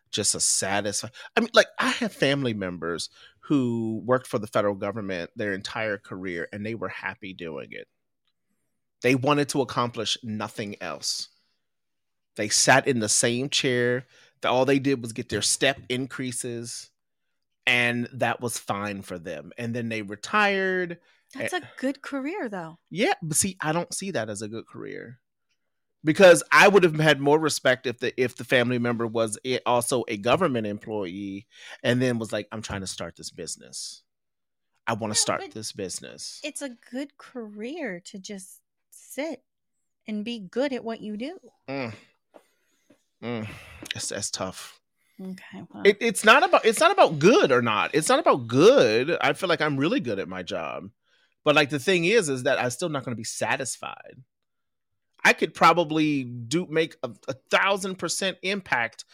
just 0.09 0.35
a 0.35 0.39
satisfied. 0.39 1.11
I 1.35 1.41
mean, 1.41 1.49
like 1.53 1.67
I 1.79 1.89
have 1.89 2.13
family 2.13 2.53
members 2.53 3.09
who 3.41 4.01
worked 4.05 4.27
for 4.27 4.39
the 4.39 4.47
federal 4.47 4.75
government 4.75 5.31
their 5.35 5.53
entire 5.53 5.97
career 5.97 6.47
and 6.51 6.65
they 6.65 6.75
were 6.75 6.89
happy 6.89 7.33
doing 7.33 7.69
it. 7.71 7.87
They 9.01 9.15
wanted 9.15 9.49
to 9.49 9.61
accomplish 9.61 10.17
nothing 10.23 10.75
else. 10.81 11.29
They 12.35 12.49
sat 12.49 12.87
in 12.87 12.99
the 12.99 13.09
same 13.09 13.49
chair. 13.49 14.05
All 14.45 14.65
they 14.65 14.79
did 14.79 15.01
was 15.01 15.13
get 15.13 15.29
their 15.29 15.41
step 15.41 15.79
increases, 15.89 16.91
and 17.65 18.07
that 18.13 18.41
was 18.41 18.57
fine 18.57 19.01
for 19.01 19.17
them. 19.17 19.51
And 19.57 19.75
then 19.75 19.89
they 19.89 20.03
retired. 20.03 20.99
That's 21.33 21.53
a 21.53 21.61
good 21.77 22.01
career, 22.01 22.47
though. 22.47 22.77
Yeah, 22.91 23.13
but 23.21 23.37
see, 23.37 23.57
I 23.61 23.71
don't 23.71 23.93
see 23.93 24.11
that 24.11 24.29
as 24.29 24.43
a 24.43 24.47
good 24.47 24.67
career 24.67 25.19
because 26.07 26.41
I 26.53 26.69
would 26.69 26.83
have 26.83 26.97
had 26.97 27.19
more 27.19 27.37
respect 27.37 27.85
if 27.85 27.99
the 27.99 28.13
if 28.19 28.37
the 28.37 28.45
family 28.45 28.79
member 28.79 29.05
was 29.05 29.37
also 29.65 30.05
a 30.07 30.15
government 30.15 30.65
employee 30.65 31.47
and 31.83 32.01
then 32.01 32.17
was 32.17 32.31
like, 32.31 32.47
"I'm 32.53 32.61
trying 32.61 32.79
to 32.79 32.87
start 32.87 33.17
this 33.17 33.29
business. 33.29 34.03
I 34.87 34.93
want 34.93 35.11
Yeah, 35.11 35.15
to 35.15 35.19
start 35.19 35.51
this 35.53 35.73
business." 35.73 36.39
It's 36.45 36.61
a 36.61 36.69
good 36.91 37.17
career 37.17 38.01
to 38.05 38.17
just 38.17 38.61
sit 38.89 39.43
and 40.07 40.23
be 40.23 40.39
good 40.39 40.71
at 40.71 40.85
what 40.85 41.01
you 41.01 41.17
do. 41.17 41.39
Mm. 41.69 41.93
Mm. 43.21 43.47
It's 43.93 44.07
that's 44.07 44.31
tough. 44.31 44.79
Okay. 45.21 45.63
Well, 45.73 45.83
It, 45.85 45.97
it's 45.99 46.23
not 46.23 46.43
about 46.43 46.63
it's 46.63 46.79
not 46.79 46.91
about 46.91 47.19
good 47.19 47.51
or 47.51 47.61
not. 47.61 47.93
It's 47.93 48.07
not 48.07 48.19
about 48.19 48.47
good. 48.47 49.17
I 49.19 49.33
feel 49.33 49.49
like 49.49 49.59
I'm 49.61 49.75
really 49.75 49.99
good 49.99 50.19
at 50.19 50.29
my 50.29 50.41
job, 50.41 50.89
but 51.43 51.53
like 51.53 51.69
the 51.69 51.79
thing 51.79 52.05
is, 52.05 52.29
is 52.29 52.43
that 52.43 52.61
I'm 52.63 52.69
still 52.69 52.87
not 52.87 53.03
going 53.03 53.11
to 53.15 53.19
be 53.19 53.25
satisfied. 53.25 54.15
I 55.23 55.33
could 55.33 55.53
probably 55.53 56.23
do 56.23 56.67
make 56.69 56.95
a, 57.03 57.09
a 57.27 57.33
thousand 57.49 57.95
percent 57.95 58.37
impact, 58.41 59.05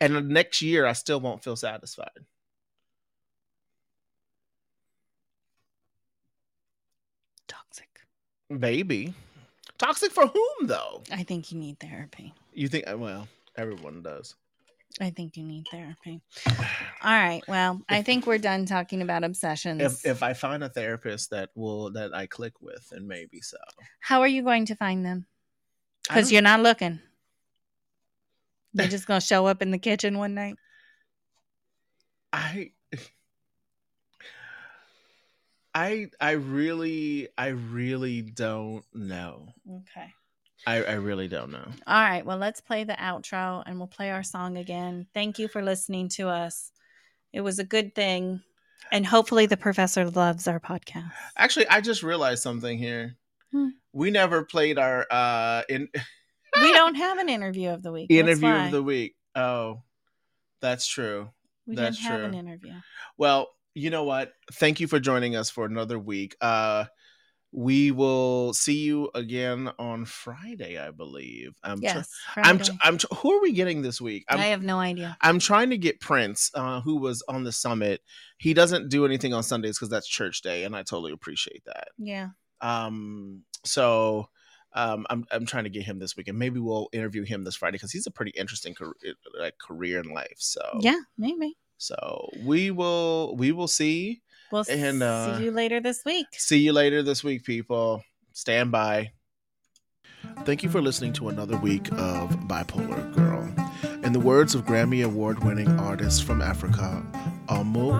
and 0.00 0.14
the 0.14 0.20
next 0.20 0.62
year 0.62 0.86
I 0.86 0.92
still 0.92 1.20
won't 1.20 1.44
feel 1.44 1.56
satisfied. 1.56 2.10
toxic. 7.50 7.88
Maybe 8.48 9.14
toxic 9.78 10.12
for 10.12 10.26
whom 10.26 10.66
though? 10.66 11.02
I 11.12 11.22
think 11.24 11.52
you 11.52 11.58
need 11.58 11.78
therapy. 11.80 12.34
You 12.52 12.68
think? 12.68 12.90
uh, 12.90 12.96
Well, 12.96 13.28
everyone 13.56 14.02
does. 14.02 14.34
I 15.00 15.10
think 15.10 15.36
you 15.36 15.44
need 15.44 15.66
therapy. 15.70 16.20
All 16.48 16.54
right. 17.02 17.42
Well, 17.46 17.80
I 17.88 18.02
think 18.02 18.26
we're 18.26 18.38
done 18.38 18.66
talking 18.66 19.02
about 19.02 19.24
obsessions. 19.24 19.80
If 19.80 20.04
if 20.04 20.22
I 20.22 20.34
find 20.34 20.64
a 20.64 20.68
therapist 20.68 21.30
that 21.30 21.50
will 21.54 21.92
that 21.92 22.14
I 22.14 22.26
click 22.26 22.60
with, 22.60 22.88
and 22.92 23.06
maybe 23.06 23.40
so. 23.40 23.56
How 24.00 24.20
are 24.20 24.28
you 24.28 24.42
going 24.42 24.66
to 24.66 24.74
find 24.74 25.04
them? 25.06 25.26
Because 26.14 26.32
you're 26.32 26.42
not 26.42 26.60
looking. 26.60 27.00
They're 28.74 28.88
just 28.88 29.06
going 29.06 29.20
to 29.20 29.26
show 29.26 29.46
up 29.46 29.62
in 29.62 29.70
the 29.70 29.78
kitchen 29.78 30.18
one 30.18 30.34
night. 30.34 30.56
I 32.32 32.70
I 35.74 36.10
I 36.20 36.32
really 36.32 37.28
I 37.36 37.48
really 37.48 38.22
don't 38.22 38.84
know. 38.92 39.54
Okay. 39.68 40.12
I, 40.66 40.82
I 40.84 40.92
really 40.94 41.26
don't 41.26 41.50
know. 41.52 41.66
All 41.86 42.02
right. 42.02 42.24
Well, 42.24 42.36
let's 42.36 42.60
play 42.60 42.84
the 42.84 42.92
outro 42.94 43.62
and 43.64 43.78
we'll 43.78 43.86
play 43.86 44.10
our 44.10 44.22
song 44.22 44.58
again. 44.58 45.06
Thank 45.14 45.38
you 45.38 45.48
for 45.48 45.62
listening 45.62 46.08
to 46.10 46.28
us. 46.28 46.70
It 47.32 47.40
was 47.40 47.58
a 47.58 47.64
good 47.64 47.94
thing. 47.94 48.42
And 48.92 49.06
hopefully, 49.06 49.46
the 49.46 49.56
professor 49.56 50.10
loves 50.10 50.48
our 50.48 50.60
podcast. 50.60 51.12
Actually, 51.36 51.68
I 51.68 51.80
just 51.80 52.02
realized 52.02 52.42
something 52.42 52.76
here. 52.76 53.16
Hmm. 53.52 53.68
We 53.92 54.10
never 54.10 54.44
played 54.44 54.78
our 54.78 55.06
uh 55.10 55.62
in 55.68 55.88
We 56.60 56.72
don't 56.72 56.94
have 56.94 57.18
an 57.18 57.28
interview 57.28 57.70
of 57.70 57.82
the 57.82 57.92
week. 57.92 58.10
Interview 58.10 58.48
of 58.48 58.70
the 58.70 58.82
week. 58.82 59.16
Oh, 59.34 59.82
that's 60.60 60.86
true. 60.86 61.30
We 61.66 61.76
that's 61.76 61.96
didn't 61.96 62.10
have 62.10 62.22
an 62.22 62.34
interview. 62.34 62.72
Well, 63.16 63.48
you 63.74 63.90
know 63.90 64.04
what? 64.04 64.32
Thank 64.52 64.80
you 64.80 64.86
for 64.86 65.00
joining 65.00 65.36
us 65.36 65.50
for 65.50 65.64
another 65.64 65.98
week. 65.98 66.36
Uh 66.40 66.84
we 67.52 67.90
will 67.90 68.52
see 68.52 68.78
you 68.78 69.10
again 69.12 69.70
on 69.76 70.04
Friday, 70.04 70.78
I 70.78 70.92
believe. 70.92 71.52
I'm 71.64 71.78
tr- 71.78 71.84
Yes. 71.84 72.10
I'm 72.36 72.58
tr- 72.58 72.70
I'm 72.80 72.98
tr- 72.98 73.12
who 73.16 73.32
are 73.32 73.42
we 73.42 73.52
getting 73.52 73.82
this 73.82 74.00
week? 74.00 74.24
I'm 74.28 74.38
I 74.38 74.46
have 74.46 74.62
no 74.62 74.78
idea. 74.78 75.16
I'm 75.20 75.40
trying 75.40 75.70
to 75.70 75.78
get 75.78 76.00
Prince, 76.00 76.50
uh, 76.54 76.80
who 76.80 76.98
was 76.98 77.24
on 77.28 77.42
the 77.42 77.50
summit. 77.50 78.02
He 78.38 78.54
doesn't 78.54 78.88
do 78.88 79.04
anything 79.04 79.34
on 79.34 79.42
Sundays 79.42 79.76
because 79.76 79.88
that's 79.88 80.06
church 80.06 80.42
day, 80.42 80.62
and 80.62 80.76
I 80.76 80.84
totally 80.84 81.10
appreciate 81.12 81.64
that. 81.66 81.88
Yeah. 81.98 82.28
Um, 82.60 83.42
so 83.64 84.28
um, 84.72 85.06
I'm 85.10 85.24
I'm 85.30 85.46
trying 85.46 85.64
to 85.64 85.70
get 85.70 85.82
him 85.84 85.98
this 85.98 86.16
weekend. 86.16 86.38
maybe 86.38 86.60
we'll 86.60 86.88
interview 86.92 87.24
him 87.24 87.44
this 87.44 87.56
Friday 87.56 87.76
because 87.76 87.92
he's 87.92 88.06
a 88.06 88.10
pretty 88.10 88.32
interesting 88.32 88.74
career, 88.74 88.94
like 89.38 89.58
career 89.58 90.00
in 90.00 90.12
life. 90.12 90.36
So 90.38 90.60
Yeah, 90.80 90.98
maybe. 91.18 91.56
So 91.78 92.30
we 92.44 92.70
will 92.70 93.36
we 93.36 93.52
will 93.52 93.68
see. 93.68 94.22
We'll 94.52 94.64
And, 94.68 95.02
uh, 95.02 95.38
see 95.38 95.44
you 95.44 95.50
later 95.52 95.80
this 95.80 96.04
week. 96.04 96.26
See 96.32 96.58
you 96.58 96.72
later 96.72 97.02
this 97.02 97.22
week, 97.22 97.44
people. 97.44 98.02
Stand 98.32 98.72
by. 98.72 99.12
Thank 100.44 100.62
you 100.62 100.68
for 100.68 100.82
listening 100.82 101.12
to 101.14 101.28
another 101.28 101.56
week 101.56 101.90
of 101.92 102.30
Bipolar 102.48 103.14
Girl. 103.14 103.48
In 104.04 104.12
the 104.12 104.20
words 104.20 104.54
of 104.54 104.64
Grammy 104.64 105.04
Award 105.04 105.44
winning 105.44 105.68
artist 105.78 106.24
from 106.24 106.42
Africa, 106.42 107.04
Oumou 107.48 107.92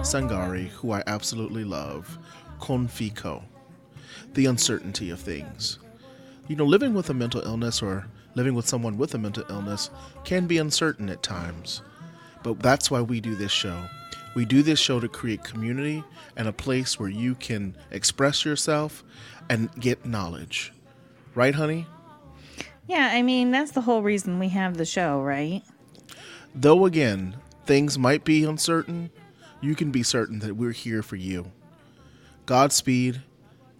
Sangaré, 0.00 0.68
who 0.68 0.92
I 0.92 1.02
absolutely 1.06 1.64
love, 1.64 2.18
Konfiko, 2.60 3.42
the 4.34 4.46
uncertainty 4.46 5.10
of 5.10 5.20
things. 5.20 5.78
You 6.48 6.56
know, 6.56 6.64
living 6.64 6.94
with 6.94 7.10
a 7.10 7.14
mental 7.14 7.42
illness 7.42 7.82
or 7.82 8.06
living 8.34 8.54
with 8.54 8.68
someone 8.68 8.98
with 8.98 9.14
a 9.14 9.18
mental 9.18 9.44
illness 9.48 9.90
can 10.24 10.46
be 10.46 10.58
uncertain 10.58 11.08
at 11.08 11.22
times. 11.22 11.82
But 12.42 12.60
that's 12.60 12.90
why 12.90 13.00
we 13.02 13.20
do 13.20 13.34
this 13.34 13.52
show. 13.52 13.84
We 14.34 14.44
do 14.44 14.62
this 14.62 14.78
show 14.78 15.00
to 15.00 15.08
create 15.08 15.44
community 15.44 16.04
and 16.36 16.48
a 16.48 16.52
place 16.52 16.98
where 16.98 17.08
you 17.08 17.34
can 17.34 17.76
express 17.90 18.44
yourself 18.44 19.02
and 19.48 19.70
get 19.80 20.06
knowledge. 20.06 20.72
Right, 21.34 21.54
honey? 21.54 21.86
Yeah, 22.86 23.10
I 23.12 23.22
mean, 23.22 23.50
that's 23.50 23.72
the 23.72 23.82
whole 23.82 24.02
reason 24.02 24.38
we 24.38 24.48
have 24.48 24.76
the 24.76 24.84
show, 24.84 25.20
right? 25.22 25.62
Though 26.54 26.86
again, 26.86 27.36
things 27.66 27.98
might 27.98 28.24
be 28.24 28.44
uncertain, 28.44 29.10
you 29.60 29.74
can 29.74 29.90
be 29.90 30.02
certain 30.02 30.40
that 30.40 30.56
we're 30.56 30.72
here 30.72 31.02
for 31.02 31.16
you. 31.16 31.52
Godspeed 32.46 33.22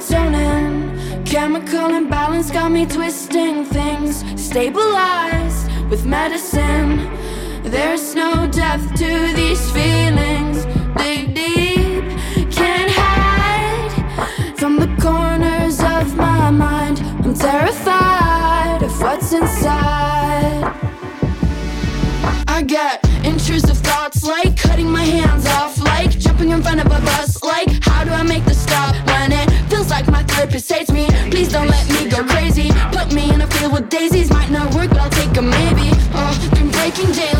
Serotonin. 0.00 1.26
Chemical 1.26 1.94
imbalance 1.94 2.50
got 2.50 2.70
me 2.70 2.86
twisting 2.86 3.64
things. 3.64 4.24
Stabilized 4.40 5.70
with 5.90 6.06
medicine. 6.06 7.10
There's 7.62 8.14
no 8.14 8.46
depth 8.46 8.94
to 8.96 9.32
these 9.34 9.70
feelings. 9.70 10.64
Dig 10.96 11.34
deep, 11.34 12.04
can't 12.50 12.90
hide 12.94 14.58
from 14.58 14.76
the 14.76 14.88
corners 15.00 15.80
of 15.80 16.16
my 16.16 16.50
mind. 16.50 17.00
I'm 17.24 17.34
terrified 17.34 18.82
of 18.82 19.00
what's 19.00 19.32
inside. 19.32 20.72
I 22.48 22.62
get 22.62 23.04
intrusive 23.24 23.78
thoughts 23.78 24.24
like 24.24 24.56
cutting 24.56 24.90
my 24.90 25.04
hands 25.04 25.46
off, 25.46 25.78
like 25.78 26.10
jumping 26.10 26.50
in 26.50 26.62
front 26.62 26.80
of 26.80 26.86
a 26.86 27.00
bus, 27.04 27.25
my 30.56 30.90
me? 30.90 31.06
Please 31.30 31.52
don't 31.52 31.68
let 31.68 31.86
me 31.90 32.08
go 32.08 32.24
crazy. 32.24 32.70
Put 32.90 33.12
me 33.12 33.30
in 33.30 33.42
a 33.42 33.46
field 33.46 33.74
with 33.74 33.90
daisies, 33.90 34.30
might 34.30 34.50
not 34.50 34.74
work, 34.74 34.88
but 34.88 34.98
I'll 34.98 35.10
take 35.10 35.36
a 35.36 35.42
maybe. 35.42 35.90
Oh, 36.14 36.50
been 36.54 36.70
breaking 36.70 37.12
daily, 37.12 37.35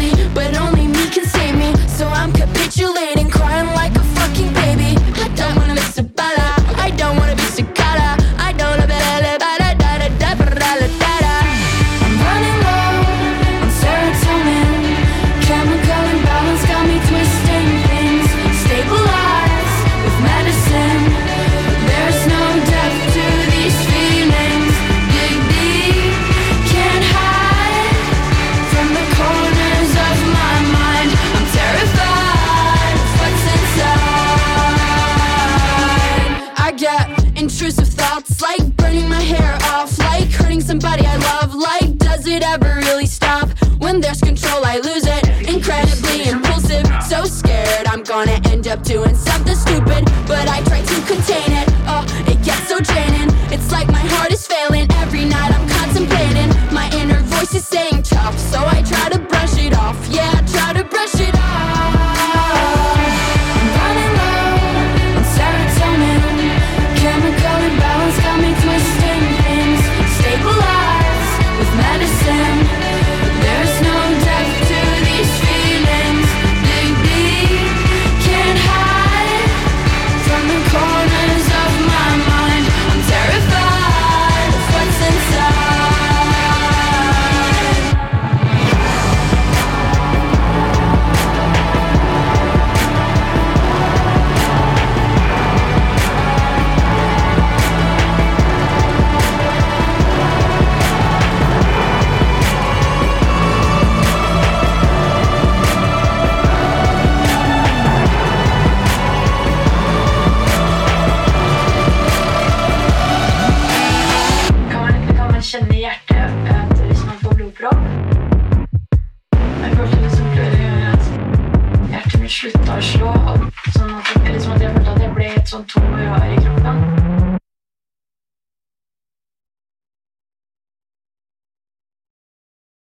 up 48.76 48.84
doing 48.84 49.14
something 49.14 49.54
stupid. 49.54 50.04
But 50.26 50.48
I 50.48 50.62
try 50.64 50.82
to 50.82 51.00
contain 51.06 51.45